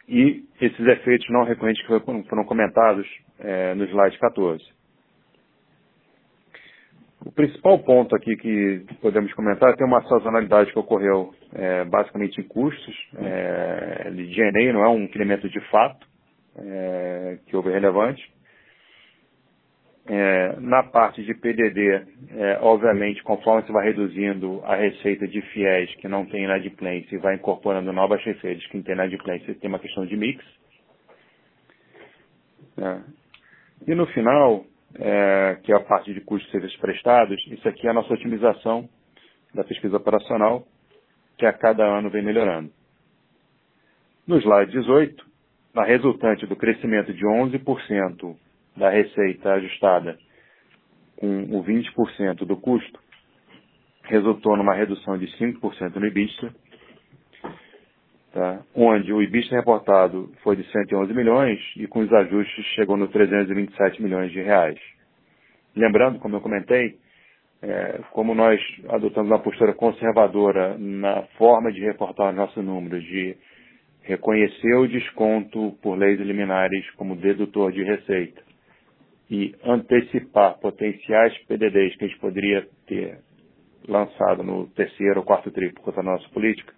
e 0.08 0.44
esses 0.60 0.86
efeitos 0.86 1.28
não 1.30 1.44
recorrentes 1.44 1.80
que 1.86 2.00
foram 2.28 2.44
comentados 2.44 3.06
é, 3.38 3.74
no 3.74 3.84
slide 3.84 4.18
14. 4.18 4.64
O 7.24 7.30
principal 7.30 7.78
ponto 7.80 8.16
aqui 8.16 8.34
que 8.36 8.86
podemos 9.00 9.32
comentar 9.34 9.70
é 9.70 9.76
tem 9.76 9.86
uma 9.86 10.02
sazonalidade 10.08 10.72
que 10.72 10.78
ocorreu 10.78 11.34
é, 11.52 11.84
basicamente 11.84 12.40
em 12.40 12.44
custos. 12.44 12.96
É, 13.18 14.10
de 14.10 14.26
DNA 14.26 14.72
não 14.72 14.84
é 14.84 14.88
um 14.88 15.02
incremento 15.02 15.48
de 15.48 15.60
fato 15.70 16.06
é, 16.56 17.38
que 17.46 17.54
houve 17.54 17.70
relevante. 17.70 18.22
É, 20.06 20.56
na 20.60 20.82
parte 20.82 21.22
de 21.22 21.34
PDD, 21.34 22.06
é, 22.30 22.58
obviamente, 22.62 23.22
conforme 23.22 23.62
você 23.62 23.72
vai 23.72 23.84
reduzindo 23.84 24.60
a 24.64 24.74
receita 24.74 25.28
de 25.28 25.40
fiéis 25.52 25.94
que 25.96 26.08
não 26.08 26.26
tem 26.26 26.44
inadimplência 26.44 27.14
e 27.14 27.18
vai 27.18 27.34
incorporando 27.34 27.92
novas 27.92 28.22
receitas 28.24 28.66
que 28.66 28.82
tem 28.82 28.94
inadimplência, 28.94 29.54
tem 29.54 29.68
uma 29.68 29.78
questão 29.78 30.06
de 30.06 30.16
mix. 30.16 30.44
É. 32.78 33.00
E 33.86 33.94
no 33.94 34.06
final, 34.06 34.64
é, 34.98 35.58
que 35.62 35.72
é 35.72 35.76
a 35.76 35.80
parte 35.80 36.12
de 36.12 36.20
custos 36.22 36.46
de 36.46 36.52
serviços 36.52 36.80
prestados, 36.80 37.38
isso 37.48 37.68
aqui 37.68 37.86
é 37.86 37.90
a 37.90 37.94
nossa 37.94 38.12
otimização 38.12 38.88
da 39.54 39.64
pesquisa 39.64 39.96
operacional, 39.96 40.66
que 41.36 41.46
a 41.46 41.52
cada 41.52 41.84
ano 41.84 42.10
vem 42.10 42.22
melhorando. 42.22 42.70
No 44.26 44.38
slide 44.38 44.72
18, 44.72 45.24
a 45.74 45.84
resultante 45.84 46.46
do 46.46 46.56
crescimento 46.56 47.12
de 47.12 47.24
11% 47.24 48.36
da 48.80 48.88
receita 48.88 49.52
ajustada 49.52 50.18
com 51.16 51.42
o 51.54 51.62
20% 51.62 52.46
do 52.46 52.56
custo, 52.56 52.98
resultou 54.04 54.56
numa 54.56 54.74
redução 54.74 55.18
de 55.18 55.26
5% 55.36 55.96
no 55.96 56.06
IBISTA, 56.06 56.50
tá? 58.32 58.62
onde 58.74 59.12
o 59.12 59.20
IBISTA 59.20 59.56
reportado 59.56 60.32
foi 60.42 60.56
de 60.56 60.64
111 60.72 61.12
milhões 61.12 61.60
e 61.76 61.86
com 61.86 62.00
os 62.00 62.10
ajustes 62.10 62.64
chegou 62.74 62.96
no 62.96 63.06
327 63.08 64.02
milhões 64.02 64.32
de 64.32 64.40
reais. 64.40 64.80
Lembrando, 65.76 66.18
como 66.18 66.36
eu 66.36 66.40
comentei, 66.40 66.96
é, 67.62 68.00
como 68.12 68.34
nós 68.34 68.58
adotamos 68.88 69.30
uma 69.30 69.38
postura 69.40 69.74
conservadora 69.74 70.78
na 70.78 71.24
forma 71.36 71.70
de 71.70 71.80
reportar 71.80 72.30
os 72.30 72.36
nossos 72.36 72.64
números, 72.64 73.04
de 73.04 73.36
reconhecer 74.04 74.74
o 74.76 74.88
desconto 74.88 75.76
por 75.82 75.98
leis 75.98 76.18
liminares 76.18 76.90
como 76.92 77.14
dedutor 77.14 77.70
de 77.72 77.84
receita 77.84 78.49
e 79.30 79.54
antecipar 79.64 80.58
potenciais 80.58 81.36
PDDs 81.46 81.96
que 81.96 82.04
a 82.04 82.08
gente 82.08 82.20
poderia 82.20 82.66
ter 82.86 83.20
lançado 83.86 84.42
no 84.42 84.66
terceiro 84.70 85.20
ou 85.20 85.24
quarto 85.24 85.50
tri 85.52 85.72
por 85.72 85.82
conta 85.82 86.02
da 86.02 86.10
nossa 86.10 86.28
política, 86.30 86.72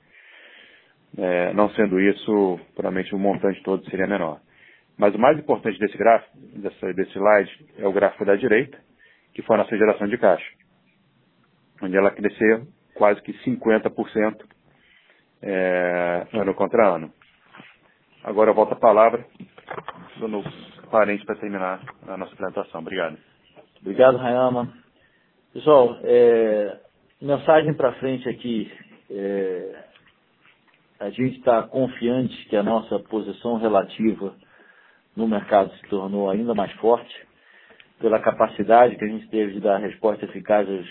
é, 1.16 1.53
não 1.55 1.70
sendo 1.70 1.98
isso, 1.98 2.61
provavelmente 2.74 3.14
o 3.14 3.18
montante 3.18 3.62
todo 3.62 3.88
seria 3.90 4.07
menor. 4.07 4.40
Mas 4.98 5.14
o 5.14 5.18
mais 5.18 5.38
importante 5.38 5.78
desse 5.78 5.96
gráfico, 5.96 6.36
desse, 6.36 6.92
desse 6.92 7.12
slide, 7.12 7.66
é 7.78 7.86
o 7.86 7.92
gráfico 7.92 8.24
da 8.24 8.36
direita, 8.36 8.78
que 9.34 9.42
foi 9.42 9.57
a 9.57 9.61
nossa 9.61 9.76
geração 9.76 10.07
de 10.07 10.18
caixa, 10.18 10.46
onde 11.82 11.96
ela 11.96 12.11
cresceu 12.11 12.66
quase 12.94 13.22
que 13.22 13.32
50% 13.44 14.44
é, 15.42 16.26
ano 16.34 16.55
contra 16.55 16.86
ano. 16.86 17.11
Agora 18.22 18.50
eu 18.50 18.55
volto 18.55 18.72
a 18.72 18.76
palavra 18.76 19.26
do 20.18 20.28
parente 20.93 21.24
para 21.24 21.36
terminar 21.36 21.80
a 22.07 22.16
nossa 22.18 22.34
apresentação. 22.34 22.82
Obrigado. 22.82 23.16
Obrigado, 23.80 24.18
Rayama. 24.18 24.72
Pessoal, 25.55 25.99
é, 26.05 26.78
mensagem 27.20 27.72
para 27.72 27.95
frente 27.95 28.28
aqui. 28.28 28.70
É, 29.11 29.84
a 31.01 31.11
gente 31.11 31.38
está 31.38 31.62
confiante 31.62 32.47
que 32.49 32.57
a 32.57 32.62
nossa 32.62 32.99
posição 33.01 33.57
relativa 33.57 34.34
no 35.16 35.26
mercado 35.26 35.74
se 35.76 35.88
tornou 35.88 36.30
ainda 36.30 36.55
mais 36.55 36.70
forte 36.74 37.26
pela 37.99 38.20
capacidade 38.20 38.97
que 38.97 39.05
a 39.05 39.09
gente 39.09 39.28
teve 39.28 39.55
de 39.55 39.61
dar 39.61 39.78
resposta 39.78 40.26
eficaz 40.26 40.68
aos 40.68 40.86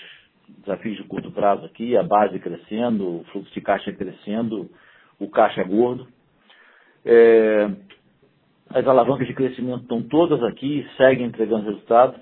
desafios 0.66 0.98
de 0.98 1.04
curto 1.04 1.32
prazo 1.32 1.66
aqui, 1.66 1.96
a 1.96 2.04
base 2.04 2.40
crescendo, 2.40 3.20
o 3.20 3.24
fluxo 3.32 3.54
de 3.54 3.62
caixa 3.62 3.92
crescendo, 3.94 4.70
o 5.20 5.30
caixa 5.30 5.64
gordo. 5.64 6.08
É, 7.06 7.70
as 8.74 8.88
alavancas 8.88 9.28
de 9.28 9.34
crescimento 9.34 9.84
estão 9.84 10.02
todas 10.04 10.42
aqui, 10.44 10.86
seguem 10.98 11.28
entregando 11.28 11.66
resultado. 11.66 12.16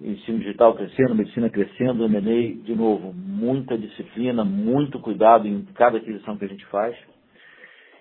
Ensino 0.00 0.38
digital 0.38 0.74
crescendo, 0.74 1.14
medicina 1.14 1.48
crescendo, 1.48 2.04
M&A, 2.04 2.64
de 2.64 2.74
novo, 2.74 3.14
muita 3.14 3.78
disciplina, 3.78 4.44
muito 4.44 5.00
cuidado 5.00 5.48
em 5.48 5.64
cada 5.74 5.96
aquisição 5.96 6.36
que 6.36 6.44
a 6.44 6.48
gente 6.48 6.66
faz. 6.66 6.94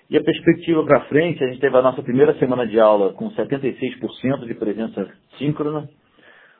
E 0.10 0.18
a 0.18 0.24
perspectiva 0.24 0.84
para 0.84 1.06
frente, 1.06 1.42
a 1.42 1.48
gente 1.48 1.62
teve 1.62 1.76
a 1.78 1.82
nossa 1.82 2.04
primeira 2.04 2.38
semana 2.38 2.68
de 2.68 2.78
aula 2.80 3.14
com 3.14 3.32
76% 3.32 4.46
de 4.46 4.54
presença 4.56 5.10
síncrona, 5.38 5.90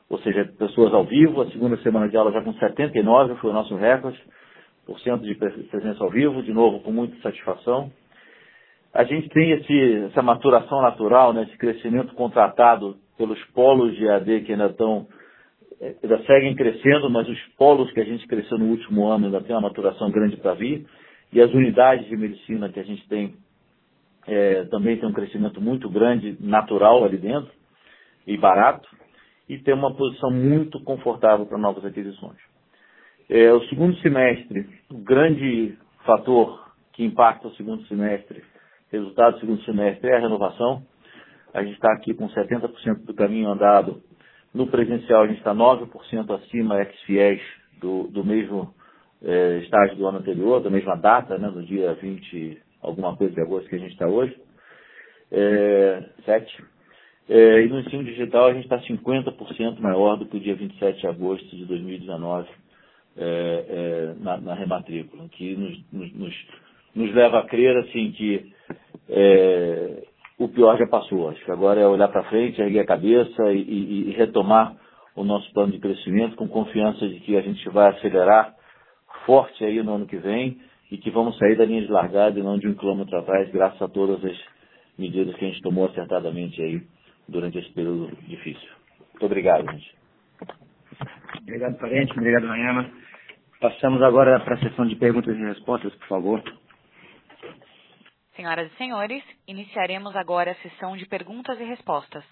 ou 0.08 0.18
seja, 0.20 0.50
pessoas 0.58 0.94
ao 0.94 1.04
vivo. 1.04 1.42
A 1.42 1.50
segunda 1.50 1.76
semana 1.78 2.08
de 2.08 2.16
aula 2.16 2.32
já 2.32 2.40
com 2.40 2.54
79%, 2.54 3.36
foi 3.36 3.50
o 3.50 3.54
nosso 3.54 3.76
recorde, 3.76 4.18
por 4.86 4.98
cento 5.00 5.22
de 5.22 5.34
presença 5.34 6.02
ao 6.02 6.10
vivo, 6.10 6.42
de 6.42 6.52
novo, 6.52 6.80
com 6.80 6.90
muita 6.90 7.14
satisfação 7.20 7.92
a 8.96 9.04
gente 9.04 9.28
tem 9.28 9.50
esse, 9.50 10.04
essa 10.06 10.22
maturação 10.22 10.80
natural, 10.80 11.32
né, 11.32 11.42
esse 11.44 11.56
crescimento 11.58 12.14
contratado 12.14 12.96
pelos 13.18 13.42
polos 13.46 13.94
de 13.94 14.08
AD 14.08 14.40
que 14.40 14.52
ainda 14.52 14.66
estão, 14.66 15.06
eh, 15.80 15.96
ainda 16.02 16.22
seguem 16.24 16.54
crescendo, 16.54 17.10
mas 17.10 17.28
os 17.28 17.38
polos 17.58 17.90
que 17.92 18.00
a 18.00 18.04
gente 18.04 18.26
cresceu 18.26 18.58
no 18.58 18.66
último 18.66 19.06
ano 19.06 19.26
ainda 19.26 19.42
tem 19.42 19.54
uma 19.54 19.68
maturação 19.68 20.10
grande 20.10 20.36
para 20.38 20.54
vir, 20.54 20.86
e 21.32 21.40
as 21.40 21.52
unidades 21.52 22.06
de 22.06 22.16
medicina 22.16 22.70
que 22.70 22.80
a 22.80 22.84
gente 22.84 23.06
tem 23.08 23.34
é, 24.26 24.64
também 24.64 24.96
tem 24.96 25.08
um 25.08 25.12
crescimento 25.12 25.60
muito 25.60 25.88
grande, 25.88 26.36
natural 26.40 27.04
ali 27.04 27.16
dentro, 27.16 27.50
e 28.26 28.36
barato, 28.36 28.88
e 29.48 29.56
tem 29.58 29.72
uma 29.72 29.94
posição 29.94 30.30
muito 30.30 30.82
confortável 30.82 31.46
para 31.46 31.58
novas 31.58 31.84
aquisições. 31.84 32.38
É, 33.28 33.52
o 33.52 33.62
segundo 33.68 33.96
semestre, 33.98 34.66
o 34.90 34.98
grande 34.98 35.76
fator 36.04 36.66
que 36.92 37.04
impacta 37.04 37.46
o 37.46 37.54
segundo 37.54 37.84
semestre 37.86 38.42
resultado 38.98 39.34
do 39.34 39.40
segundo 39.40 39.62
semestre 39.62 40.10
é 40.10 40.16
a 40.16 40.20
renovação. 40.20 40.82
A 41.54 41.62
gente 41.62 41.74
está 41.74 41.92
aqui 41.92 42.14
com 42.14 42.28
70% 42.28 43.04
do 43.04 43.14
caminho 43.14 43.48
andado. 43.48 44.02
No 44.52 44.66
presencial, 44.66 45.22
a 45.22 45.26
gente 45.26 45.38
está 45.38 45.54
9% 45.54 46.34
acima 46.34 46.80
ex-fiéis 46.80 47.40
do, 47.80 48.04
do 48.08 48.24
mesmo 48.24 48.74
é, 49.22 49.58
estágio 49.58 49.96
do 49.96 50.06
ano 50.06 50.18
anterior, 50.18 50.62
da 50.62 50.70
mesma 50.70 50.96
data, 50.96 51.38
né, 51.38 51.48
no 51.48 51.62
dia 51.62 51.94
20, 51.94 52.62
alguma 52.82 53.16
coisa 53.16 53.34
de 53.34 53.40
agosto 53.40 53.68
que 53.68 53.76
a 53.76 53.78
gente 53.78 53.92
está 53.92 54.06
hoje. 54.06 54.36
É, 55.30 56.02
7. 56.24 56.64
É, 57.28 57.62
e 57.62 57.68
no 57.68 57.80
ensino 57.80 58.04
digital, 58.04 58.46
a 58.46 58.54
gente 58.54 58.64
está 58.64 58.78
50% 58.78 59.80
maior 59.80 60.16
do 60.16 60.26
que 60.26 60.36
o 60.36 60.40
dia 60.40 60.54
27 60.54 61.00
de 61.00 61.06
agosto 61.06 61.56
de 61.56 61.64
2019 61.64 62.48
é, 63.16 63.24
é, 63.68 64.14
na, 64.22 64.36
na, 64.38 64.54
rematrícula, 64.54 65.28
que 65.30 65.56
nos, 65.56 66.12
nos, 66.12 66.34
nos, 66.94 67.14
leva 67.14 67.40
a 67.40 67.46
crer 67.46 67.76
assim, 67.78 68.12
que 68.12 68.52
é, 69.08 70.02
o 70.38 70.48
pior 70.48 70.76
já 70.78 70.86
passou. 70.86 71.28
Acho 71.28 71.44
que 71.44 71.50
agora 71.50 71.80
é 71.80 71.86
olhar 71.86 72.08
para 72.08 72.24
frente, 72.24 72.60
erguer 72.60 72.80
a 72.80 72.86
cabeça 72.86 73.52
e, 73.52 73.60
e, 73.60 74.08
e, 74.08 74.12
retomar 74.12 74.74
o 75.14 75.24
nosso 75.24 75.50
plano 75.52 75.72
de 75.72 75.78
crescimento 75.78 76.36
com 76.36 76.48
confiança 76.48 77.08
de 77.08 77.20
que 77.20 77.36
a 77.36 77.40
gente 77.40 77.68
vai 77.70 77.88
acelerar 77.90 78.54
forte 79.24 79.64
aí 79.64 79.82
no 79.82 79.94
ano 79.94 80.06
que 80.06 80.16
vem 80.16 80.58
e 80.90 80.98
que 80.98 81.10
vamos 81.10 81.36
sair 81.38 81.56
da 81.56 81.64
linha 81.64 81.82
de 81.82 81.90
largada 81.90 82.38
e 82.38 82.42
não 82.42 82.58
de 82.58 82.68
um 82.68 82.74
quilômetro 82.74 83.16
atrás, 83.18 83.50
graças 83.50 83.80
a 83.80 83.88
todas 83.88 84.24
as 84.24 84.36
medidas 84.98 85.34
que 85.36 85.44
a 85.44 85.48
gente 85.48 85.62
tomou 85.62 85.86
acertadamente 85.86 86.60
aí 86.62 86.82
durante 87.28 87.58
esse 87.58 87.72
período 87.72 88.14
difícil. 88.28 88.68
Muito 89.12 89.26
obrigado, 89.26 89.70
gente. 89.72 89.96
Obrigado, 91.42 91.78
parente. 91.78 92.12
Obrigado, 92.12 92.46
Rayama. 92.46 92.90
Passamos 93.60 94.02
agora 94.02 94.38
para 94.40 94.54
a 94.54 94.58
sessão 94.58 94.86
de 94.86 94.96
perguntas 94.96 95.34
e 95.34 95.44
respostas, 95.44 95.94
por 95.94 96.08
favor. 96.08 96.42
Senhoras 98.36 98.70
e 98.70 98.76
senhores, 98.76 99.24
iniciaremos 99.46 100.14
agora 100.14 100.52
a 100.52 100.54
sessão 100.56 100.94
de 100.94 101.06
perguntas 101.06 101.58
e 101.58 101.64
respostas. 101.64 102.22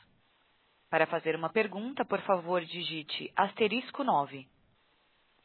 Para 0.90 1.06
fazer 1.06 1.34
uma 1.34 1.48
pergunta, 1.48 2.04
por 2.04 2.20
favor, 2.20 2.62
digite 2.62 3.32
asterisco 3.34 4.04
9. 4.04 4.46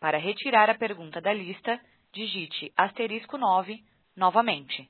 Para 0.01 0.18
retirar 0.18 0.70
a 0.70 0.78
pergunta 0.78 1.22
da 1.22 1.34
lista, 1.34 1.80
digite 2.12 2.74
asterisco 2.76 3.38
9 3.38 3.82
novamente. 4.18 4.89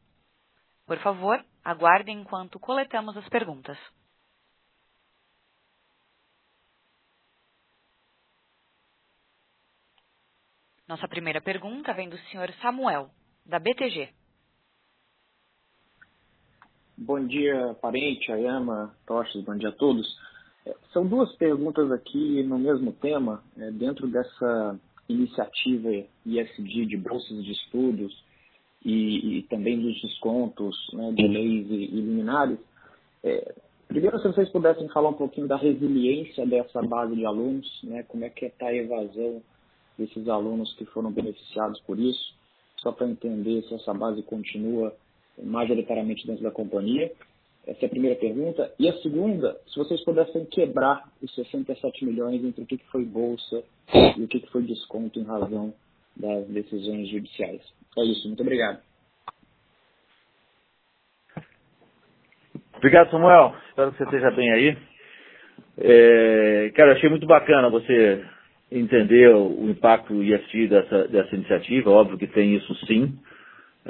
Por 0.88 0.98
favor, 1.00 1.46
aguardem 1.64 2.20
enquanto 2.20 2.60
coletamos 2.60 3.16
as 3.16 3.30
perguntas. 3.30 3.78
Nossa 10.88 11.08
primeira 11.08 11.40
pergunta 11.40 11.94
vem 11.94 12.10
do 12.10 12.18
senhor 12.30 12.52
Samuel, 12.54 13.12
da 13.46 13.60
BTG. 13.60 14.19
Bom 17.02 17.26
dia, 17.26 17.74
parente, 17.82 18.30
Ayama, 18.30 18.94
Toches, 19.08 19.42
bom 19.46 19.56
dia 19.56 19.70
a 19.70 19.72
todos. 19.72 20.06
É, 20.66 20.76
são 20.92 21.08
duas 21.08 21.34
perguntas 21.38 21.90
aqui 21.94 22.44
no 22.44 22.60
mesmo 22.60 22.92
tema, 22.92 23.42
é, 23.58 23.72
dentro 23.72 24.06
dessa 24.06 24.78
iniciativa 25.08 26.06
ISD 26.26 26.86
de 26.88 26.98
bolsas 26.98 27.42
de 27.46 27.54
estudos 27.54 28.14
e, 28.84 29.38
e 29.38 29.44
também 29.44 29.80
dos 29.80 30.02
descontos 30.02 30.76
né, 30.92 31.14
de 31.14 31.26
leis 31.26 31.68
e, 31.70 31.74
e 31.74 32.02
liminares. 32.02 32.60
É, 33.24 33.56
primeiro, 33.88 34.20
se 34.20 34.28
vocês 34.28 34.50
pudessem 34.50 34.90
falar 34.90 35.08
um 35.08 35.14
pouquinho 35.14 35.48
da 35.48 35.56
resiliência 35.56 36.46
dessa 36.46 36.82
base 36.82 37.16
de 37.16 37.26
alunos, 37.26 37.80
né, 37.82 38.04
como 38.10 38.26
é 38.26 38.30
que 38.30 38.46
está 38.46 38.68
a 38.68 38.76
evasão 38.76 39.42
desses 39.98 40.28
alunos 40.28 40.74
que 40.74 40.84
foram 40.84 41.14
beneficiados 41.14 41.80
por 41.84 41.98
isso, 41.98 42.36
só 42.76 42.92
para 42.92 43.08
entender 43.08 43.64
se 43.64 43.74
essa 43.74 43.94
base 43.94 44.22
continua 44.24 44.94
majoritariamente 45.44 46.26
dentro 46.26 46.44
da 46.44 46.52
companhia? 46.52 47.12
Essa 47.68 47.86
é 47.86 47.88
a 47.88 47.90
primeira 47.90 48.16
pergunta. 48.16 48.74
E 48.80 48.90
a 48.90 48.94
segunda, 49.00 49.60
se 49.68 49.78
vocês 49.78 50.04
pudessem 50.04 50.46
quebrar 50.46 51.04
os 51.22 51.34
67 51.36 52.06
milhões 52.06 52.44
entre 52.44 52.64
o 52.64 52.66
que 52.66 52.78
foi 52.92 53.06
bolsa 53.06 53.64
e 54.18 54.24
o 54.24 54.28
que 54.28 54.40
foi 54.48 54.64
desconto 54.64 55.20
em 55.20 55.24
razão 55.24 55.74
das 56.16 56.48
decisões 56.48 57.10
judiciais. 57.10 57.62
É 57.98 58.04
isso. 58.04 58.28
Muito 58.28 58.42
obrigado. 58.42 58.80
Obrigado, 62.78 63.12
Samuel. 63.12 63.54
Espero 63.70 63.92
que 63.92 63.98
você 63.98 64.04
esteja 64.06 64.32
bem 64.32 64.52
aí. 64.52 64.78
É, 65.78 66.72
cara, 66.76 66.94
achei 66.94 67.10
muito 67.10 67.28
bacana 67.28 67.70
você 67.70 68.26
entender 68.72 69.34
o 69.36 69.70
impacto 69.70 70.24
IST 70.24 70.68
dessa, 70.68 71.08
dessa 71.08 71.36
iniciativa. 71.36 71.90
Óbvio 71.90 72.18
que 72.18 72.28
tem 72.28 72.56
isso 72.56 72.74
sim. 72.86 73.18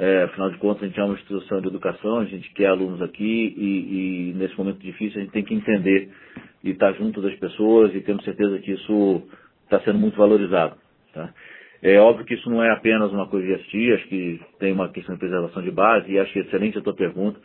É, 0.02 0.22
afinal 0.22 0.50
de 0.50 0.56
contas, 0.56 0.82
a 0.82 0.86
gente 0.86 0.98
é 0.98 1.04
uma 1.04 1.12
instituição 1.12 1.60
de 1.60 1.68
educação, 1.68 2.20
a 2.20 2.24
gente 2.24 2.50
quer 2.54 2.68
alunos 2.68 3.02
aqui 3.02 3.54
e, 3.54 4.30
e 4.30 4.32
nesse 4.32 4.56
momento 4.56 4.78
difícil 4.78 5.20
a 5.20 5.24
gente 5.24 5.32
tem 5.32 5.44
que 5.44 5.52
entender 5.52 6.08
e 6.64 6.70
estar 6.70 6.94
junto 6.94 7.20
das 7.20 7.34
pessoas 7.34 7.94
e 7.94 8.00
temos 8.00 8.24
certeza 8.24 8.58
que 8.60 8.72
isso 8.72 9.22
está 9.64 9.78
sendo 9.80 9.98
muito 9.98 10.16
valorizado. 10.16 10.74
Tá? 11.12 11.30
É 11.82 11.98
óbvio 11.98 12.24
que 12.24 12.32
isso 12.32 12.48
não 12.48 12.64
é 12.64 12.70
apenas 12.70 13.12
uma 13.12 13.26
coisa 13.26 13.46
de 13.46 13.52
assistir, 13.52 13.92
acho 13.92 14.08
que 14.08 14.40
tem 14.58 14.72
uma 14.72 14.88
questão 14.88 15.16
de 15.16 15.20
preservação 15.20 15.62
de 15.62 15.70
base 15.70 16.10
e 16.10 16.18
acho 16.18 16.38
excelente 16.38 16.78
a 16.78 16.82
tua 16.82 16.94
pergunta. 16.94 17.38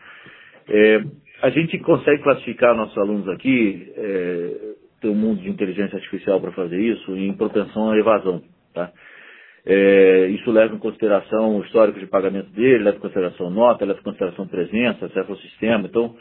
É, 0.70 1.04
a 1.42 1.50
gente 1.50 1.78
consegue 1.80 2.24
classificar 2.24 2.74
nossos 2.74 2.98
alunos 2.98 3.28
aqui, 3.28 3.92
é, 3.98 4.76
tem 5.02 5.12
um 5.12 5.16
mundo 5.16 5.42
de 5.42 5.50
inteligência 5.50 5.98
artificial 5.98 6.40
para 6.40 6.54
fazer 6.54 6.80
isso, 6.80 7.18
em 7.18 7.34
propensão 7.34 7.92
à 7.92 7.98
evasão. 7.98 8.42
Tá? 8.74 8.94
É, 9.68 10.28
isso 10.28 10.52
leva 10.52 10.76
em 10.76 10.80
consideração 10.80 11.58
o 11.58 11.64
histórico 11.64 12.00
de 12.00 12.06
pagamento 12.06 12.52
dele, 12.52 12.84
leva 12.84 12.98
em 12.98 13.02
consideração 13.02 13.50
nota, 13.50 13.84
leva 13.84 14.00
em 14.00 14.04
consideração 14.04 14.48
presença, 14.48 15.08
acesso 15.08 15.32
ao 15.32 15.38
sistema. 15.38 15.88
Então, 15.88 16.16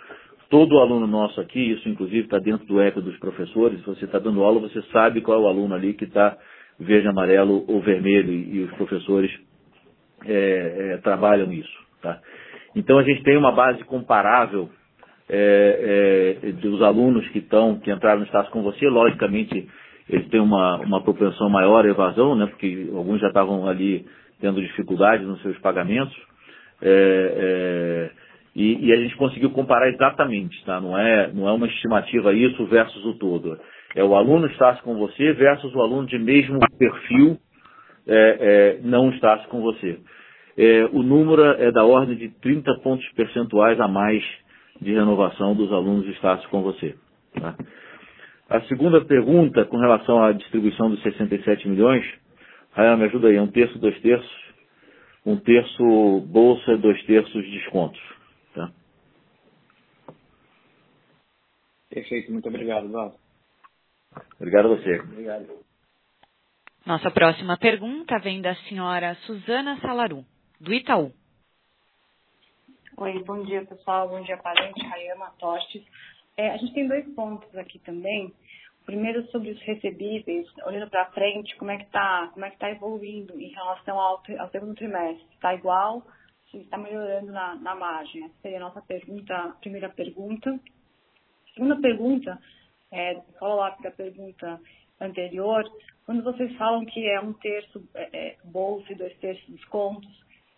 todo 0.49 0.79
aluno 0.79 1.07
nosso 1.07 1.41
aqui, 1.41 1.73
isso 1.73 1.87
inclusive 1.89 2.21
está 2.21 2.39
dentro 2.39 2.67
do 2.67 2.81
eco 2.81 3.03
dos 3.03 3.19
professores, 3.19 3.81
se 3.81 3.87
você 3.87 4.07
está 4.07 4.19
dando 4.19 4.43
aula, 4.43 4.61
você 4.61 4.81
sabe 4.93 5.21
qual 5.21 5.39
é 5.39 5.43
o 5.43 5.49
aluno 5.49 5.75
ali 5.75 5.93
que 5.93 6.05
está 6.05 6.39
verde, 6.79 7.07
amarelo 7.07 7.65
ou 7.69 7.81
vermelho 7.83 8.33
e, 8.33 8.63
os 8.63 8.73
professores 8.77 9.31
é, 10.25 10.93
é, 10.95 10.97
trabalham 10.99 11.53
isso. 11.53 11.79
Tá? 12.01 12.21
Então 12.75 12.99
a 12.99 13.03
gente 13.03 13.23
tem 13.23 13.37
uma 13.37 13.53
base 13.53 13.85
comparável 13.85 14.71
é, 15.29 16.39
é 16.43 16.53
dos 16.53 16.83
alunos 16.83 17.27
que 17.29 17.39
estão, 17.39 17.79
que 17.79 17.91
entraram 17.91 18.21
no 18.21 18.27
estágio 18.27 18.51
com 18.51 18.63
você, 18.63 18.87
logicamente 18.89 19.69
eles 20.09 20.29
têm 20.29 20.41
uma, 20.41 20.77
uma 20.79 21.03
propensão 21.03 21.49
maior 21.49 21.85
à 21.85 21.89
evasão, 21.89 22.37
né, 22.37 22.47
porque 22.47 22.91
alguns 22.95 23.21
já 23.21 23.29
estavam 23.29 23.67
ali 23.67 24.05
tendo 24.41 24.61
dificuldades 24.61 25.27
nos 25.27 25.41
seus 25.43 25.59
pagamentos. 25.59 26.15
É, 26.83 26.91
é, 27.37 28.11
e, 28.55 28.87
e, 28.87 28.93
a 28.93 28.97
gente 28.97 29.17
conseguiu 29.17 29.51
comparar 29.51 29.89
exatamente, 29.89 30.63
tá? 30.65 30.81
não, 30.81 30.97
é, 30.97 31.33
não 31.33 31.49
é 31.49 31.53
uma 31.53 31.67
estimativa 31.67 32.33
isso 32.33 32.67
versus 32.67 33.05
o 33.05 33.15
todo. 33.15 33.59
É 33.97 34.05
o 34.05 34.15
aluno 34.15 34.47
estar 34.49 34.83
com 34.83 34.97
você 34.97 35.33
versus 35.33 35.75
o 35.75 35.81
aluno 35.81 36.07
de 36.07 36.19
mesmo 36.19 36.59
perfil 36.79 37.39
é, 38.07 38.77
é 38.77 38.81
não 38.83 39.11
estar 39.11 39.47
com 39.47 39.61
você. 39.61 39.99
É, 40.57 40.85
o 40.93 41.03
número 41.03 41.43
é 41.43 41.73
da 41.73 41.85
ordem 41.85 42.17
de 42.17 42.29
30 42.41 42.75
pontos 42.83 43.09
percentuais 43.13 43.81
a 43.81 43.89
mais 43.89 44.23
de 44.81 44.93
renovação 44.93 45.55
dos 45.55 45.73
alunos 45.73 46.07
estar 46.09 46.37
com 46.49 46.63
você. 46.63 46.95
Tá? 47.41 47.57
A 48.49 48.61
segunda 48.63 49.05
pergunta, 49.05 49.65
com 49.65 49.79
relação 49.79 50.23
à 50.23 50.33
distribuição 50.33 50.91
dos 50.91 51.03
67 51.03 51.69
milhões, 51.69 52.05
Rayan, 52.73 52.97
me 52.97 53.05
ajuda 53.05 53.29
aí, 53.29 53.39
um 53.39 53.51
terço, 53.51 53.79
dois 53.79 53.99
terços, 54.01 54.55
um 55.25 55.37
terço 55.37 56.21
bolsa, 56.27 56.77
dois 56.77 57.03
terços 57.05 57.51
descontos. 57.51 58.01
Tá? 58.55 58.71
Perfeito, 61.89 62.31
muito 62.33 62.49
obrigado, 62.49 62.91
Val. 62.91 63.15
Obrigado 64.37 64.67
a 64.67 64.77
você. 64.77 65.01
Obrigado. 65.01 65.65
Nossa 66.85 67.11
próxima 67.11 67.57
pergunta 67.57 68.19
vem 68.19 68.43
da 68.43 68.55
senhora 68.69 69.15
Suzana 69.27 69.81
Salaru, 69.81 70.25
do 70.61 70.75
Itaú. 70.75 71.13
Oi, 72.99 73.25
bom 73.25 73.43
dia 73.43 73.65
pessoal, 73.65 74.09
bom 74.09 74.21
dia 74.21 74.37
parente, 74.37 74.85
Rayama 74.85 75.33
Tostes. 75.39 75.83
É, 76.37 76.51
a 76.51 76.57
gente 76.57 76.75
tem 76.75 76.89
dois 76.89 77.07
pontos 77.15 77.55
aqui 77.57 77.79
também. 77.81 78.33
Primeiro 78.85 79.27
sobre 79.31 79.51
os 79.51 79.61
recebíveis, 79.63 80.47
olhando 80.67 80.91
para 80.91 81.11
frente, 81.13 81.57
como 81.57 81.71
é 81.71 81.79
que 81.79 81.85
está 81.85 82.29
como 82.33 82.45
é 82.45 82.51
que 82.51 82.59
tá 82.59 82.71
evoluindo 82.71 83.41
em 83.41 83.49
relação 83.49 83.99
ao, 83.99 84.23
ao 84.39 84.51
segundo 84.51 84.75
trimestre? 84.75 85.27
Está 85.35 85.55
igual? 85.55 86.07
Está 86.53 86.77
melhorando 86.77 87.33
na, 87.33 87.57
na 87.57 87.75
margem? 87.75 88.25
Essa 88.25 88.35
seria 88.43 88.59
a 88.59 88.61
nossa 88.61 88.83
pergunta, 88.83 89.57
primeira 89.61 89.89
pergunta. 89.89 90.61
Segunda 91.55 91.81
pergunta, 91.81 92.39
é, 92.93 93.21
follow-up 93.39 93.83
da 93.83 93.91
pergunta 93.91 94.61
anterior, 95.01 95.65
quando 96.05 96.23
vocês 96.23 96.55
falam 96.57 96.85
que 96.85 97.09
é 97.09 97.21
um 97.21 97.33
terço 97.33 97.83
é, 97.95 98.09
é, 98.13 98.37
bolsa 98.45 98.93
e 98.93 98.97
dois 98.97 99.17
terços 99.19 99.47
descontos, 99.49 100.11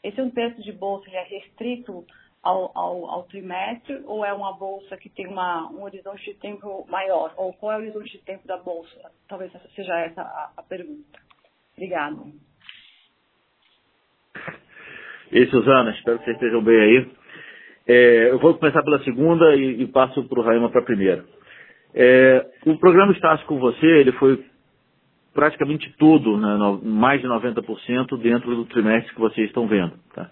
esse 0.03 0.21
é 0.21 0.23
um 0.23 0.31
terço 0.31 0.61
de 0.63 0.73
bolsa 0.73 1.09
já 1.11 1.23
restrito 1.23 2.05
ao, 2.47 2.71
ao, 2.75 3.07
ao, 3.07 3.23
trimestre 3.25 4.03
ou 4.05 4.25
é 4.25 4.33
uma 4.33 4.53
bolsa 4.53 4.97
que 4.97 5.09
tem 5.09 5.27
uma, 5.27 5.69
um 5.73 5.83
horizonte 5.83 6.25
de 6.25 6.35
tempo 6.35 6.87
maior? 6.89 7.35
Ou 7.37 7.53
qual 7.53 7.73
é 7.73 7.77
o 7.77 7.81
horizonte 7.81 8.13
de 8.13 8.25
tempo 8.25 8.47
da 8.47 8.57
bolsa? 8.57 9.11
Talvez 9.29 9.51
seja 9.75 9.99
essa 9.99 10.23
a, 10.23 10.53
a 10.57 10.63
pergunta. 10.63 11.19
Obrigada. 11.77 12.17
E 15.33 15.47
Suzana, 15.47 15.91
espero 15.91 16.19
que 16.19 16.25
vocês 16.25 16.37
estejam 16.37 16.63
bem 16.63 16.81
aí. 16.81 17.11
É, 17.89 18.31
eu 18.31 18.39
vou 18.39 18.55
começar 18.55 18.83
pela 18.85 19.03
segunda 19.03 19.57
e, 19.57 19.83
e 19.83 19.87
passo 19.89 20.23
para 20.29 20.41
o 20.41 20.43
Raima 20.43 20.71
para 20.71 20.83
a 20.83 20.85
primeira. 20.85 21.25
É, 21.95 22.47
o 22.65 22.79
programa 22.79 23.13
Estácio 23.13 23.45
com 23.47 23.59
Você, 23.59 23.87
ele 23.87 24.13
foi 24.13 24.45
praticamente 25.35 25.93
todo, 25.99 26.37
né, 26.37 26.57
no, 26.57 26.81
mais 26.85 27.21
de 27.21 27.27
90% 27.27 28.17
dentro 28.23 28.55
do 28.55 28.65
trimestre 28.67 29.13
que 29.13 29.21
vocês 29.21 29.49
estão 29.49 29.67
vendo. 29.67 29.93
Tá? 30.15 30.31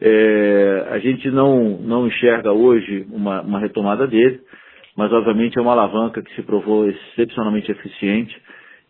É, 0.00 0.86
a 0.90 0.98
gente 0.98 1.30
não, 1.30 1.78
não 1.78 2.06
enxerga 2.06 2.52
hoje 2.52 3.06
uma, 3.10 3.42
uma 3.42 3.60
retomada 3.60 4.06
dele, 4.06 4.40
mas 4.96 5.12
obviamente 5.12 5.58
é 5.58 5.62
uma 5.62 5.72
alavanca 5.72 6.22
que 6.22 6.34
se 6.34 6.42
provou 6.42 6.88
excepcionalmente 6.88 7.70
eficiente 7.70 8.36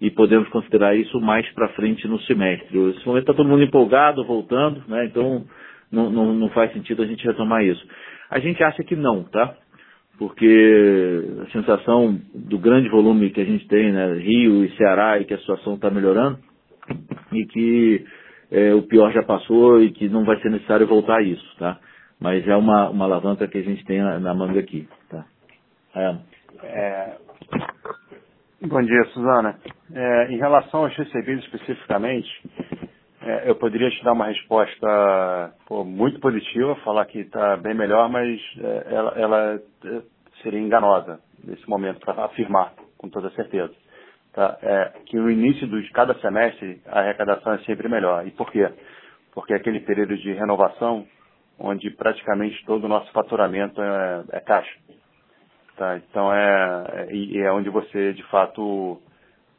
e 0.01 0.11
podemos 0.11 0.49
considerar 0.49 0.95
isso 0.97 1.21
mais 1.21 1.49
para 1.53 1.69
frente 1.71 2.07
no 2.09 2.21
semestre. 2.23 2.79
Nesse 2.79 3.07
momento 3.07 3.23
está 3.23 3.35
todo 3.35 3.49
mundo 3.49 3.63
empolgado, 3.63 4.25
voltando, 4.25 4.83
né? 4.89 5.07
então 5.07 5.45
não, 5.91 6.11
não, 6.11 6.35
não 6.35 6.49
faz 6.51 6.73
sentido 6.73 7.03
a 7.03 7.07
gente 7.07 7.25
retomar 7.25 7.65
isso. 7.65 7.87
A 8.31 8.39
gente 8.39 8.63
acha 8.63 8.83
que 8.83 8.97
não, 8.97 9.23
tá? 9.25 9.55
Porque 10.19 11.25
a 11.43 11.51
sensação 11.51 12.21
do 12.35 12.59
grande 12.59 12.89
volume 12.89 13.31
que 13.31 13.41
a 13.41 13.45
gente 13.45 13.67
tem, 13.67 13.93
né, 13.93 14.15
Rio 14.15 14.65
e 14.65 14.77
Ceará, 14.77 15.19
e 15.19 15.25
que 15.25 15.35
a 15.35 15.39
situação 15.39 15.75
está 15.75 15.91
melhorando, 15.91 16.39
e 17.33 17.45
que 17.47 18.05
é, 18.51 18.75
o 18.75 18.83
pior 18.83 19.13
já 19.13 19.23
passou 19.23 19.81
e 19.83 19.91
que 19.91 20.09
não 20.09 20.25
vai 20.25 20.41
ser 20.41 20.51
necessário 20.51 20.87
voltar 20.87 21.19
a 21.19 21.23
isso, 21.23 21.57
tá? 21.59 21.79
Mas 22.21 22.47
é 22.47 22.57
uma, 22.57 22.89
uma 22.91 23.05
alavanca 23.05 23.49
que 23.49 23.59
a 23.59 23.63
gente 23.63 23.85
tem 23.85 24.01
na, 24.01 24.19
na 24.19 24.35
manga 24.35 24.61
aqui, 24.61 24.89
tá? 25.09 25.25
É, 25.95 26.17
é, 26.63 27.17
bom 28.63 28.83
dia, 28.83 29.05
Suzana. 29.13 29.59
É, 29.95 30.33
em 30.33 30.39
relação 30.39 30.85
aos 30.85 30.97
recebidos 30.97 31.45
especificamente, 31.45 32.29
é, 33.23 33.49
eu 33.49 33.57
poderia 33.57 33.91
te 33.91 34.05
dar 34.05 34.13
uma 34.13 34.27
resposta 34.27 35.55
pô, 35.67 35.85
muito 35.85 36.21
positiva, 36.21 36.75
falar 36.77 37.07
que 37.07 37.21
está 37.21 37.57
bem 37.57 37.75
melhor, 37.75 38.09
mas 38.09 38.41
é, 38.59 38.95
ela, 38.95 39.13
ela, 39.17 39.61
seria 40.43 40.61
enganosa 40.61 41.21
nesse 41.43 41.69
momento 41.69 42.01
para 42.01 42.25
afirmar 42.25 42.73
com 42.99 43.09
toda 43.09 43.31
certeza. 43.31 43.73
Tá? 44.35 44.59
É, 44.63 44.93
que 45.07 45.17
no 45.17 45.31
início 45.31 45.67
de 45.69 45.91
cada 45.93 46.15
semestre 46.15 46.83
a 46.87 47.01
arrecadação 47.01 47.53
é 47.53 47.59
sempre 47.59 47.89
melhor. 47.89 48.27
E 48.27 48.33
por 48.33 48.51
quê? 48.51 48.69
Porque 49.33 49.53
é 49.53 49.57
aquele 49.57 49.81
período 49.81 50.17
de 50.17 50.33
renovação 50.33 51.07
onde 51.59 51.89
praticamente 51.91 52.65
todo 52.67 52.85
o 52.85 52.89
nosso 52.89 53.11
faturamento 53.13 53.81
é, 53.81 54.25
é 54.33 54.41
caixa. 54.41 54.77
Tá? 55.77 55.97
Então 55.99 56.33
é, 56.33 57.07
é, 57.11 57.39
é 57.39 57.53
onde 57.53 57.71
você 57.71 58.13
de 58.13 58.25
fato 58.25 59.01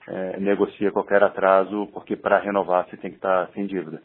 é, 0.07 0.39
negocia 0.39 0.91
qualquer 0.91 1.23
atraso, 1.23 1.87
porque 1.93 2.15
para 2.15 2.39
renovar 2.39 2.85
você 2.85 2.97
tem 2.97 3.11
que 3.11 3.17
estar 3.17 3.47
sem 3.53 3.65
dívida. 3.65 4.01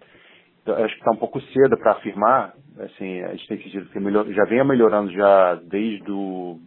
Então, 0.62 0.76
acho 0.84 0.94
que 0.94 1.00
está 1.00 1.10
um 1.10 1.16
pouco 1.16 1.40
cedo 1.40 1.76
para 1.78 1.92
afirmar, 1.92 2.52
assim, 2.80 3.22
a 3.22 3.30
gente 3.30 3.48
tem 3.48 3.62
sentido 3.62 3.88
que 3.90 3.98
melhor, 3.98 4.26
já 4.26 4.44
venha 4.44 4.64
melhorando 4.64 5.10
já 5.10 5.54
desde 5.54 6.04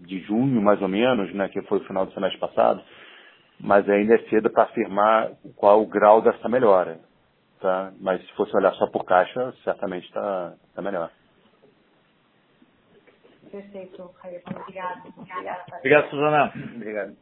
de 0.05 0.19
junho, 0.21 0.61
mais 0.61 0.81
ou 0.81 0.87
menos, 0.87 1.31
né, 1.33 1.47
que 1.47 1.61
foi 1.63 1.77
o 1.77 1.83
final 1.85 2.05
do 2.05 2.13
semestre 2.13 2.39
passado, 2.39 2.81
mas 3.63 3.89
ainda 3.89 4.15
é 4.15 4.29
cedo 4.29 4.49
para 4.49 4.63
afirmar 4.63 5.31
qual 5.55 5.81
o 5.81 5.87
grau 5.87 6.21
dessa 6.21 6.49
melhora. 6.49 6.99
Tá? 7.61 7.93
Mas 8.01 8.21
se 8.21 8.33
fosse 8.33 8.53
olhar 8.57 8.73
só 8.73 8.87
por 8.87 9.05
caixa, 9.05 9.53
certamente 9.63 10.05
está 10.05 10.53
tá 10.75 10.81
melhor. 10.81 11.09
Perfeito, 13.49 14.03
Obrigada. 14.03 15.01
Obrigada, 15.15 15.63
Obrigado, 15.77 16.09
Suzana. 16.09 16.53
Obrigado. 16.75 17.15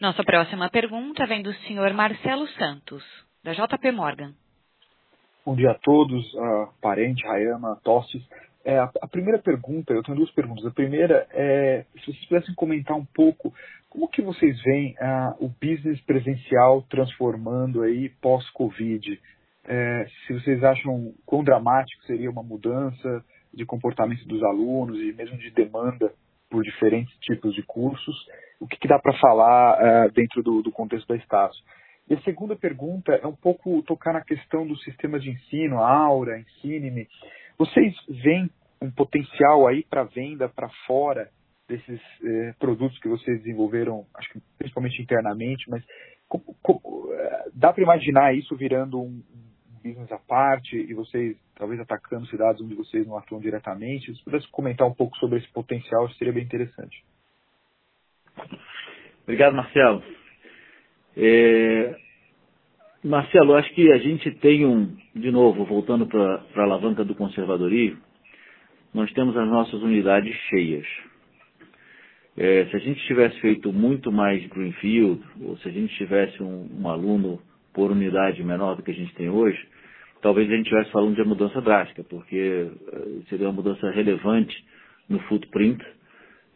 Nossa 0.00 0.22
próxima 0.22 0.70
pergunta 0.70 1.26
vem 1.26 1.42
do 1.42 1.52
senhor 1.66 1.92
Marcelo 1.92 2.46
Santos, 2.48 3.02
da 3.42 3.52
JP 3.52 3.90
Morgan. 3.90 4.32
Bom 5.44 5.56
dia 5.56 5.72
a 5.72 5.78
todos, 5.78 6.22
uh, 6.34 6.68
parente, 6.80 7.26
Rayama, 7.26 7.80
Tostes. 7.82 8.22
É, 8.64 8.78
a, 8.78 8.90
a, 9.00 9.08
primeira 9.08 9.38
pergunta, 9.38 9.92
eu 9.92 10.02
tenho 10.02 10.18
duas 10.18 10.30
perguntas. 10.32 10.66
A 10.66 10.70
primeira 10.70 11.26
é 11.30 11.84
se 11.94 12.12
vocês 12.12 12.26
pudessem 12.26 12.54
comentar 12.54 12.96
um 12.96 13.04
pouco 13.06 13.54
como 13.96 14.08
que 14.08 14.20
vocês 14.20 14.60
veem 14.62 14.94
uh, 15.00 15.42
o 15.42 15.48
business 15.48 15.98
presencial 16.02 16.82
transformando 16.82 17.82
aí 17.82 18.10
pós-Covid. 18.20 19.18
É, 19.64 20.06
se 20.26 20.34
vocês 20.34 20.62
acham 20.62 21.14
quão 21.24 21.42
dramático 21.42 22.04
seria 22.04 22.30
uma 22.30 22.42
mudança 22.42 23.24
de 23.54 23.64
comportamento 23.64 24.28
dos 24.28 24.42
alunos 24.42 25.00
e 25.00 25.14
mesmo 25.14 25.38
de 25.38 25.50
demanda 25.50 26.12
por 26.50 26.62
diferentes 26.62 27.12
tipos 27.20 27.54
de 27.54 27.62
cursos 27.62 28.14
o 28.60 28.66
que, 28.66 28.76
que 28.76 28.86
dá 28.86 28.98
para 28.98 29.18
falar 29.18 29.78
uh, 29.78 30.12
dentro 30.12 30.42
do, 30.42 30.62
do, 30.62 30.70
contexto 30.70 31.08
da 31.08 31.16
Estácio. 31.16 31.64
E 32.08 32.14
a 32.14 32.20
segunda 32.20 32.54
pergunta 32.54 33.12
é 33.14 33.26
um 33.26 33.34
pouco 33.34 33.82
tocar 33.82 34.12
na 34.12 34.20
questão 34.20 34.66
do 34.66 34.76
sistema 34.80 35.18
de 35.18 35.30
ensino, 35.30 35.78
Aura, 35.78 36.38
Ensine-me. 36.38 37.08
Vocês 37.58 37.94
veem 38.22 38.50
um 38.80 38.90
potencial 38.90 39.66
aí 39.66 39.82
para 39.88 40.04
venda 40.04 40.50
para 40.50 40.68
fora 40.86 41.30
desses 41.68 42.00
eh, 42.22 42.54
produtos 42.58 42.98
que 43.00 43.08
vocês 43.08 43.38
desenvolveram, 43.42 44.06
acho 44.14 44.30
que 44.32 44.40
principalmente 44.58 45.02
internamente, 45.02 45.68
mas 45.68 45.82
eh, 45.82 47.50
dá 47.54 47.72
para 47.72 47.82
imaginar 47.82 48.34
isso 48.34 48.56
virando 48.56 49.00
um 49.00 49.22
business 49.82 50.10
à 50.10 50.18
parte 50.18 50.76
e 50.76 50.94
vocês 50.94 51.36
talvez 51.54 51.80
atacando 51.80 52.26
cidades 52.26 52.60
onde 52.60 52.74
vocês 52.74 53.06
não 53.06 53.16
atuam 53.16 53.40
diretamente? 53.40 54.14
Se 54.14 54.24
pudesse 54.24 54.48
comentar 54.48 54.86
um 54.86 54.94
pouco 54.94 55.16
sobre 55.18 55.38
esse 55.38 55.48
potencial, 55.52 56.08
seria 56.10 56.32
bem 56.32 56.44
interessante. 56.44 57.04
Obrigado, 59.22 59.56
Marcelo. 59.56 60.02
É... 61.16 61.96
Marcelo, 63.02 63.54
acho 63.54 63.72
que 63.74 63.92
a 63.92 63.98
gente 63.98 64.30
tem 64.32 64.66
um, 64.66 64.96
de 65.14 65.30
novo, 65.30 65.64
voltando 65.64 66.06
para 66.06 66.44
a 66.56 66.62
alavanca 66.62 67.04
do 67.04 67.14
conservadorismo, 67.14 68.00
nós 68.92 69.12
temos 69.12 69.36
as 69.36 69.46
nossas 69.48 69.80
unidades 69.82 70.34
cheias. 70.48 70.86
É, 72.36 72.66
se 72.66 72.76
a 72.76 72.78
gente 72.78 73.00
tivesse 73.06 73.40
feito 73.40 73.72
muito 73.72 74.12
mais 74.12 74.46
Greenfield, 74.48 75.22
ou 75.40 75.56
se 75.58 75.68
a 75.68 75.72
gente 75.72 75.94
tivesse 75.96 76.42
um, 76.42 76.68
um, 76.80 76.88
aluno 76.88 77.40
por 77.72 77.90
unidade 77.90 78.42
menor 78.44 78.76
do 78.76 78.82
que 78.82 78.90
a 78.90 78.94
gente 78.94 79.14
tem 79.14 79.30
hoje, 79.30 79.58
talvez 80.20 80.48
a 80.48 80.54
gente 80.54 80.64
estivesse 80.66 80.90
falando 80.90 81.14
de 81.14 81.22
uma 81.22 81.30
mudança 81.30 81.60
drástica, 81.62 82.04
porque 82.04 82.68
é, 82.92 83.28
seria 83.28 83.46
uma 83.46 83.54
mudança 83.54 83.90
relevante 83.90 84.54
no 85.08 85.18
footprint 85.20 85.82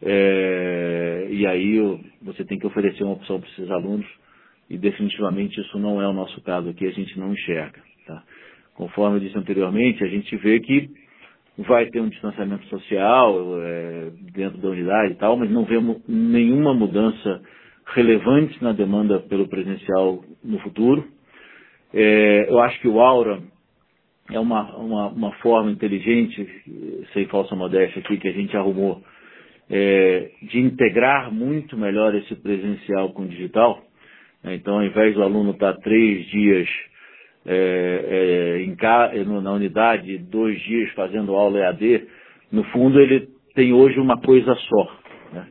é, 0.03 1.27
e 1.29 1.45
aí 1.45 1.79
você 2.21 2.43
tem 2.43 2.57
que 2.57 2.65
oferecer 2.65 3.03
uma 3.03 3.13
opção 3.13 3.39
para 3.39 3.49
esses 3.49 3.69
alunos 3.69 4.07
e 4.69 4.77
definitivamente 4.77 5.59
isso 5.59 5.77
não 5.77 6.01
é 6.01 6.07
o 6.07 6.13
nosso 6.13 6.41
caso 6.41 6.69
aqui, 6.69 6.87
a 6.87 6.91
gente 6.91 7.17
não 7.19 7.33
enxerga. 7.33 7.81
Tá? 8.07 8.23
Conforme 8.73 9.17
eu 9.17 9.19
disse 9.21 9.37
anteriormente, 9.37 10.03
a 10.03 10.07
gente 10.07 10.35
vê 10.37 10.59
que 10.59 10.89
vai 11.61 11.87
ter 11.87 12.01
um 12.01 12.09
distanciamento 12.09 12.65
social 12.67 13.61
é, 13.61 14.11
dentro 14.33 14.57
da 14.59 14.69
unidade 14.69 15.13
e 15.13 15.15
tal, 15.15 15.37
mas 15.37 15.49
não 15.49 15.65
vemos 15.65 16.01
nenhuma 16.07 16.73
mudança 16.73 17.41
relevante 17.87 18.61
na 18.63 18.71
demanda 18.71 19.19
pelo 19.19 19.47
presencial 19.47 20.23
no 20.43 20.59
futuro. 20.59 21.05
É, 21.93 22.47
eu 22.49 22.59
acho 22.59 22.79
que 22.79 22.87
o 22.87 22.99
Aura 22.99 23.41
é 24.31 24.39
uma, 24.39 24.75
uma, 24.77 25.07
uma 25.09 25.31
forma 25.33 25.71
inteligente, 25.71 26.47
sem 27.13 27.25
falsa 27.27 27.55
modéstia 27.55 28.01
aqui, 28.01 28.17
que 28.17 28.27
a 28.27 28.33
gente 28.33 28.55
arrumou 28.55 29.01
é, 29.69 30.31
de 30.43 30.59
integrar 30.59 31.31
muito 31.33 31.77
melhor 31.77 32.15
esse 32.15 32.35
presencial 32.35 33.11
com 33.13 33.23
o 33.23 33.27
digital. 33.27 33.81
Né? 34.43 34.55
Então, 34.55 34.75
ao 34.75 34.83
invés 34.83 35.13
do 35.15 35.23
aluno 35.23 35.51
estar 35.51 35.73
três 35.77 36.25
dias 36.27 36.67
é, 37.45 38.57
é, 38.57 38.61
em, 38.63 39.41
na 39.41 39.51
unidade, 39.51 40.17
dois 40.19 40.59
dias 40.61 40.91
fazendo 40.91 41.35
aula 41.35 41.59
EAD, 41.59 42.07
no 42.51 42.63
fundo 42.65 42.99
ele 42.99 43.27
tem 43.55 43.73
hoje 43.73 43.99
uma 43.99 44.19
coisa 44.19 44.53
só. 44.55 44.97
Né? 45.33 45.47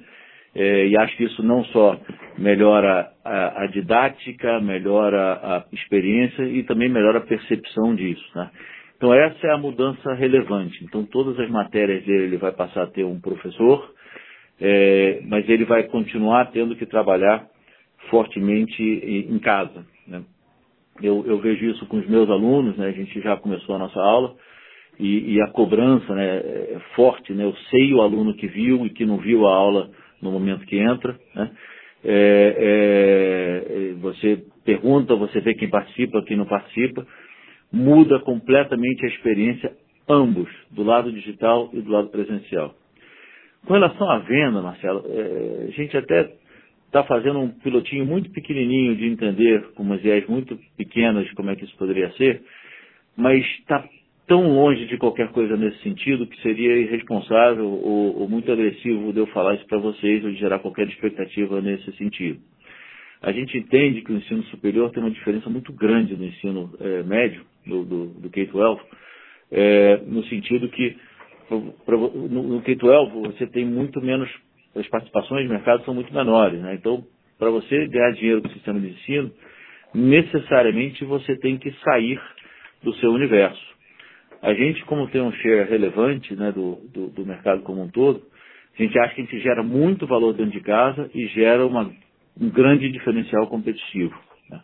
É, 0.55 0.86
e 0.86 0.97
acho 0.97 1.16
que 1.16 1.24
isso 1.24 1.43
não 1.43 1.64
só 1.64 1.99
melhora 2.38 3.11
a, 3.24 3.64
a, 3.64 3.66
didática, 3.66 4.61
melhora 4.61 5.32
a 5.32 5.64
experiência 5.72 6.43
e 6.45 6.62
também 6.62 6.88
melhora 6.88 7.18
a 7.18 7.26
percepção 7.26 7.95
disso. 7.95 8.24
Né? 8.34 8.51
Então 8.97 9.12
essa 9.12 9.47
é 9.47 9.53
a 9.53 9.59
mudança 9.59 10.14
relevante. 10.14 10.84
Então 10.84 11.05
todas 11.05 11.38
as 11.41 11.51
matérias 11.51 12.05
dele 12.05 12.24
ele 12.24 12.36
vai 12.36 12.53
passar 12.53 12.84
a 12.84 12.91
ter 12.91 13.05
um 13.05 13.20
professor, 13.20 13.93
é, 14.61 15.20
mas 15.26 15.49
ele 15.49 15.64
vai 15.64 15.84
continuar 15.84 16.51
tendo 16.53 16.76
que 16.76 16.86
trabalhar 16.86 17.47
fortemente 18.11 18.82
em 18.82 19.38
casa. 19.38 19.84
Né? 20.07 20.22
Eu, 21.03 21.24
eu, 21.26 21.38
vejo 21.38 21.64
isso 21.66 21.86
com 21.86 21.98
os 21.98 22.07
meus 22.07 22.28
alunos, 22.28 22.76
né? 22.76 22.86
a 22.88 22.92
gente 22.92 23.20
já 23.20 23.36
começou 23.36 23.74
a 23.74 23.78
nossa 23.78 24.01
aula, 24.01 24.34
e, 24.98 25.34
e, 25.34 25.42
a 25.42 25.48
cobrança 25.48 26.14
né, 26.14 26.36
é 26.36 26.78
forte, 26.94 27.32
né? 27.32 27.44
eu 27.44 27.55
sei 27.70 27.94
o 27.94 28.03
aluno 28.03 28.34
que 28.34 28.46
viu 28.46 28.84
e 28.84 28.90
que 28.90 29.07
não 29.07 29.16
viu 29.16 29.46
a 29.46 29.55
aula 29.55 29.90
no 30.20 30.30
momento 30.30 30.66
que 30.66 30.78
entra. 30.78 31.18
Né? 31.34 31.51
É, 32.05 32.57
é, 32.59 33.94
você 33.94 34.44
pergunta, 34.64 35.14
você 35.14 35.40
vê 35.40 35.55
quem 35.55 35.70
participa, 35.70 36.22
quem 36.24 36.36
não 36.36 36.44
participa, 36.44 37.07
muda 37.72 38.18
completamente 38.20 39.05
a 39.05 39.09
experiência, 39.09 39.72
ambos, 40.09 40.48
do 40.70 40.82
lado 40.82 41.11
digital 41.12 41.70
e 41.72 41.80
do 41.80 41.90
lado 41.90 42.09
presencial. 42.09 42.74
Com 43.66 43.74
relação 43.74 44.11
à 44.11 44.18
venda, 44.18 44.62
Marcelo, 44.62 45.05
é, 45.07 45.66
a 45.68 45.70
gente 45.72 45.96
até 45.96 46.30
está 46.91 47.05
fazendo 47.05 47.38
um 47.38 47.49
pilotinho 47.49 48.05
muito 48.05 48.28
pequenininho 48.30 48.97
de 48.97 49.07
entender, 49.07 49.62
com 49.74 49.84
umas 49.84 50.01
ideias 50.01 50.26
muito 50.26 50.59
pequenas, 50.76 51.30
como 51.34 51.51
é 51.51 51.55
que 51.55 51.64
isso 51.64 51.76
poderia 51.76 52.11
ser, 52.14 52.43
mas 53.16 53.45
está 53.61 53.88
tão 54.26 54.49
longe 54.49 54.86
de 54.86 54.97
qualquer 54.97 55.30
coisa 55.30 55.57
nesse 55.57 55.80
sentido 55.82 56.26
que 56.26 56.41
seria 56.43 56.76
irresponsável 56.76 57.66
ou, 57.66 58.20
ou 58.20 58.28
muito 58.28 58.51
agressivo 58.51 59.12
de 59.12 59.20
eu 59.20 59.26
falar 59.28 59.55
isso 59.55 59.66
para 59.66 59.78
vocês 59.78 60.24
ou 60.24 60.30
de 60.30 60.36
gerar 60.36 60.59
qualquer 60.59 60.88
expectativa 60.88 61.61
nesse 61.61 61.93
sentido. 61.93 62.41
A 63.22 63.32
gente 63.32 63.57
entende 63.57 64.03
que 64.03 64.12
o 64.12 64.16
ensino 64.16 64.43
superior 64.45 64.91
tem 64.91 65.03
uma 65.03 65.11
diferença 65.11 65.49
muito 65.49 65.72
grande 65.72 66.16
do 66.16 66.24
ensino 66.24 66.72
é, 66.80 67.03
médio, 67.03 67.45
do, 67.66 67.84
do, 67.84 68.07
do 68.20 68.30
K-12, 68.30 68.80
é, 69.53 69.97
no 70.07 70.24
sentido 70.24 70.68
que 70.68 70.97
no, 71.51 72.38
no 72.38 72.62
K-12 72.62 73.11
você 73.32 73.47
tem 73.47 73.64
muito 73.64 74.01
menos, 74.01 74.28
as 74.74 74.86
participações 74.88 75.42
de 75.42 75.52
mercado 75.52 75.84
são 75.84 75.94
muito 75.94 76.12
menores. 76.12 76.60
Né? 76.60 76.74
Então, 76.74 77.04
para 77.38 77.50
você 77.50 77.86
ganhar 77.88 78.12
dinheiro 78.12 78.42
com 78.42 78.48
o 78.48 78.52
sistema 78.52 78.78
de 78.78 78.88
ensino, 78.88 79.32
necessariamente 79.94 81.04
você 81.04 81.36
tem 81.36 81.58
que 81.58 81.72
sair 81.82 82.20
do 82.82 82.94
seu 82.94 83.10
universo. 83.10 83.70
A 84.42 84.54
gente, 84.54 84.84
como 84.84 85.08
tem 85.08 85.20
um 85.20 85.32
share 85.32 85.68
relevante 85.68 86.34
né, 86.34 86.52
do, 86.52 86.78
do, 86.92 87.08
do, 87.08 87.26
mercado 87.26 87.62
como 87.62 87.82
um 87.82 87.88
todo, 87.88 88.22
a 88.78 88.82
gente 88.82 88.98
acha 88.98 89.14
que 89.14 89.20
a 89.20 89.24
gente 89.24 89.40
gera 89.40 89.62
muito 89.62 90.06
valor 90.06 90.32
dentro 90.32 90.52
de 90.52 90.60
casa 90.60 91.10
e 91.14 91.26
gera 91.26 91.66
uma, 91.66 91.90
um 92.40 92.48
grande 92.48 92.90
diferencial 92.90 93.46
competitivo. 93.48 94.14
Né? 94.48 94.60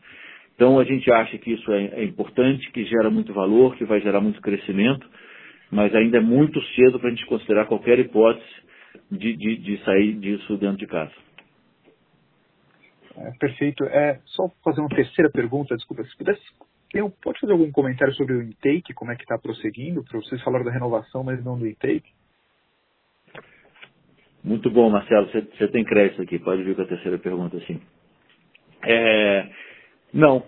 Então, 0.54 0.78
a 0.78 0.84
gente 0.84 1.10
acha 1.12 1.36
que 1.36 1.52
isso 1.52 1.70
é, 1.72 2.00
é 2.00 2.04
importante, 2.04 2.70
que 2.72 2.84
gera 2.84 3.10
muito 3.10 3.34
valor, 3.34 3.76
que 3.76 3.84
vai 3.84 4.00
gerar 4.00 4.20
muito 4.20 4.40
crescimento, 4.40 5.06
mas 5.70 5.94
ainda 5.94 6.16
é 6.16 6.20
muito 6.20 6.62
cedo 6.74 6.98
para 6.98 7.08
a 7.08 7.10
gente 7.10 7.26
considerar 7.26 7.66
qualquer 7.66 7.98
hipótese 7.98 8.65
de, 9.10 9.36
de, 9.36 9.56
de 9.56 9.84
sair 9.84 10.14
disso 10.18 10.56
dentro 10.56 10.78
de 10.78 10.86
casa. 10.86 11.12
É, 13.16 13.30
perfeito. 13.38 13.84
É, 13.84 14.20
só 14.26 14.48
fazer 14.64 14.80
uma 14.80 14.88
terceira 14.88 15.30
pergunta, 15.30 15.76
desculpa, 15.76 16.04
se 16.04 16.16
pudesse 16.16 16.42
tem, 16.90 17.10
pode 17.22 17.40
fazer 17.40 17.52
algum 17.52 17.70
comentário 17.70 18.14
sobre 18.14 18.34
o 18.34 18.42
intake, 18.42 18.94
como 18.94 19.10
é 19.10 19.16
que 19.16 19.22
está 19.22 19.38
prosseguindo? 19.38 20.04
Para 20.04 20.20
vocês 20.20 20.42
falaram 20.42 20.64
da 20.64 20.70
renovação, 20.70 21.24
mas 21.24 21.44
não 21.44 21.58
do 21.58 21.66
intake. 21.66 22.08
Muito 24.42 24.70
bom, 24.70 24.88
Marcelo. 24.88 25.28
Você 25.28 25.68
tem 25.68 25.84
crédito 25.84 26.22
aqui. 26.22 26.38
Pode 26.38 26.62
vir 26.62 26.76
com 26.76 26.82
a 26.82 26.86
terceira 26.86 27.18
pergunta, 27.18 27.58
sim. 27.66 27.80
É, 28.84 29.48
não. 30.14 30.46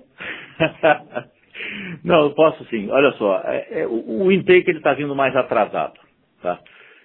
não, 2.04 2.24
eu 2.26 2.34
posso 2.34 2.64
sim. 2.66 2.88
Olha 2.90 3.10
só, 3.12 3.40
é, 3.44 3.80
é, 3.80 3.86
o, 3.88 4.26
o 4.26 4.32
intake 4.32 4.70
está 4.70 4.94
vindo 4.94 5.16
mais 5.16 5.34
atrasado. 5.34 5.98
Tá? 6.40 6.60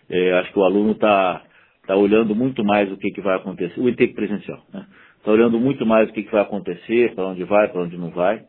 É, 0.10 0.34
acho 0.39 0.51
que 0.51 0.60
o 0.60 0.64
aluno 0.64 0.91
está 0.91 1.41
tá 1.88 1.95
olhando 1.95 2.36
muito 2.36 2.64
mais 2.64 2.91
o 2.91 2.97
que, 2.97 3.12
que 3.12 3.22
vai 3.22 3.36
acontecer. 3.36 3.80
O 3.80 3.89
intake 3.89 4.14
presencial. 4.14 4.60
Está 4.68 4.80
né? 4.80 4.86
Tá 5.24 5.32
olhando 5.32 5.60
muito 5.60 5.86
mais 5.86 6.10
o 6.10 6.14
que, 6.14 6.24
que 6.24 6.32
vai 6.32 6.41
acontecer, 6.41 7.14
para 7.16 7.28
onde 7.28 7.43
vai, 7.43 7.68
para 7.70 7.82
onde 7.82 7.97
não 7.97 8.10
vai. 8.10 8.43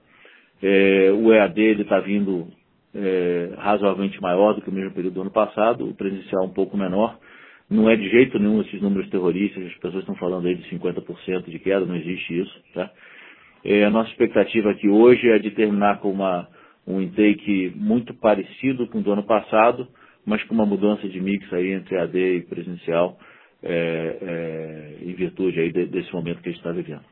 É, 0.63 1.13
o 1.13 1.33
EAD 1.33 1.83
está 1.83 2.01
vindo 2.01 2.49
é, 2.95 3.51
razoavelmente 3.59 4.21
maior 4.21 4.55
do 4.55 4.63
que 4.63 4.71
o 4.71 4.73
mesmo 4.73 4.93
período 4.93 5.15
do 5.15 5.21
ano 5.23 5.31
passado, 5.31 5.89
o 5.89 5.95
presencial 5.95 6.45
um 6.45 6.53
pouco 6.53 6.77
menor. 6.77 7.19
Não 7.69 7.89
é 7.89 7.97
de 7.97 8.09
jeito 8.09 8.39
nenhum 8.39 8.61
esses 8.61 8.81
números 8.81 9.09
terroristas, 9.11 9.65
as 9.67 9.75
pessoas 9.75 10.03
estão 10.03 10.15
falando 10.17 10.47
aí 10.47 10.55
de 10.55 10.69
50% 10.71 11.51
de 11.51 11.59
queda, 11.59 11.85
não 11.85 11.97
existe 11.97 12.39
isso. 12.39 12.63
Tá? 12.75 12.91
É, 13.65 13.85
a 13.85 13.91
nossa 13.91 14.11
expectativa 14.11 14.71
aqui 14.71 14.89
hoje 14.89 15.29
é 15.29 15.39
de 15.39 15.51
terminar 15.51 15.99
com 16.01 16.11
uma, 16.11 16.49
um 16.87 17.01
intake 17.01 17.73
muito 17.75 18.15
parecido 18.15 18.87
com 18.89 18.99
o 18.99 19.03
do 19.03 19.13
ano 19.13 19.25
passado, 19.25 19.89
mas 20.25 20.43
com 20.45 20.55
uma 20.55 20.67
mudança 20.67 21.09
de 21.09 21.21
mix 21.21 21.53
aí 21.53 21.73
entre 21.73 21.99
AD 21.99 22.37
e 22.37 22.43
presencial, 22.43 23.19
é, 23.63 24.19
é, 24.21 25.05
em 25.05 25.15
virtude 25.15 25.61
aí 25.61 25.73
de, 25.73 25.87
desse 25.87 26.13
momento 26.13 26.41
que 26.43 26.49
a 26.49 26.53
gente 26.53 26.61
está 26.61 26.73
vivendo. 26.73 27.05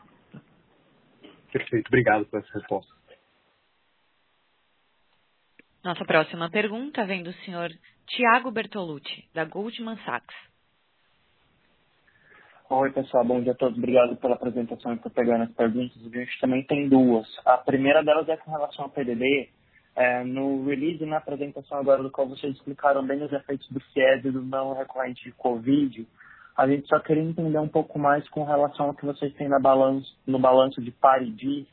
Perfeito, 1.53 1.89
obrigado 1.89 2.25
por 2.27 2.41
essa 2.41 2.53
resposta. 2.59 2.93
Nossa 5.85 6.05
próxima 6.05 6.49
pergunta 6.51 7.05
vem 7.05 7.23
do 7.23 7.33
senhor 7.45 7.71
Tiago 8.07 8.51
Bertolucci, 8.51 9.29
da 9.35 9.45
Goldman 9.45 9.97
Sachs. 10.05 10.53
Oi, 12.71 12.91
pessoal. 12.91 13.23
Bom 13.23 13.43
dia 13.43 13.53
a 13.53 13.55
todos. 13.55 13.77
Obrigado 13.77 14.17
pela 14.17 14.35
apresentação 14.35 14.95
e 14.95 14.97
por 14.97 15.11
pegando 15.11 15.45
as 15.45 15.53
perguntas. 15.53 15.95
A 16.07 16.09
gente 16.09 16.41
também 16.41 16.65
tem 16.65 16.89
duas. 16.89 17.29
A 17.45 17.59
primeira 17.59 18.03
delas 18.03 18.27
é 18.31 18.37
com 18.39 18.51
relação 18.51 18.87
ao 18.87 18.91
PDD. 18.91 19.51
É, 19.95 20.25
no 20.25 20.65
release, 20.65 21.05
na 21.05 21.19
apresentação 21.19 21.79
agora 21.79 22.03
do 22.03 22.11
qual 22.11 22.27
vocês 22.27 22.55
explicaram 22.55 23.07
bem 23.07 23.23
os 23.23 23.33
efeitos 23.33 23.69
do 23.69 23.79
FIES 23.79 24.25
e 24.25 24.31
do 24.31 24.41
não 24.43 24.75
recorrente 24.75 25.25
de 25.25 25.33
Covid, 25.33 26.07
a 26.57 26.67
gente 26.67 26.87
só 26.89 26.99
queria 26.99 27.23
entender 27.23 27.59
um 27.59 27.69
pouco 27.69 27.99
mais 27.99 28.27
com 28.29 28.45
relação 28.45 28.87
ao 28.87 28.95
que 28.95 29.05
vocês 29.05 29.33
têm 29.35 29.49
na 29.49 29.59
balanço, 29.59 30.17
no 30.27 30.39
balanço 30.39 30.81
de 30.81 30.91
par 30.91 31.23
e 31.23 31.31
DIS, 31.31 31.67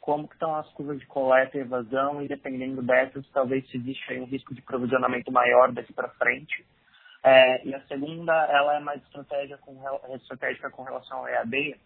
como 0.00 0.26
que 0.26 0.34
estão 0.34 0.54
as 0.54 0.66
curvas 0.72 0.98
de 0.98 1.06
coleta 1.06 1.58
e 1.58 1.60
evasão 1.60 2.22
e 2.22 2.28
dependendo 2.28 2.82
dessas, 2.82 3.28
talvez 3.30 3.68
se 3.68 3.76
existe 3.76 4.10
aí 4.10 4.20
um 4.20 4.24
risco 4.24 4.54
de 4.54 4.62
provisionamento 4.62 5.30
maior 5.30 5.70
daqui 5.70 5.92
para 5.92 6.08
frente. 6.10 6.64
É, 7.22 7.66
e 7.66 7.74
a 7.74 7.80
segunda, 7.82 8.32
ela 8.32 8.76
é 8.76 8.80
mais 8.80 9.02
com, 9.08 9.20
estratégica 10.14 10.70
com 10.70 10.82
relação 10.82 11.18
ao 11.18 11.28
EAD. 11.28 11.76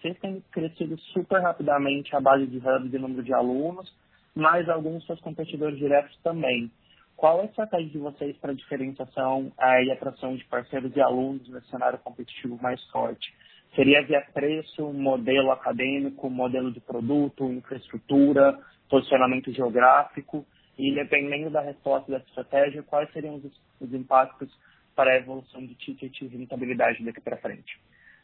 Vocês 0.00 0.18
têm 0.20 0.42
crescido 0.52 0.98
super 1.12 1.42
rapidamente 1.42 2.14
a 2.16 2.20
base 2.20 2.46
de 2.46 2.58
hubs 2.58 2.94
e 2.94 2.98
número 2.98 3.22
de 3.22 3.34
alunos, 3.34 3.92
mas 4.36 4.68
alguns 4.68 5.04
seus 5.06 5.18
competidores 5.20 5.78
diretos 5.78 6.14
também. 6.22 6.70
Qual 7.16 7.40
é 7.40 7.42
a 7.42 7.46
estratégia 7.46 7.88
de 7.88 7.98
vocês 7.98 8.36
para 8.36 8.54
diferenciação 8.54 9.50
é, 9.58 9.84
e 9.84 9.90
atração 9.90 10.36
de 10.36 10.44
parceiros 10.44 10.94
e 10.94 11.00
alunos 11.00 11.48
nesse 11.48 11.68
cenário 11.70 11.98
competitivo 12.00 12.58
mais 12.60 12.84
forte? 12.90 13.34
Seria 13.74 14.04
via 14.04 14.20
preço, 14.34 14.92
modelo 14.92 15.50
acadêmico, 15.50 16.28
modelo 16.28 16.70
de 16.70 16.80
produto, 16.80 17.50
infraestrutura, 17.50 18.60
posicionamento 18.90 19.50
geográfico 19.50 20.46
e 20.78 20.94
dependendo 20.94 21.48
da 21.48 21.62
resposta 21.62 22.12
dessa 22.12 22.28
estratégia, 22.28 22.82
quais 22.82 23.10
seriam 23.12 23.36
os, 23.36 23.60
os 23.80 23.94
impactos 23.94 24.52
para 24.94 25.12
a 25.12 25.16
evolução 25.16 25.64
de 25.64 25.74
ticket 25.74 26.20
e 26.20 26.26
rentabilidade 26.26 27.02
daqui 27.02 27.20
para 27.22 27.38
frente? 27.38 27.80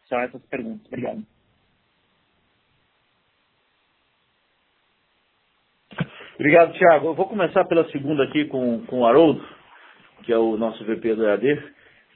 São 0.07 0.21
essas 0.21 0.43
perguntas. 0.43 0.87
Obrigado. 0.87 1.25
Obrigado, 6.43 6.73
Thiago. 6.73 7.07
Eu 7.07 7.15
vou 7.15 7.29
começar 7.29 7.65
pela 7.67 7.89
segunda 7.91 8.25
aqui 8.25 8.47
com, 8.47 8.85
com 8.87 8.99
o 8.99 9.07
Haroldo, 9.07 9.41
que 10.25 10.33
é 10.33 10.37
o 10.37 10.57
nosso 10.57 10.85
VP 10.85 11.15
do 11.15 11.25
EAD. 11.25 11.63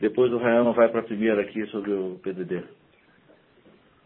Depois 0.00 0.32
o 0.32 0.38
Rayama 0.38 0.72
vai 0.72 0.88
para 0.88 0.98
a 0.98 1.04
primeira 1.04 1.42
aqui 1.42 1.64
sobre 1.66 1.92
o 1.92 2.18
PDD. 2.24 2.60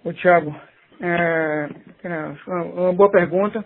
O 0.05 0.13
Tiago, 0.13 0.55
é, 1.01 1.69
uma 2.47 2.93
boa 2.93 3.11
pergunta. 3.11 3.65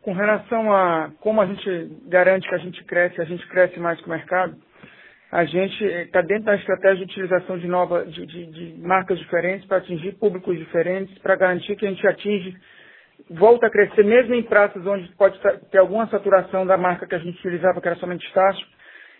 Com 0.00 0.14
relação 0.14 0.72
a 0.72 1.10
como 1.20 1.42
a 1.42 1.46
gente 1.46 1.98
garante 2.08 2.48
que 2.48 2.54
a 2.54 2.58
gente 2.58 2.82
cresce, 2.84 3.20
a 3.20 3.26
gente 3.26 3.46
cresce 3.48 3.78
mais 3.78 4.00
que 4.00 4.06
o 4.06 4.10
mercado, 4.10 4.56
a 5.30 5.44
gente 5.44 5.84
está 5.84 6.22
dentro 6.22 6.44
da 6.44 6.54
estratégia 6.54 7.04
de 7.04 7.12
utilização 7.12 7.58
de, 7.58 7.68
nova, 7.68 8.06
de, 8.06 8.24
de, 8.24 8.46
de 8.46 8.80
marcas 8.80 9.18
diferentes 9.18 9.66
para 9.66 9.76
atingir 9.76 10.12
públicos 10.12 10.56
diferentes, 10.56 11.18
para 11.18 11.36
garantir 11.36 11.76
que 11.76 11.86
a 11.86 11.90
gente 11.90 12.08
atinge, 12.08 12.56
volta 13.30 13.66
a 13.66 13.70
crescer, 13.70 14.04
mesmo 14.04 14.34
em 14.34 14.42
praças 14.42 14.86
onde 14.86 15.08
pode 15.16 15.38
ter 15.70 15.78
alguma 15.78 16.06
saturação 16.08 16.66
da 16.66 16.76
marca 16.76 17.06
que 17.06 17.14
a 17.14 17.18
gente 17.18 17.38
utilizava, 17.38 17.80
que 17.80 17.88
era 17.88 17.96
somente 17.96 18.26
estágio. 18.26 18.66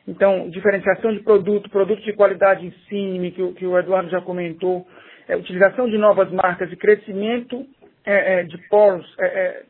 Então, 0.07 0.51
diferenciação 0.51 1.13
de 1.15 1.21
produto, 1.21 1.71
produto 1.71 2.03
de 2.03 2.13
qualidade 2.13 2.67
em 2.67 2.71
cima, 2.89 3.31
que, 3.31 3.53
que 3.55 3.67
o 3.67 3.79
Eduardo 3.79 4.11
já 4.11 4.21
comentou, 4.21 4.87
é, 5.27 5.37
utilização 5.37 5.89
de 5.89 5.97
novas 5.97 6.31
marcas 6.31 6.71
e 6.71 6.77
crescimento 6.77 7.67
é, 8.05 8.41
é, 8.41 8.43
de 8.43 8.59
polos, 8.69 9.07
é, 9.19 9.27
é, 9.27 9.63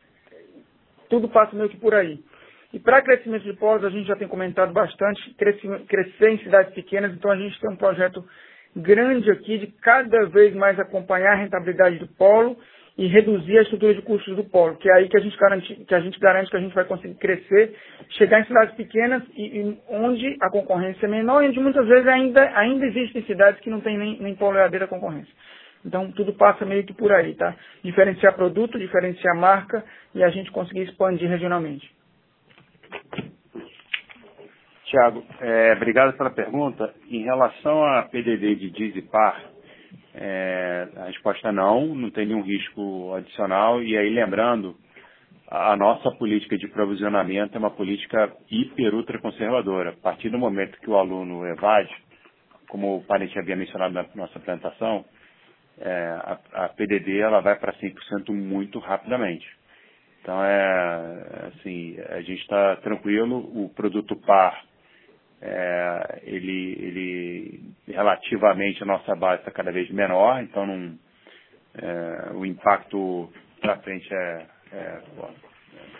tudo 1.09 1.29
passa 1.29 1.55
meio 1.55 1.69
que 1.69 1.77
por 1.77 1.93
aí. 1.93 2.19
E 2.73 2.79
para 2.79 3.01
crescimento 3.01 3.43
de 3.43 3.53
polos, 3.53 3.85
a 3.85 3.89
gente 3.89 4.05
já 4.05 4.17
tem 4.17 4.27
comentado 4.27 4.73
bastante, 4.73 5.33
crescer 5.87 6.29
em 6.29 6.39
cidades 6.39 6.73
pequenas, 6.73 7.13
então 7.13 7.31
a 7.31 7.37
gente 7.37 7.57
tem 7.61 7.69
um 7.69 7.77
projeto 7.77 8.21
grande 8.75 9.31
aqui 9.31 9.57
de 9.57 9.67
cada 9.67 10.25
vez 10.25 10.53
mais 10.53 10.77
acompanhar 10.77 11.31
a 11.31 11.35
rentabilidade 11.35 11.99
do 11.99 12.07
polo 12.07 12.57
e 12.97 13.07
reduzir 13.07 13.57
a 13.57 13.61
estrutura 13.61 13.93
de 13.93 14.01
custos 14.01 14.35
do 14.35 14.43
polo, 14.43 14.77
que 14.77 14.89
é 14.89 14.93
aí 14.93 15.09
que 15.09 15.17
a 15.17 15.19
gente 15.19 15.37
garante 15.37 15.75
que 15.75 15.93
a 15.93 15.99
gente, 15.99 16.19
garante 16.19 16.49
que 16.49 16.55
a 16.55 16.61
gente 16.61 16.73
vai 16.73 16.85
conseguir 16.85 17.15
crescer, 17.15 17.75
chegar 18.11 18.39
em 18.39 18.45
cidades 18.45 18.73
pequenas 18.75 19.21
e, 19.35 19.59
e 19.59 19.77
onde 19.89 20.37
a 20.41 20.49
concorrência 20.49 21.05
é 21.05 21.09
menor 21.09 21.43
e 21.43 21.49
onde 21.49 21.59
muitas 21.59 21.85
vezes 21.87 22.07
ainda, 22.07 22.49
ainda 22.57 22.85
existem 22.85 23.21
cidades 23.23 23.59
que 23.59 23.69
não 23.69 23.81
tem 23.81 23.97
nem, 23.97 24.19
nem 24.21 24.37
EAD 24.39 24.79
da 24.79 24.87
concorrência. 24.87 25.33
Então 25.85 26.09
tudo 26.13 26.33
passa 26.33 26.65
meio 26.65 26.85
que 26.85 26.93
por 26.93 27.11
aí, 27.11 27.35
tá? 27.35 27.53
Diferenciar 27.83 28.33
produto, 28.33 28.79
diferenciar 28.79 29.35
marca 29.35 29.83
e 30.13 30.23
a 30.23 30.29
gente 30.29 30.49
conseguir 30.51 30.83
expandir 30.83 31.29
regionalmente. 31.29 31.93
Tiago, 34.85 35.23
é, 35.41 35.73
obrigado 35.73 36.15
pela 36.15 36.29
pergunta. 36.29 36.93
Em 37.09 37.23
relação 37.23 37.83
a 37.83 38.03
PDD 38.03 38.55
de 38.55 38.69
Dizipar, 38.69 39.54
é, 40.17 40.87
a 40.97 41.05
resposta 41.05 41.49
é 41.49 41.51
não, 41.51 41.93
não 41.93 42.09
tem 42.09 42.25
nenhum 42.25 42.41
risco 42.41 43.13
adicional. 43.13 43.83
E 43.83 43.97
aí, 43.97 44.09
lembrando, 44.09 44.75
a 45.47 45.75
nossa 45.75 46.09
política 46.11 46.57
de 46.57 46.67
provisionamento 46.67 47.55
é 47.55 47.59
uma 47.59 47.71
política 47.71 48.31
hiper, 48.49 48.93
ultra 48.95 49.19
conservadora. 49.19 49.91
A 49.91 50.01
partir 50.01 50.29
do 50.29 50.37
momento 50.37 50.79
que 50.79 50.89
o 50.89 50.97
aluno 50.97 51.45
evade, 51.45 51.93
como 52.69 52.97
o 52.97 53.03
parente 53.03 53.37
havia 53.37 53.55
mencionado 53.55 53.93
na 53.93 54.05
nossa 54.15 54.37
apresentação, 54.37 55.05
é, 55.79 55.91
a, 55.91 56.39
a, 56.53 56.69
PDD 56.69 57.19
ela 57.19 57.41
vai 57.41 57.59
para 57.59 57.73
100% 57.73 58.29
muito 58.29 58.79
rapidamente. 58.79 59.45
Então 60.21 60.43
é 60.43 61.51
assim, 61.53 61.99
a 62.09 62.21
gente 62.21 62.41
está 62.41 62.77
tranquilo, 62.77 63.37
o 63.37 63.69
produto 63.75 64.15
par 64.25 64.63
é, 65.41 66.21
ele, 66.23 66.73
ele 66.79 67.73
relativamente 67.87 68.81
a 68.83 68.85
nossa 68.85 69.15
base 69.15 69.41
está 69.41 69.51
cada 69.51 69.71
vez 69.71 69.89
menor, 69.91 70.41
então 70.41 70.65
não, 70.65 70.97
é, 71.75 72.31
o 72.33 72.45
impacto 72.45 73.31
para 73.61 73.77
frente 73.79 74.07
é, 74.13 74.47
é 74.73 75.01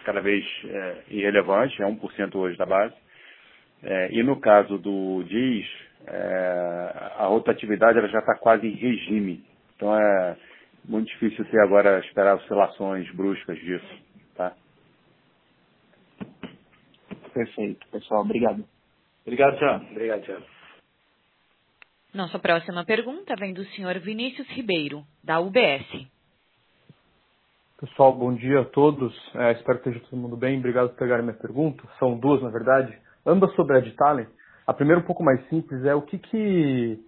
cada 0.06 0.22
vez 0.22 0.46
é, 0.66 1.04
irrelevante, 1.10 1.82
é 1.82 1.86
1% 1.86 2.36
hoje 2.36 2.58
da 2.58 2.66
base. 2.66 2.96
É, 3.84 4.12
e 4.12 4.24
no 4.24 4.40
caso 4.40 4.78
do 4.78 5.24
DIS, 5.24 5.68
é, 6.08 7.14
a 7.18 7.26
rotatividade 7.26 7.98
ela 7.98 8.08
já 8.08 8.20
está 8.20 8.36
quase 8.36 8.68
em 8.68 8.76
regime. 8.76 9.44
Então 9.76 9.96
é 9.96 10.38
muito 10.86 11.08
difícil 11.10 11.46
ter 11.46 11.60
agora 11.62 12.00
esperar 12.00 12.36
oscilações 12.36 13.10
bruscas 13.16 13.58
disso. 13.60 14.00
Tá? 14.36 14.54
Perfeito, 17.34 17.88
pessoal. 17.90 18.22
Obrigado. 18.22 18.66
Obrigado, 19.26 19.58
Tiago. 19.58 19.86
Obrigado, 19.92 20.22
Tiago. 20.22 20.46
Nossa 22.14 22.40
próxima 22.40 22.86
pergunta 22.86 23.36
vem 23.36 23.54
do 23.54 23.66
senhor 23.72 24.00
Vinícius 24.00 24.48
Ribeiro, 24.50 25.04
da 25.24 25.40
UBS. 25.40 26.08
Pessoal, 27.80 28.14
bom 28.14 28.34
dia 28.34 28.62
a 28.62 28.66
todos. 28.66 29.14
É, 29.36 29.52
espero 29.52 29.80
que 29.80 29.90
esteja 29.90 30.06
todo 30.10 30.20
mundo 30.20 30.38
bem. 30.38 30.60
Obrigado 30.60 30.90
por 30.90 30.98
pegarem 30.98 31.26
minha 31.26 31.38
pergunta. 31.38 31.84
São 32.00 32.18
duas, 32.18 32.42
na 32.42 32.50
verdade. 32.50 32.98
Ambas 33.26 33.54
sobre 33.56 33.76
a 33.76 33.80
Adtalent. 33.80 34.30
A 34.66 34.74
primeira, 34.74 35.02
um 35.02 35.06
pouco 35.06 35.24
mais 35.24 35.46
simples, 35.50 35.84
é 35.84 35.94
o 35.94 36.02
que 36.02 36.18
que... 36.18 37.00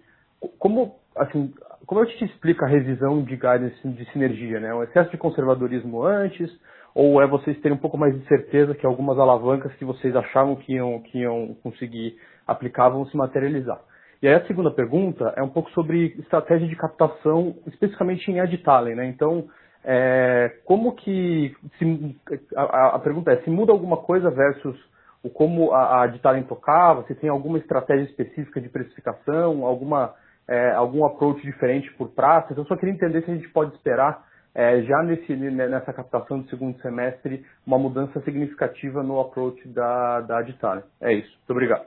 Como, 0.58 0.96
assim, 1.16 1.54
como 1.86 2.02
eu 2.02 2.06
te 2.06 2.24
explico 2.24 2.64
a 2.64 2.68
revisão 2.68 3.22
de 3.22 3.34
guidance 3.34 3.88
de 3.88 4.12
sinergia, 4.12 4.60
né? 4.60 4.74
O 4.74 4.82
excesso 4.82 5.10
de 5.10 5.16
conservadorismo 5.16 6.04
antes, 6.04 6.50
ou 6.98 7.22
é 7.22 7.28
vocês 7.28 7.56
terem 7.60 7.78
um 7.78 7.80
pouco 7.80 7.96
mais 7.96 8.12
de 8.12 8.26
certeza 8.26 8.74
que 8.74 8.84
algumas 8.84 9.16
alavancas 9.20 9.72
que 9.74 9.84
vocês 9.84 10.16
achavam 10.16 10.56
que 10.56 10.72
iam, 10.72 10.98
que 11.02 11.18
iam 11.18 11.54
conseguir 11.62 12.18
aplicar 12.44 12.88
vão 12.88 13.06
se 13.06 13.16
materializar? 13.16 13.78
E 14.20 14.26
aí 14.26 14.34
a 14.34 14.44
segunda 14.48 14.68
pergunta 14.68 15.32
é 15.36 15.40
um 15.40 15.48
pouco 15.48 15.70
sobre 15.70 16.06
estratégia 16.18 16.66
de 16.66 16.74
captação, 16.74 17.54
especificamente 17.68 18.28
em 18.28 18.40
Adtalent, 18.40 18.96
né? 18.96 19.06
Então, 19.06 19.46
é, 19.84 20.56
como 20.64 20.96
que 20.96 21.54
se, 21.78 22.16
a, 22.56 22.96
a, 22.96 22.98
pergunta 22.98 23.30
é 23.30 23.42
se 23.42 23.50
muda 23.50 23.70
alguma 23.70 23.98
coisa 23.98 24.28
versus 24.28 24.76
o 25.22 25.30
como 25.30 25.70
a, 25.70 26.02
a 26.02 26.06
de 26.08 26.18
talent 26.18 26.48
tocava, 26.48 27.04
se 27.04 27.14
tem 27.14 27.30
alguma 27.30 27.58
estratégia 27.58 28.06
específica 28.06 28.60
de 28.60 28.68
precificação, 28.68 29.64
alguma 29.64 30.16
é, 30.48 30.72
algum 30.72 31.04
approach 31.04 31.40
diferente 31.42 31.92
por 31.92 32.08
praça. 32.08 32.48
Então, 32.50 32.64
eu 32.64 32.68
só 32.68 32.76
queria 32.76 32.92
entender 32.92 33.22
se 33.22 33.30
a 33.30 33.34
gente 33.34 33.48
pode 33.50 33.72
esperar 33.76 34.26
é, 34.54 34.82
já 34.82 35.02
nesse, 35.02 35.34
nessa 35.34 35.92
captação 35.92 36.40
do 36.40 36.48
segundo 36.48 36.80
semestre 36.80 37.44
uma 37.66 37.78
mudança 37.78 38.20
significativa 38.22 39.02
no 39.02 39.20
approach 39.20 39.66
da, 39.68 40.20
da 40.22 40.38
Aditale. 40.38 40.82
É 41.00 41.12
isso. 41.12 41.30
Muito 41.30 41.50
obrigado. 41.50 41.86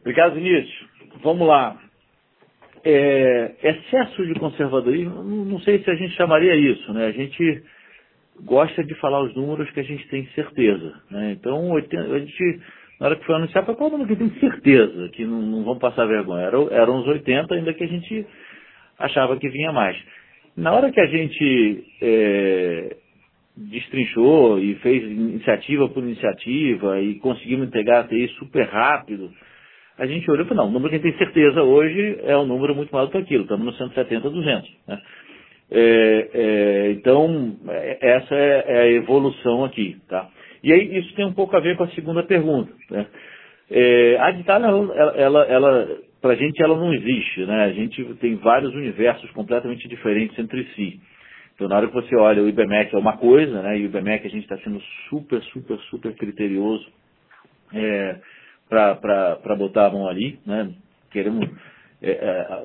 Obrigado, 0.00 0.34
Vinícius. 0.34 0.88
Vamos 1.22 1.46
lá 1.46 1.78
é, 2.84 3.54
excesso 3.62 4.26
de 4.26 4.34
conservadorismo, 4.34 5.22
não 5.22 5.60
sei 5.60 5.82
se 5.82 5.90
a 5.90 5.94
gente 5.94 6.14
chamaria 6.14 6.54
isso, 6.54 6.92
né? 6.92 7.06
A 7.06 7.12
gente 7.12 7.62
gosta 8.42 8.82
de 8.82 8.94
falar 8.96 9.22
os 9.22 9.34
números 9.34 9.70
que 9.70 9.80
a 9.80 9.84
gente 9.84 10.06
tem 10.08 10.26
certeza, 10.28 10.94
né? 11.10 11.32
Então, 11.32 11.76
a 11.76 12.18
gente, 12.18 12.60
na 12.98 13.06
hora 13.06 13.16
que 13.16 13.26
foi 13.26 13.34
anunciar, 13.34 13.66
foi 13.66 13.74
qual 13.74 13.90
número 13.90 14.08
que 14.08 14.16
tem 14.16 14.30
certeza, 14.40 15.08
que 15.10 15.24
não, 15.24 15.42
não 15.42 15.64
vão 15.64 15.78
passar 15.78 16.06
vergonha. 16.06 16.44
Era, 16.44 16.56
eram 16.74 17.00
uns 17.00 17.06
80, 17.06 17.54
ainda 17.54 17.74
que 17.74 17.84
a 17.84 17.88
gente 17.88 18.26
achava 19.00 19.36
que 19.36 19.48
vinha 19.48 19.72
mais. 19.72 19.96
Na 20.56 20.72
hora 20.72 20.92
que 20.92 21.00
a 21.00 21.06
gente 21.06 21.84
é, 22.02 22.96
destrinchou 23.56 24.58
e 24.58 24.74
fez 24.76 25.02
iniciativa 25.02 25.88
por 25.88 26.02
iniciativa 26.02 27.00
e 27.00 27.16
conseguimos 27.16 27.68
entregar 27.68 28.00
a 28.00 28.08
TI 28.08 28.28
super 28.38 28.66
rápido, 28.68 29.30
a 29.98 30.06
gente 30.06 30.30
olhou 30.30 30.44
e 30.44 30.48
falou, 30.48 30.64
não, 30.64 30.70
o 30.70 30.72
número 30.72 30.90
que 30.90 30.96
a 30.96 30.98
gente 30.98 31.16
tem 31.16 31.26
certeza 31.26 31.62
hoje 31.62 32.20
é 32.22 32.36
um 32.36 32.46
número 32.46 32.74
muito 32.74 32.90
maior 32.90 33.06
do 33.06 33.12
que 33.12 33.18
aquilo, 33.18 33.42
estamos 33.42 33.66
no 33.66 33.72
170, 33.72 34.30
200. 34.30 34.70
Né? 34.86 35.00
É, 35.70 36.28
é, 36.32 36.90
então, 36.92 37.56
essa 38.00 38.34
é, 38.34 38.64
é, 38.66 38.80
a 38.80 38.88
evolução 38.92 39.64
aqui. 39.64 39.96
Tá? 40.08 40.28
E 40.62 40.72
aí 40.72 40.98
isso 40.98 41.14
tem 41.14 41.24
um 41.24 41.34
pouco 41.34 41.56
a 41.56 41.60
ver 41.60 41.76
com 41.76 41.84
a 41.84 41.90
segunda 41.90 42.22
pergunta. 42.22 42.72
Né? 42.90 43.06
É, 43.70 44.16
a 44.18 44.30
Ditala, 44.32 44.68
ela, 44.68 45.16
ela, 45.16 45.44
ela 45.44 45.98
para 46.20 46.32
a 46.32 46.36
gente, 46.36 46.62
ela 46.62 46.76
não 46.76 46.92
existe. 46.92 47.44
Né? 47.46 47.64
A 47.64 47.72
gente 47.72 48.02
tem 48.16 48.36
vários 48.36 48.74
universos 48.74 49.30
completamente 49.30 49.88
diferentes 49.88 50.38
entre 50.38 50.64
si. 50.74 51.00
Então, 51.54 51.68
na 51.68 51.76
hora 51.76 51.88
que 51.88 51.94
você 51.94 52.16
olha, 52.16 52.42
o 52.42 52.48
IBMEC 52.48 52.94
é 52.94 52.98
uma 52.98 53.16
coisa, 53.16 53.62
né? 53.62 53.78
e 53.78 53.82
o 53.82 53.84
IBMEC 53.86 54.26
a 54.26 54.30
gente 54.30 54.42
está 54.42 54.56
sendo 54.58 54.80
super, 55.08 55.42
super, 55.44 55.78
super 55.90 56.14
criterioso. 56.14 56.86
É, 57.72 58.18
para 58.70 59.56
botar 59.56 59.86
a 59.86 59.90
mão 59.90 60.08
ali, 60.08 60.38
né? 60.46 60.72
Queremos 61.10 61.48
é, 62.00 62.10
é, 62.12 62.62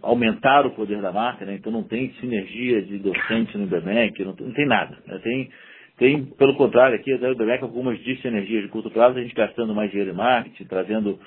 aumentar 0.00 0.64
o 0.64 0.70
poder 0.70 1.02
da 1.02 1.12
marca, 1.12 1.44
né? 1.44 1.56
Então 1.56 1.72
não 1.72 1.82
tem 1.82 2.12
sinergia 2.20 2.80
de 2.82 2.98
docente 2.98 3.58
no 3.58 3.64
IBMEC, 3.64 4.24
não, 4.24 4.36
não 4.38 4.52
tem 4.52 4.66
nada. 4.66 4.96
Né? 5.06 5.18
Tem, 5.18 5.50
tem, 5.98 6.24
pelo 6.24 6.56
contrário, 6.56 6.94
aqui 6.94 7.12
no 7.12 7.32
IBMEC 7.32 7.64
algumas 7.64 7.98
dissinergias 7.98 8.62
de 8.62 8.68
curto 8.68 8.90
prazo, 8.90 9.18
a 9.18 9.22
gente 9.22 9.34
gastando 9.34 9.74
mais 9.74 9.90
dinheiro 9.90 10.12
em 10.12 10.16
marketing, 10.16 10.64
trazendo 10.64 11.18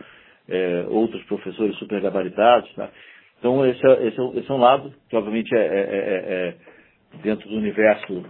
é, 0.50 0.86
outros 0.90 1.24
professores 1.24 1.76
super 1.78 2.02
gabaritados, 2.02 2.72
tá? 2.74 2.90
Então 3.40 3.66
esse 3.66 3.86
é, 3.86 4.08
esse, 4.08 4.20
é, 4.20 4.40
esse 4.40 4.50
é 4.50 4.54
um 4.54 4.58
lado 4.58 4.94
que 5.10 5.16
obviamente 5.16 5.54
é, 5.56 5.60
é, 5.60 5.66
é, 5.66 6.48
é 6.48 6.56
dentro 7.22 7.48
do 7.50 7.56
universo 7.56 8.24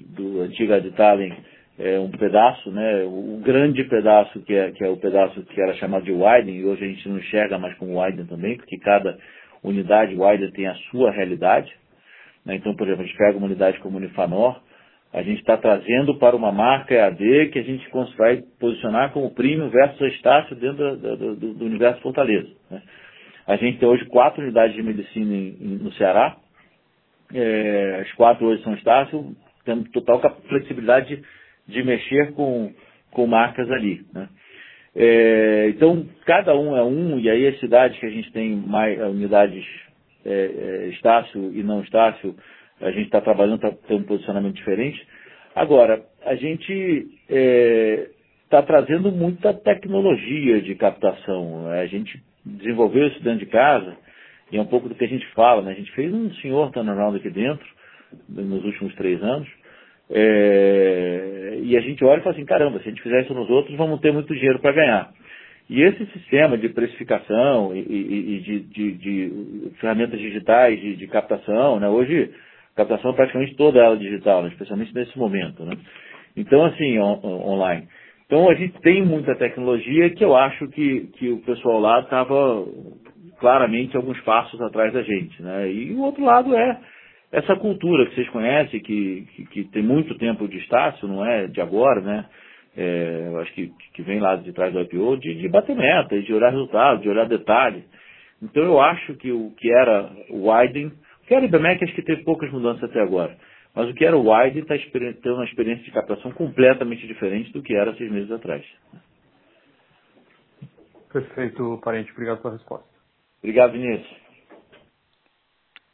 do 0.00 0.42
antigo 0.42 0.72
Aditalen, 0.72 1.34
é, 1.78 1.98
um 1.98 2.10
pedaço, 2.10 2.70
né, 2.70 3.04
o 3.04 3.40
grande 3.42 3.84
pedaço 3.84 4.40
que 4.40 4.54
é, 4.54 4.72
que 4.72 4.84
é 4.84 4.88
o 4.88 4.96
pedaço 4.96 5.42
que 5.42 5.60
era 5.60 5.74
chamado 5.74 6.04
de 6.04 6.12
Widen, 6.12 6.56
e 6.56 6.64
hoje 6.64 6.84
a 6.84 6.88
gente 6.88 7.08
não 7.08 7.18
enxerga 7.18 7.58
mais 7.58 7.76
como 7.78 8.02
Widen 8.02 8.26
também, 8.26 8.56
porque 8.56 8.78
cada 8.78 9.16
unidade 9.62 10.16
Widen 10.16 10.50
tem 10.52 10.66
a 10.66 10.74
sua 10.90 11.10
realidade. 11.10 11.72
Né? 12.44 12.56
Então, 12.56 12.74
por 12.74 12.86
exemplo, 12.86 13.04
a 13.04 13.06
gente 13.06 13.16
pega 13.16 13.38
uma 13.38 13.46
unidade 13.46 13.78
como 13.78 13.98
Unifanor, 13.98 14.60
a 15.12 15.22
gente 15.22 15.40
está 15.40 15.56
trazendo 15.56 16.18
para 16.18 16.36
uma 16.36 16.52
marca 16.52 16.94
EAD 16.94 17.48
que 17.50 17.58
a 17.58 17.62
gente 17.62 17.88
vai 18.16 18.42
posicionar 18.60 19.12
como 19.12 19.34
premium 19.34 19.70
versus 19.70 20.12
Estácio 20.14 20.54
dentro 20.54 20.96
do, 20.96 21.36
do, 21.36 21.64
universo 21.64 22.00
Fortaleza. 22.02 22.48
Né? 22.70 22.82
A 23.46 23.56
gente 23.56 23.78
tem 23.78 23.88
hoje 23.88 24.04
quatro 24.06 24.42
unidades 24.42 24.76
de 24.76 24.82
medicina 24.82 25.34
em, 25.34 25.56
em, 25.60 25.78
no 25.78 25.92
Ceará, 25.92 26.36
é, 27.34 28.00
as 28.02 28.12
quatro 28.12 28.46
hoje 28.46 28.62
são 28.62 28.74
Estácio, 28.74 29.34
temos 29.64 29.90
total 29.90 30.20
flexibilidade 30.48 31.22
de 31.66 31.82
mexer 31.82 32.32
com, 32.32 32.72
com 33.10 33.26
marcas 33.26 33.70
ali. 33.70 34.02
Né? 34.12 34.28
É, 34.94 35.68
então, 35.68 36.06
cada 36.26 36.54
um 36.54 36.76
é 36.76 36.82
um, 36.82 37.18
e 37.18 37.30
aí 37.30 37.46
as 37.46 37.58
cidades 37.60 37.98
que 37.98 38.06
a 38.06 38.10
gente 38.10 38.32
tem 38.32 38.56
mais 38.56 38.98
unidades 39.00 39.64
é, 40.24 40.30
é, 40.30 40.88
Estácio 40.88 41.52
e 41.54 41.62
não 41.62 41.82
Estácio, 41.82 42.34
a 42.80 42.90
gente 42.90 43.06
está 43.06 43.20
trabalhando 43.20 43.60
para 43.60 43.72
ter 43.72 43.94
um 43.94 44.02
posicionamento 44.02 44.54
diferente. 44.54 45.04
Agora, 45.54 46.02
a 46.24 46.34
gente 46.34 47.08
está 47.28 48.58
é, 48.58 48.62
trazendo 48.62 49.10
muita 49.10 49.52
tecnologia 49.52 50.60
de 50.60 50.74
captação. 50.74 51.68
A 51.68 51.86
gente 51.86 52.22
desenvolveu 52.44 53.08
isso 53.08 53.22
dentro 53.22 53.40
de 53.40 53.46
casa, 53.46 53.96
e 54.52 54.56
é 54.56 54.60
um 54.60 54.66
pouco 54.66 54.88
do 54.88 54.94
que 54.94 55.04
a 55.04 55.08
gente 55.08 55.26
fala. 55.34 55.62
Né? 55.62 55.72
A 55.72 55.74
gente 55.74 55.92
fez 55.92 56.12
um 56.12 56.32
senhor 56.34 56.70
turnaround 56.70 57.16
aqui 57.16 57.30
dentro, 57.30 57.66
nos 58.28 58.64
últimos 58.64 58.94
três 58.94 59.22
anos, 59.22 59.48
é, 60.10 61.58
e 61.62 61.76
a 61.76 61.80
gente 61.80 62.02
olha 62.04 62.20
e 62.20 62.22
fala 62.22 62.34
assim, 62.34 62.44
caramba, 62.44 62.78
se 62.78 62.88
a 62.88 62.90
gente 62.90 63.02
fizer 63.02 63.22
isso 63.22 63.34
nos 63.34 63.50
outros, 63.50 63.76
vamos 63.76 64.00
ter 64.00 64.12
muito 64.12 64.34
dinheiro 64.34 64.58
para 64.58 64.72
ganhar. 64.72 65.12
E 65.68 65.82
esse 65.82 66.06
sistema 66.06 66.56
de 66.56 66.70
precificação 66.70 67.76
e, 67.76 67.80
e, 67.80 68.36
e 68.36 68.40
de, 68.40 68.60
de, 68.60 68.92
de, 68.92 69.70
ferramentas 69.78 70.18
digitais 70.18 70.80
de, 70.80 70.96
de, 70.96 71.06
captação, 71.08 71.78
né? 71.78 71.88
hoje 71.88 72.30
captação 72.78 73.12
praticamente 73.12 73.56
toda 73.56 73.80
ela 73.80 73.96
digital, 73.96 74.42
né? 74.42 74.50
especialmente 74.50 74.94
nesse 74.94 75.18
momento. 75.18 75.64
Né? 75.64 75.76
Então, 76.36 76.64
assim, 76.64 76.98
on, 77.00 77.20
online. 77.24 77.88
Então, 78.24 78.48
a 78.48 78.54
gente 78.54 78.80
tem 78.80 79.04
muita 79.04 79.34
tecnologia 79.34 80.10
que 80.10 80.24
eu 80.24 80.36
acho 80.36 80.68
que, 80.68 81.08
que 81.18 81.30
o 81.30 81.38
pessoal 81.38 81.80
lá 81.80 82.00
estava 82.00 82.64
claramente 83.40 83.96
alguns 83.96 84.20
passos 84.20 84.60
atrás 84.62 84.92
da 84.92 85.02
gente. 85.02 85.42
Né? 85.42 85.72
E 85.72 85.92
o 85.92 86.02
outro 86.02 86.24
lado 86.24 86.54
é 86.54 86.78
essa 87.32 87.56
cultura 87.56 88.06
que 88.06 88.14
vocês 88.14 88.28
conhecem, 88.28 88.80
que, 88.80 89.26
que, 89.34 89.46
que, 89.46 89.64
tem 89.64 89.82
muito 89.82 90.16
tempo 90.16 90.46
de 90.46 90.58
estácio, 90.58 91.08
não 91.08 91.24
é 91.24 91.46
de 91.46 91.60
agora, 91.60 92.00
né? 92.00 92.24
É, 92.76 93.24
eu 93.26 93.40
acho 93.40 93.52
que, 93.54 93.72
que 93.92 94.02
vem 94.02 94.20
lá 94.20 94.36
de 94.36 94.52
trás 94.52 94.72
do 94.72 94.80
IPO, 94.80 95.16
de, 95.18 95.34
de 95.34 95.48
bater 95.48 95.74
meta, 95.74 96.20
de 96.20 96.32
olhar 96.32 96.50
resultado, 96.50 97.02
de 97.02 97.08
olhar 97.08 97.26
detalhe. 97.26 97.82
Então 98.40 98.62
eu 98.62 98.80
acho 98.80 99.14
que 99.14 99.32
o 99.32 99.50
que 99.56 99.70
era 99.70 100.10
o 100.30 100.50
Widen, 100.50 100.92
o 101.28 101.30
que 101.30 101.34
era 101.34 101.44
o 101.44 101.46
IBMEC, 101.46 101.84
acho 101.84 101.94
que 101.94 102.02
teve 102.02 102.24
poucas 102.24 102.50
mudanças 102.50 102.84
até 102.84 103.02
agora. 103.02 103.36
Mas 103.74 103.90
o 103.90 103.94
que 103.94 104.02
era 104.02 104.16
o 104.16 104.32
Widen 104.32 104.62
está 104.62 104.74
tendo 105.22 105.34
uma 105.34 105.44
experiência 105.44 105.84
de 105.84 105.90
captação 105.90 106.32
completamente 106.32 107.06
diferente 107.06 107.52
do 107.52 107.62
que 107.62 107.74
era 107.74 107.94
seis 107.96 108.10
meses 108.10 108.30
atrás. 108.30 108.64
Perfeito, 111.12 111.78
parente. 111.84 112.10
Obrigado 112.12 112.40
pela 112.40 112.54
resposta. 112.54 112.88
Obrigado, 113.40 113.72
Vinícius. 113.72 114.16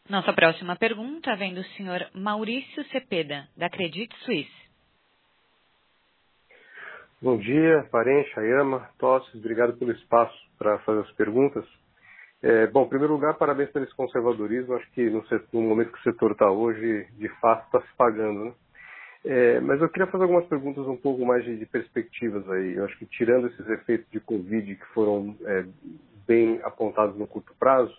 Nossa 0.08 0.32
próxima 0.32 0.76
pergunta 0.76 1.34
vem 1.34 1.52
do 1.52 1.64
senhor 1.76 2.08
Maurício 2.14 2.84
Cepeda, 2.84 3.48
da 3.56 3.68
Credit 3.68 4.14
Suisse. 4.24 4.64
Bom 7.20 7.38
dia, 7.38 7.88
parente, 7.90 8.38
Ayama, 8.38 8.88
Tosses, 8.98 9.34
obrigado 9.34 9.76
pelo 9.78 9.90
espaço 9.92 10.36
para 10.58 10.78
fazer 10.80 11.00
as 11.00 11.10
perguntas. 11.12 11.64
É, 12.46 12.66
bom, 12.66 12.84
em 12.84 12.88
primeiro 12.90 13.14
lugar, 13.14 13.32
parabéns 13.38 13.70
pelo 13.70 13.86
conservadorismo. 13.94 14.74
Acho 14.74 14.90
que 14.90 15.08
no, 15.08 15.26
setor, 15.28 15.48
no, 15.54 15.62
momento 15.62 15.92
que 15.92 15.98
o 15.98 16.02
setor 16.02 16.32
está 16.32 16.50
hoje, 16.50 17.06
de 17.16 17.28
fato, 17.40 17.64
está 17.64 17.80
se 17.80 17.96
pagando. 17.96 18.44
Né? 18.44 18.52
É, 19.24 19.60
mas 19.60 19.80
eu 19.80 19.88
queria 19.88 20.06
fazer 20.08 20.24
algumas 20.24 20.44
perguntas 20.44 20.86
um 20.86 20.96
pouco 20.98 21.24
mais 21.24 21.42
de, 21.42 21.56
de, 21.56 21.64
perspectivas 21.64 22.46
aí. 22.50 22.74
Eu 22.74 22.84
acho 22.84 22.98
que 22.98 23.06
tirando 23.06 23.46
esses 23.46 23.66
efeitos 23.66 24.06
de 24.10 24.20
Covid 24.20 24.74
que 24.74 24.84
foram 24.92 25.34
é, 25.46 25.64
bem 26.26 26.60
apontados 26.64 27.16
no 27.16 27.26
curto 27.26 27.54
prazo, 27.58 27.94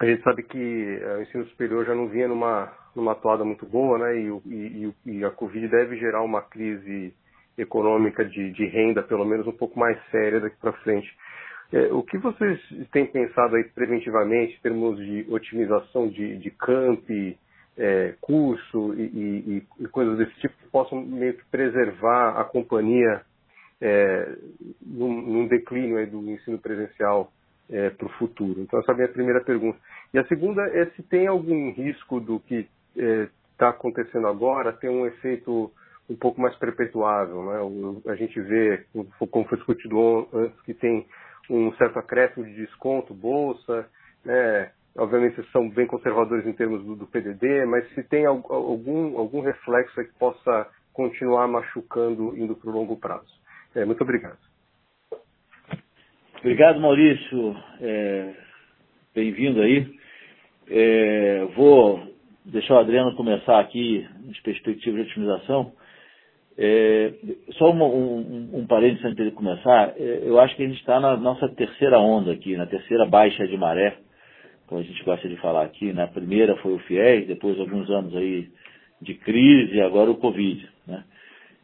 a 0.00 0.06
gente 0.06 0.22
sabe 0.22 0.44
que 0.44 1.00
é, 1.02 1.16
o 1.16 1.22
ensino 1.22 1.44
superior 1.46 1.84
já 1.84 1.96
não 1.96 2.06
vinha 2.06 2.28
numa, 2.28 2.72
numa 2.94 3.16
toada 3.16 3.44
muito 3.44 3.66
boa, 3.66 3.98
né? 3.98 4.20
E, 4.20 4.28
e, 4.46 4.94
e 5.04 5.24
a 5.24 5.30
Covid 5.32 5.66
deve 5.66 5.96
gerar 5.96 6.22
uma 6.22 6.42
crise 6.42 7.12
econômica 7.58 8.24
de, 8.24 8.52
de 8.52 8.66
renda, 8.66 9.02
pelo 9.02 9.24
menos 9.24 9.48
um 9.48 9.52
pouco 9.52 9.76
mais 9.76 10.00
séria 10.12 10.38
daqui 10.38 10.56
para 10.60 10.72
frente. 10.74 11.12
É, 11.72 11.92
o 11.92 12.02
que 12.02 12.18
vocês 12.18 12.60
têm 12.90 13.06
pensado 13.06 13.54
aí 13.54 13.64
preventivamente 13.64 14.56
em 14.56 14.60
termos 14.60 14.98
de 14.98 15.24
otimização 15.28 16.08
de, 16.08 16.36
de 16.38 16.50
camp, 16.50 17.08
é, 17.78 18.14
curso 18.20 18.94
e, 18.94 19.02
e, 19.02 19.66
e, 19.78 19.88
coisas 19.88 20.18
desse 20.18 20.34
tipo 20.40 20.54
que 20.56 20.68
possam 20.68 21.00
meio 21.00 21.34
que 21.34 21.44
preservar 21.44 22.40
a 22.40 22.44
companhia 22.44 23.22
é, 23.80 24.36
num, 24.84 25.22
num, 25.22 25.46
declínio 25.46 26.04
do 26.10 26.28
ensino 26.30 26.58
presencial 26.58 27.32
é, 27.70 27.90
para 27.90 28.06
o 28.06 28.12
futuro? 28.18 28.60
Então 28.60 28.80
essa 28.80 28.90
é 28.90 28.94
a 28.94 28.96
minha 28.96 29.08
primeira 29.08 29.40
pergunta. 29.40 29.78
E 30.12 30.18
a 30.18 30.26
segunda 30.26 30.62
é 30.76 30.86
se 30.96 31.02
tem 31.04 31.28
algum 31.28 31.72
risco 31.72 32.18
do 32.18 32.40
que 32.40 32.68
está 32.96 33.66
é, 33.66 33.70
acontecendo 33.70 34.26
agora 34.26 34.72
ter 34.72 34.88
um 34.88 35.06
efeito 35.06 35.70
um 36.08 36.16
pouco 36.16 36.40
mais 36.40 36.56
perpetuável. 36.56 37.44
Né? 37.44 38.12
a 38.12 38.16
gente 38.16 38.40
vê, 38.40 38.84
como 39.30 39.46
foi 39.46 39.56
discutido 39.56 40.28
antes, 40.34 40.60
que 40.62 40.74
tem 40.74 41.06
um 41.48 41.72
certo 41.74 41.98
acréscimo 41.98 42.44
de 42.44 42.54
desconto, 42.54 43.14
bolsa, 43.14 43.88
né? 44.24 44.70
obviamente 44.96 45.36
vocês 45.36 45.50
são 45.50 45.68
bem 45.68 45.86
conservadores 45.86 46.46
em 46.46 46.52
termos 46.52 46.84
do, 46.84 46.96
do 46.96 47.06
PDD, 47.06 47.64
mas 47.66 47.88
se 47.94 48.02
tem 48.04 48.26
algum, 48.26 49.18
algum 49.18 49.40
reflexo 49.40 49.94
que 50.04 50.18
possa 50.18 50.68
continuar 50.92 51.48
machucando 51.48 52.36
indo 52.36 52.54
para 52.54 52.70
o 52.70 52.72
longo 52.72 52.96
prazo. 52.96 53.32
É, 53.74 53.84
muito 53.84 54.02
obrigado. 54.02 54.38
Obrigado, 56.40 56.80
Maurício. 56.80 57.56
É, 57.80 58.34
Bem-vindo 59.12 59.60
aí. 59.60 59.92
É, 60.68 61.44
vou 61.56 62.00
deixar 62.44 62.74
o 62.74 62.78
Adriano 62.78 63.16
começar 63.16 63.58
aqui 63.58 64.08
nas 64.24 64.38
perspectivas 64.38 65.04
de 65.04 65.10
otimização. 65.10 65.72
É, 66.62 67.14
só 67.52 67.70
uma, 67.70 67.86
um, 67.86 68.50
um 68.52 68.66
parênteses 68.66 69.02
antes 69.02 69.24
de 69.24 69.30
começar, 69.30 69.94
é, 69.96 70.20
eu 70.24 70.38
acho 70.38 70.54
que 70.54 70.62
a 70.62 70.68
gente 70.68 70.78
está 70.78 71.00
na 71.00 71.16
nossa 71.16 71.48
terceira 71.48 71.98
onda 71.98 72.32
aqui, 72.32 72.54
na 72.54 72.66
terceira 72.66 73.06
baixa 73.06 73.48
de 73.48 73.56
maré, 73.56 73.96
como 74.66 74.78
a 74.78 74.84
gente 74.84 75.02
gosta 75.02 75.26
de 75.26 75.36
falar 75.36 75.64
aqui. 75.64 75.90
Na 75.94 76.04
né? 76.04 76.10
primeira 76.12 76.54
foi 76.56 76.74
o 76.74 76.78
FIES, 76.80 77.26
depois 77.26 77.58
alguns 77.58 77.88
anos 77.88 78.14
aí 78.14 78.50
de 79.00 79.14
crise 79.14 79.80
agora 79.80 80.10
o 80.10 80.16
Covid. 80.16 80.68
Né? 80.86 81.02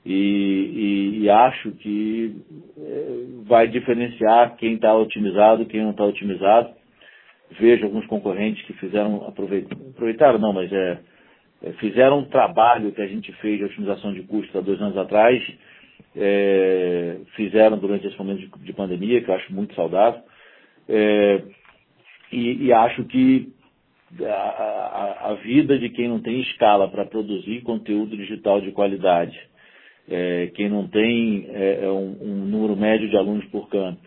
E, 0.07 0.15
e, 0.15 1.19
e 1.25 1.29
acho 1.29 1.73
que 1.73 2.35
é, 2.79 3.07
vai 3.45 3.69
diferenciar 3.69 4.57
quem 4.57 4.77
está 4.77 4.97
otimizado 4.97 5.67
quem 5.67 5.83
não 5.83 5.91
está 5.91 6.07
otimizado. 6.07 6.71
Vejo 7.61 7.85
alguns 7.85 8.07
concorrentes 8.07 8.65
que 8.65 8.73
fizeram, 8.73 9.27
aproveitaram 9.29 10.39
não, 10.39 10.55
mas 10.55 10.73
é, 10.73 10.99
fizeram 11.79 12.21
um 12.21 12.25
trabalho 12.25 12.93
que 12.93 13.03
a 13.03 13.07
gente 13.07 13.33
fez 13.35 13.59
de 13.59 13.65
otimização 13.65 14.13
de 14.13 14.23
custos 14.23 14.55
há 14.55 14.61
dois 14.61 14.81
anos 14.81 14.97
atrás, 14.97 15.43
é, 16.17 17.19
fizeram 17.35 17.79
durante 17.79 18.07
esse 18.07 18.19
momento 18.19 18.41
de, 18.41 18.65
de, 18.65 18.73
pandemia, 18.73 19.23
que 19.23 19.31
eu 19.31 19.35
acho 19.35 19.53
muito 19.53 19.75
saudável, 19.75 20.23
é, 20.89 21.43
e, 22.33 22.67
e, 22.67 22.73
acho 22.73 23.05
que 23.05 23.53
a, 24.23 24.33
a, 24.33 25.31
a, 25.31 25.35
vida 25.35 25.79
de 25.79 25.91
quem 25.91 26.09
não 26.09 26.21
tem 26.21 26.41
escala 26.41 26.89
para 26.89 27.05
produzir 27.05 27.63
conteúdo 27.63 28.17
digital 28.17 28.61
de 28.61 28.73
qualidade, 28.73 29.39
é, 30.09 30.51
quem 30.55 30.69
não 30.69 30.89
tem 30.89 31.47
é, 31.51 31.81
é 31.85 31.91
um, 31.91 32.17
um, 32.21 32.35
número 32.47 32.77
médio 32.77 33.09
de 33.09 33.17
alunos 33.17 33.45
por, 33.47 33.69
campo, 33.69 34.01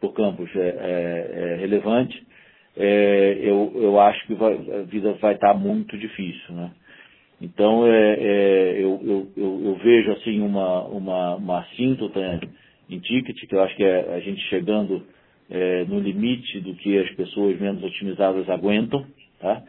por 0.00 0.12
campus 0.12 0.50
é, 0.56 1.56
relevante, 1.60 2.22
eu, 2.76 3.72
eu 3.76 4.00
acho 4.00 4.26
que 4.26 4.34
vai, 4.34 4.52
a 4.52 4.82
vida 4.82 5.12
vai 5.20 5.34
estar 5.34 5.52
tá 5.52 5.54
muito 5.54 5.96
difícil, 5.96 6.54
né? 6.54 6.72
Então, 7.44 7.86
é, 7.86 8.14
é, 8.14 8.72
eu, 8.78 9.00
eu, 9.04 9.28
eu, 9.36 9.62
eu, 9.66 9.74
vejo 9.76 10.12
assim 10.12 10.40
uma, 10.40 10.84
uma, 10.84 11.34
uma 11.36 11.58
assíntota 11.60 12.40
em 12.88 12.98
ticket, 12.98 13.36
que 13.46 13.54
eu 13.54 13.62
acho 13.62 13.76
que 13.76 13.84
é 13.84 14.14
a 14.14 14.20
gente 14.20 14.40
chegando 14.48 15.02
é, 15.50 15.84
no 15.84 16.00
limite 16.00 16.58
do 16.60 16.74
que 16.74 16.98
as 16.98 17.10
pessoas 17.10 17.60
menos 17.60 17.84
otimizadas 17.84 18.48
aguentam, 18.48 19.04
tá? 19.38 19.62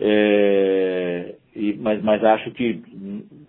É, 0.00 1.34
e, 1.54 1.74
mas, 1.74 2.02
mas 2.02 2.24
acho 2.24 2.50
que 2.52 2.80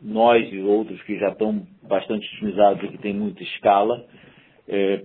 nós 0.01 0.51
e 0.51 0.59
outros 0.59 1.01
que 1.03 1.17
já 1.17 1.29
estão 1.29 1.65
bastante 1.87 2.27
otimizados 2.35 2.83
e 2.83 2.87
que 2.89 2.97
têm 2.97 3.13
muita 3.13 3.41
escala, 3.41 4.05
é, 4.67 5.03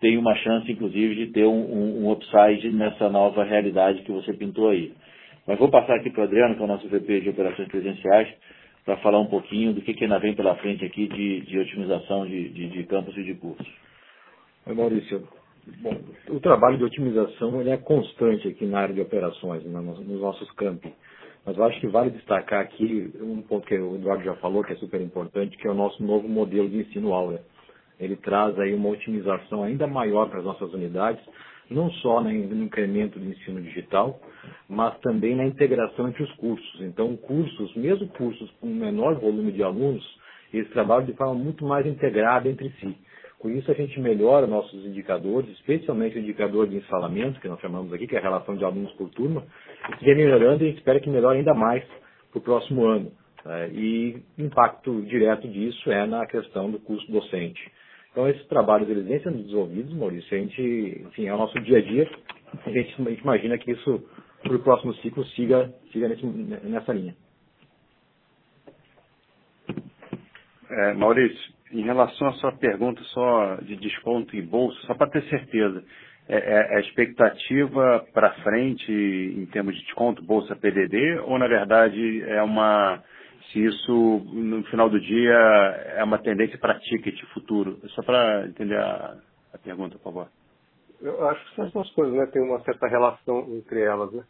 tem 0.00 0.16
uma 0.16 0.36
chance, 0.36 0.70
inclusive, 0.70 1.16
de 1.16 1.32
ter 1.32 1.46
um, 1.46 2.04
um 2.04 2.12
upside 2.12 2.70
nessa 2.70 3.08
nova 3.08 3.42
realidade 3.42 4.02
que 4.02 4.12
você 4.12 4.32
pintou 4.32 4.68
aí. 4.68 4.92
Mas 5.48 5.58
vou 5.58 5.70
passar 5.70 5.94
aqui 5.94 6.10
para 6.10 6.20
o 6.20 6.24
Adriano, 6.24 6.54
que 6.54 6.60
é 6.60 6.64
o 6.64 6.68
nosso 6.68 6.86
VP 6.88 7.22
de 7.22 7.30
Operações 7.30 7.68
Presenciais, 7.68 8.28
para 8.84 8.98
falar 8.98 9.18
um 9.18 9.28
pouquinho 9.28 9.72
do 9.72 9.80
que, 9.80 9.94
que 9.94 10.04
ainda 10.04 10.18
vem 10.18 10.34
pela 10.34 10.54
frente 10.56 10.84
aqui 10.84 11.08
de, 11.08 11.40
de 11.40 11.58
otimização 11.58 12.26
de, 12.26 12.50
de, 12.50 12.68
de 12.68 12.84
campos 12.84 13.16
e 13.16 13.24
de 13.24 13.32
cursos. 13.32 13.66
Oi, 14.66 14.74
Maurício. 14.74 15.26
Bom, 15.80 15.96
o 16.28 16.38
trabalho 16.38 16.76
de 16.76 16.84
otimização 16.84 17.62
ele 17.62 17.70
é 17.70 17.78
constante 17.78 18.46
aqui 18.46 18.66
na 18.66 18.80
área 18.80 18.94
de 18.94 19.00
operações, 19.00 19.64
né, 19.64 19.80
nos, 19.80 19.98
nos 20.06 20.20
nossos 20.20 20.50
campos. 20.50 20.92
Mas 21.46 21.56
eu 21.56 21.64
acho 21.64 21.80
que 21.80 21.86
vale 21.86 22.10
destacar 22.10 22.60
aqui 22.60 23.10
um 23.18 23.40
ponto 23.40 23.66
que 23.66 23.74
o 23.74 23.94
Eduardo 23.94 24.24
já 24.24 24.34
falou, 24.34 24.62
que 24.62 24.74
é 24.74 24.76
super 24.76 25.00
importante, 25.00 25.56
que 25.56 25.66
é 25.66 25.70
o 25.70 25.74
nosso 25.74 26.02
novo 26.02 26.28
modelo 26.28 26.68
de 26.68 26.76
ensino 26.80 27.14
aula. 27.14 27.40
Ele 27.98 28.16
traz 28.16 28.58
aí 28.58 28.74
uma 28.74 28.90
otimização 28.90 29.62
ainda 29.62 29.86
maior 29.86 30.28
para 30.28 30.40
as 30.40 30.44
nossas 30.44 30.74
unidades, 30.74 31.24
não 31.70 31.90
só 31.90 32.20
no 32.20 32.30
incremento 32.30 33.18
do 33.18 33.26
ensino 33.26 33.60
digital, 33.60 34.20
mas 34.68 34.98
também 35.00 35.36
na 35.36 35.44
integração 35.44 36.08
entre 36.08 36.22
os 36.22 36.32
cursos. 36.32 36.80
Então, 36.80 37.16
cursos, 37.16 37.74
mesmo 37.76 38.08
cursos 38.08 38.50
com 38.60 38.66
menor 38.66 39.14
volume 39.16 39.52
de 39.52 39.62
alunos, 39.62 40.04
eles 40.52 40.70
trabalham 40.70 41.06
de 41.06 41.12
forma 41.12 41.34
muito 41.34 41.64
mais 41.64 41.86
integrada 41.86 42.48
entre 42.48 42.70
si. 42.80 42.96
Com 43.38 43.50
isso, 43.50 43.70
a 43.70 43.74
gente 43.74 44.00
melhora 44.00 44.48
nossos 44.48 44.84
indicadores, 44.84 45.48
especialmente 45.50 46.16
o 46.16 46.20
indicador 46.20 46.66
de 46.66 46.76
instalamento, 46.76 47.40
que 47.40 47.48
nós 47.48 47.60
chamamos 47.60 47.92
aqui, 47.92 48.06
que 48.06 48.16
é 48.16 48.18
a 48.18 48.22
relação 48.22 48.56
de 48.56 48.64
alunos 48.64 48.90
por 48.92 49.08
turma, 49.10 49.44
que 49.98 50.04
vem 50.04 50.16
melhorando 50.16 50.64
e 50.64 50.66
a 50.66 50.70
gente 50.70 50.78
espera 50.78 50.98
que 50.98 51.08
melhore 51.08 51.38
ainda 51.38 51.54
mais 51.54 51.84
para 52.30 52.38
o 52.38 52.42
próximo 52.42 52.84
ano. 52.84 53.12
Né? 53.44 53.70
E 53.72 54.22
impacto 54.36 55.02
direto 55.02 55.46
disso 55.46 55.90
é 55.92 56.04
na 56.04 56.26
questão 56.26 56.70
do 56.70 56.80
custo 56.80 57.12
docente. 57.12 57.60
Então, 58.18 58.28
esses 58.28 58.44
trabalhos 58.48 58.90
eles 58.90 59.06
vêm 59.06 59.22
sendo 59.22 59.38
desenvolvidos, 59.44 59.94
Maurício. 59.94 60.36
A 60.36 60.40
gente, 60.40 61.04
enfim, 61.06 61.26
é 61.26 61.32
o 61.32 61.38
nosso 61.38 61.56
dia 61.60 61.78
a 61.78 61.80
dia. 61.80 62.10
A 62.66 62.68
gente, 62.68 63.00
imagina 63.00 63.56
que 63.56 63.70
isso, 63.70 64.04
para 64.42 64.56
o 64.56 64.58
próximo 64.58 64.92
ciclo, 64.94 65.24
siga, 65.26 65.72
siga 65.92 66.08
nesse, 66.08 66.26
nessa 66.26 66.92
linha. 66.92 67.14
É, 70.68 70.94
Maurício, 70.94 71.54
em 71.70 71.82
relação 71.82 72.26
à 72.26 72.32
sua 72.32 72.50
pergunta 72.50 73.00
só 73.04 73.54
de 73.62 73.76
desconto 73.76 74.36
em 74.36 74.42
bolsa, 74.42 74.76
só 74.88 74.94
para 74.94 75.10
ter 75.10 75.22
certeza, 75.28 75.84
é, 76.28 76.38
é, 76.38 76.74
é 76.74 76.76
a 76.78 76.80
expectativa 76.80 78.04
para 78.12 78.32
frente 78.42 78.90
em 78.90 79.46
termos 79.46 79.76
de 79.76 79.84
desconto, 79.84 80.24
bolsa 80.24 80.56
PDD, 80.56 81.20
ou 81.20 81.38
na 81.38 81.46
verdade 81.46 82.20
é 82.22 82.42
uma 82.42 83.00
se 83.52 83.64
isso, 83.64 83.92
no 84.32 84.62
final 84.64 84.90
do 84.90 85.00
dia, 85.00 85.34
é 85.96 86.04
uma 86.04 86.18
tendência 86.18 86.58
para 86.58 86.78
ticket 86.80 87.18
futuro. 87.32 87.78
Só 87.88 88.02
para 88.02 88.46
entender 88.46 88.78
a, 88.78 89.16
a, 89.54 89.58
pergunta, 89.58 89.96
por 89.98 90.04
favor. 90.04 90.28
Eu 91.00 91.28
acho 91.28 91.44
que 91.48 91.56
são 91.56 91.64
as 91.64 91.72
duas 91.72 91.90
coisas, 91.92 92.14
né? 92.14 92.26
Tem 92.26 92.42
uma 92.42 92.60
certa 92.60 92.86
relação 92.86 93.46
entre 93.56 93.80
elas, 93.80 94.12
né? 94.12 94.24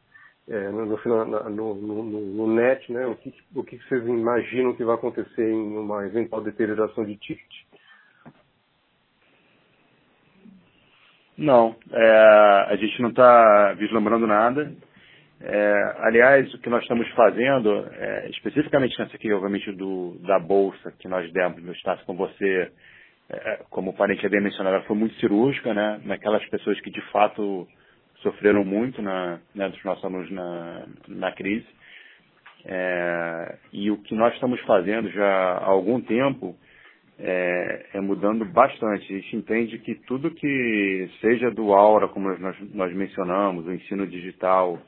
É, 0.49 0.71
no, 0.71 0.87
no, 0.87 1.25
no, 1.51 1.75
no, 1.75 2.05
no, 2.05 2.55
net, 2.55 2.91
né? 2.93 3.07
O 3.07 3.17
que, 3.17 3.35
o 3.55 3.65
que 3.65 3.79
vocês 3.79 4.07
imaginam 4.07 4.75
que 4.75 4.85
vai 4.85 4.95
acontecer 4.95 5.51
em 5.51 5.77
uma 5.77 6.07
eventual 6.07 6.43
deterioração 6.43 7.05
de 7.05 7.17
ticket? 7.17 7.53
Não, 11.37 11.77
é, 11.93 12.67
a 12.69 12.77
gente 12.77 13.01
não 13.03 13.11
está 13.11 13.75
vislumbrando 13.75 14.27
nada. 14.27 14.73
É, 15.41 15.95
aliás, 15.99 16.53
o 16.53 16.59
que 16.59 16.69
nós 16.69 16.83
estamos 16.83 17.09
fazendo, 17.11 17.87
é, 17.93 18.29
especificamente 18.31 18.99
nessa 18.99 19.15
aqui, 19.15 19.33
obviamente, 19.33 19.71
do, 19.73 20.19
da 20.27 20.39
bolsa 20.39 20.93
que 20.99 21.07
nós 21.07 21.31
demos 21.33 21.63
no 21.63 21.73
espaço 21.73 22.05
com 22.05 22.17
você, 22.17 22.73
é, 23.31 23.63
como 23.71 23.91
o 23.91 23.95
parente 23.95 24.29
bem 24.29 24.41
mencionado, 24.41 24.77
ela 24.77 24.85
foi 24.85 24.97
muito 24.97 25.15
cirúrgica, 25.17 25.73
né? 25.73 26.01
Naquelas 26.05 26.45
pessoas 26.49 26.81
que 26.81 26.91
de 26.91 27.01
fato 27.13 27.69
sofreram 28.23 28.65
muito 28.65 29.01
na, 29.01 29.39
né, 29.55 29.69
dos 29.69 29.83
nossos 29.85 30.05
alunos 30.05 30.31
na, 30.31 30.87
na 31.07 31.33
crise. 31.33 31.67
É, 32.65 33.59
e 33.73 33.91
o 33.91 33.99
que 33.99 34.15
nós 34.15 34.35
estamos 34.35 34.61
fazendo 34.63 35.09
já 35.11 35.25
há 35.25 35.67
algum 35.67 36.01
tempo 36.01 36.57
é, 37.19 37.87
é, 37.95 38.01
mudando 38.01 38.45
bastante. 38.45 39.13
A 39.13 39.17
gente 39.17 39.37
entende 39.37 39.79
que 39.79 39.95
tudo 40.07 40.31
que 40.31 41.09
seja 41.21 41.51
do 41.51 41.73
Aura, 41.73 42.09
como 42.09 42.29
nós, 42.39 42.57
nós 42.75 42.93
mencionamos, 42.95 43.67
o 43.67 43.73
ensino 43.73 44.07
digital, 44.07 44.79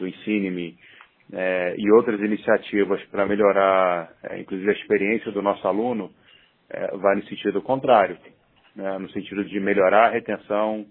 do 0.00 0.08
Ensine-me, 0.08 0.76
é, 1.32 1.74
e 1.78 1.90
outras 1.92 2.20
iniciativas 2.20 3.00
para 3.04 3.26
melhorar, 3.26 4.10
é, 4.24 4.40
inclusive, 4.40 4.68
a 4.68 4.74
experiência 4.74 5.30
do 5.30 5.42
nosso 5.42 5.66
aluno, 5.68 6.10
é, 6.68 6.96
vai 6.96 7.16
no 7.16 7.24
sentido 7.24 7.62
contrário, 7.62 8.16
né, 8.74 8.98
no 8.98 9.08
sentido 9.10 9.44
de 9.44 9.60
melhorar 9.60 10.06
a 10.06 10.10
retenção, 10.10 10.86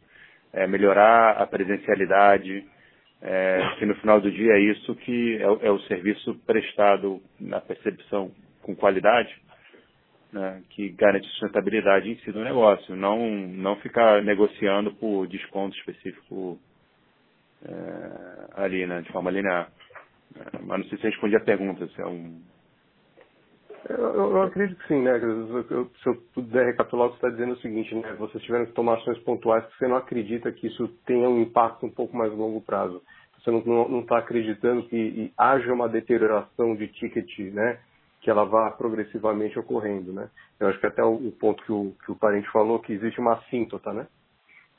é, 0.53 0.65
melhorar 0.65 1.31
a 1.31 1.45
presencialidade, 1.45 2.63
é, 3.21 3.75
que 3.77 3.85
no 3.85 3.95
final 3.95 4.21
do 4.21 4.31
dia 4.31 4.53
é 4.53 4.59
isso 4.59 4.95
que 4.95 5.37
é, 5.37 5.67
é 5.67 5.71
o 5.71 5.79
serviço 5.81 6.35
prestado 6.45 7.21
na 7.39 7.59
percepção 7.59 8.31
com 8.61 8.75
qualidade, 8.75 9.35
né, 10.31 10.61
que 10.69 10.89
garante 10.89 11.27
sustentabilidade 11.27 12.09
em 12.09 12.15
si 12.19 12.31
do 12.31 12.43
negócio, 12.43 12.95
não, 12.95 13.29
não 13.29 13.75
ficar 13.77 14.21
negociando 14.23 14.93
por 14.93 15.27
desconto 15.27 15.75
específico 15.77 16.59
é, 17.65 18.63
ali, 18.63 18.85
né, 18.85 19.01
de 19.01 19.11
forma 19.11 19.31
linear. 19.31 19.69
É, 20.35 20.59
mas 20.61 20.79
não 20.79 20.85
sei 20.89 20.97
se 20.97 21.03
respondi 21.05 21.35
a 21.35 21.41
pergunta, 21.41 21.87
se 21.87 22.01
é 22.01 22.05
um, 22.05 22.41
eu, 23.87 23.97
eu, 23.97 24.41
acredito 24.43 24.77
que 24.79 24.87
sim, 24.87 25.01
né? 25.01 25.17
Eu, 25.21 25.89
se 26.01 26.07
eu 26.07 26.15
puder 26.33 26.65
recapitular, 26.65 27.09
você 27.09 27.15
está 27.15 27.29
dizendo 27.29 27.53
o 27.53 27.59
seguinte, 27.59 27.95
né? 27.95 28.13
Vocês 28.19 28.43
tiveram 28.43 28.65
que 28.65 28.73
tomar 28.73 28.95
ações 28.95 29.17
pontuais 29.19 29.63
porque 29.63 29.77
você 29.77 29.87
não 29.87 29.97
acredita 29.97 30.51
que 30.51 30.67
isso 30.67 30.87
tenha 31.05 31.29
um 31.29 31.41
impacto 31.41 31.85
um 31.85 31.89
pouco 31.89 32.15
mais 32.15 32.31
longo 32.33 32.61
prazo. 32.61 33.01
Você 33.39 33.49
não 33.51 34.01
está 34.01 34.17
acreditando 34.17 34.83
que 34.87 35.31
haja 35.37 35.73
uma 35.73 35.87
deterioração 35.87 36.75
de 36.75 36.87
ticket, 36.89 37.39
né? 37.53 37.79
Que 38.21 38.29
ela 38.29 38.43
vá 38.43 38.69
progressivamente 38.71 39.57
ocorrendo, 39.57 40.11
né? 40.11 40.29
Eu 40.59 40.67
acho 40.67 40.79
que 40.79 40.87
até 40.87 41.03
o, 41.03 41.13
o 41.13 41.31
ponto 41.31 41.63
que 41.63 41.71
o, 41.71 41.95
que 42.03 42.11
o 42.11 42.15
parente 42.15 42.51
falou, 42.51 42.79
que 42.79 42.91
existe 42.91 43.19
uma 43.19 43.35
assíntota, 43.35 43.93
né? 43.93 44.07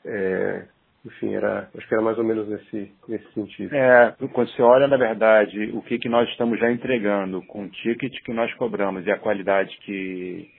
É, 0.05 0.67
enfim, 1.03 1.33
era, 1.33 1.69
acho 1.75 1.87
que 1.87 1.93
era 1.93 2.03
mais 2.03 2.17
ou 2.17 2.23
menos 2.23 2.47
nesse, 2.47 2.91
nesse 3.07 3.33
sentido. 3.33 3.75
É, 3.75 4.15
quando 4.33 4.49
você 4.49 4.61
olha, 4.61 4.87
na 4.87 4.97
verdade, 4.97 5.71
o 5.73 5.81
que, 5.81 5.97
que 5.97 6.07
nós 6.07 6.29
estamos 6.29 6.59
já 6.59 6.71
entregando 6.71 7.41
com 7.47 7.63
o 7.63 7.69
ticket 7.69 8.13
que 8.23 8.33
nós 8.33 8.53
cobramos 8.53 9.05
e 9.05 9.11
a 9.11 9.17
qualidade 9.17 9.75
que, 9.79 10.49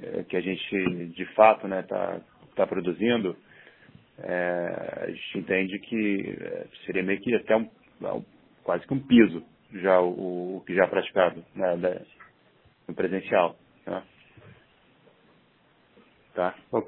é, 0.00 0.22
que 0.24 0.36
a 0.36 0.40
gente, 0.40 1.06
de 1.08 1.26
fato, 1.34 1.66
está 1.66 1.68
né, 1.68 1.82
tá, 1.82 2.20
tá 2.56 2.66
produzindo, 2.66 3.36
é, 4.18 5.02
a 5.02 5.10
gente 5.10 5.38
entende 5.38 5.78
que 5.80 6.38
é, 6.40 6.66
seria 6.86 7.02
meio 7.02 7.20
que 7.20 7.34
até 7.34 7.54
um, 7.54 7.68
quase 8.62 8.86
que 8.86 8.94
um 8.94 9.00
piso 9.00 9.44
já 9.74 10.00
o, 10.00 10.56
o 10.56 10.64
que 10.66 10.74
já 10.74 10.84
é 10.84 10.86
praticado 10.86 11.44
né, 11.54 12.00
no 12.88 12.94
presencial. 12.94 13.56
Né? 13.86 14.02
Tá. 16.34 16.52
Bom, 16.70 16.82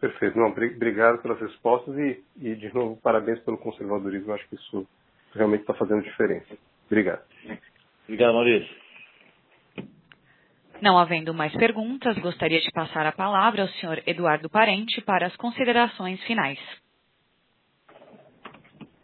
perfeito. 0.00 0.38
Não, 0.38 0.48
obrigado 0.48 1.22
pelas 1.22 1.40
respostas 1.40 1.96
e, 1.96 2.22
e, 2.42 2.54
de 2.54 2.72
novo, 2.74 2.98
parabéns 3.02 3.40
pelo 3.40 3.56
conservadorismo. 3.56 4.30
Eu 4.30 4.34
acho 4.34 4.46
que 4.48 4.54
isso 4.54 4.86
realmente 5.34 5.62
está 5.62 5.72
fazendo 5.72 6.02
diferença. 6.02 6.54
Obrigado. 6.86 7.22
Obrigado, 8.04 8.34
Maurício. 8.34 8.82
Não 10.82 10.98
havendo 10.98 11.32
mais 11.32 11.54
perguntas, 11.56 12.18
gostaria 12.18 12.60
de 12.60 12.70
passar 12.72 13.06
a 13.06 13.12
palavra 13.12 13.62
ao 13.62 13.68
senhor 13.68 14.02
Eduardo 14.06 14.50
Parente 14.50 15.00
para 15.00 15.26
as 15.26 15.36
considerações 15.36 16.22
finais. 16.24 16.58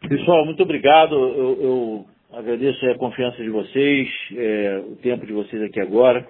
Pessoal, 0.06 0.44
muito 0.44 0.62
obrigado. 0.62 1.14
Eu, 1.14 1.62
eu 1.62 2.06
agradeço 2.32 2.84
a 2.90 2.98
confiança 2.98 3.42
de 3.42 3.48
vocês, 3.48 4.08
é, 4.36 4.82
o 4.86 4.96
tempo 4.96 5.24
de 5.24 5.32
vocês 5.32 5.62
aqui 5.62 5.80
agora. 5.80 6.28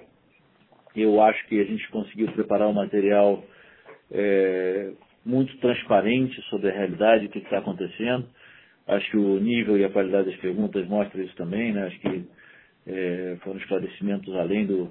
Eu 1.00 1.20
acho 1.22 1.46
que 1.46 1.60
a 1.60 1.64
gente 1.64 1.88
conseguiu 1.90 2.28
preparar 2.32 2.68
um 2.68 2.72
material 2.72 3.44
é, 4.10 4.90
muito 5.24 5.56
transparente 5.58 6.40
sobre 6.48 6.70
a 6.70 6.72
realidade, 6.72 7.26
o 7.26 7.28
que 7.28 7.38
está 7.38 7.58
acontecendo. 7.58 8.26
Acho 8.86 9.10
que 9.10 9.16
o 9.18 9.38
nível 9.38 9.76
e 9.76 9.84
a 9.84 9.90
qualidade 9.90 10.30
das 10.30 10.40
perguntas 10.40 10.86
mostram 10.88 11.22
isso 11.22 11.36
também, 11.36 11.72
né? 11.72 11.86
Acho 11.86 12.00
que 12.00 12.24
é, 12.86 13.36
foram 13.42 13.58
esclarecimentos 13.58 14.34
além 14.34 14.64
do, 14.64 14.90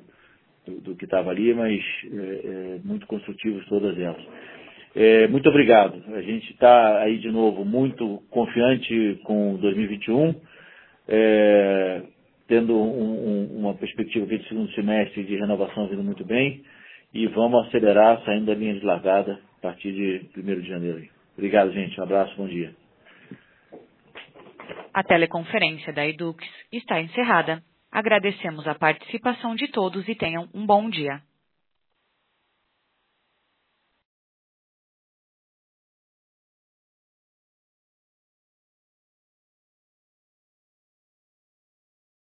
do, 0.66 0.82
do 0.82 0.95
que 0.95 1.05
estava 1.05 1.32
ali, 1.32 1.53
mas 1.53 1.84
é, 2.03 2.16
é, 2.16 2.80
muito 2.84 3.08
construtivos 3.08 3.66
todas 3.68 3.97
elas. 3.97 4.24
É, 4.95 5.28
muito 5.28 5.49
obrigado. 5.49 6.01
A 6.14 6.22
gente 6.22 6.51
está 6.51 7.01
aí 7.01 7.18
de 7.18 7.32
novo 7.32 7.66
muito 7.66 8.22
confiante 8.30 9.20
com 9.24 9.55
2021. 9.58 10.36
É, 11.08 12.01
tendo 12.48 12.76
um, 12.76 13.28
um, 13.28 13.60
uma 13.60 13.74
perspectiva 13.76 14.26
aqui 14.26 14.38
de 14.38 14.48
segundo 14.48 14.72
semestre 14.72 15.24
de 15.24 15.36
renovação 15.36 15.88
vindo 15.88 16.04
muito 16.04 16.26
bem 16.26 16.64
e 17.14 17.28
vamos 17.28 17.68
acelerar 17.68 18.24
saindo 18.24 18.45
da 18.45 18.56
linha 18.56 18.74
de 18.74 18.86
largada 18.86 19.39
a 19.58 19.62
partir 19.62 19.91
de 19.91 20.39
1 20.39 20.62
de 20.62 20.68
janeiro. 20.68 21.08
Obrigado, 21.38 21.72
gente. 21.72 22.00
Um 22.00 22.04
abraço, 22.04 22.36
bom 22.36 22.48
dia. 22.48 22.74
A 24.93 25.04
teleconferência 25.04 25.93
da 25.93 26.08
Edux 26.08 26.43
está 26.72 27.00
encerrada. 27.00 27.62
Agradecemos 27.91 28.68
a 28.68 28.76
participação 28.76 29.56
de 29.56 29.68
todos 29.68 30.08
e 30.08 30.16
tenham 30.16 30.48
um 30.54 30.66
bom 30.66 30.89
dia. 30.89 31.22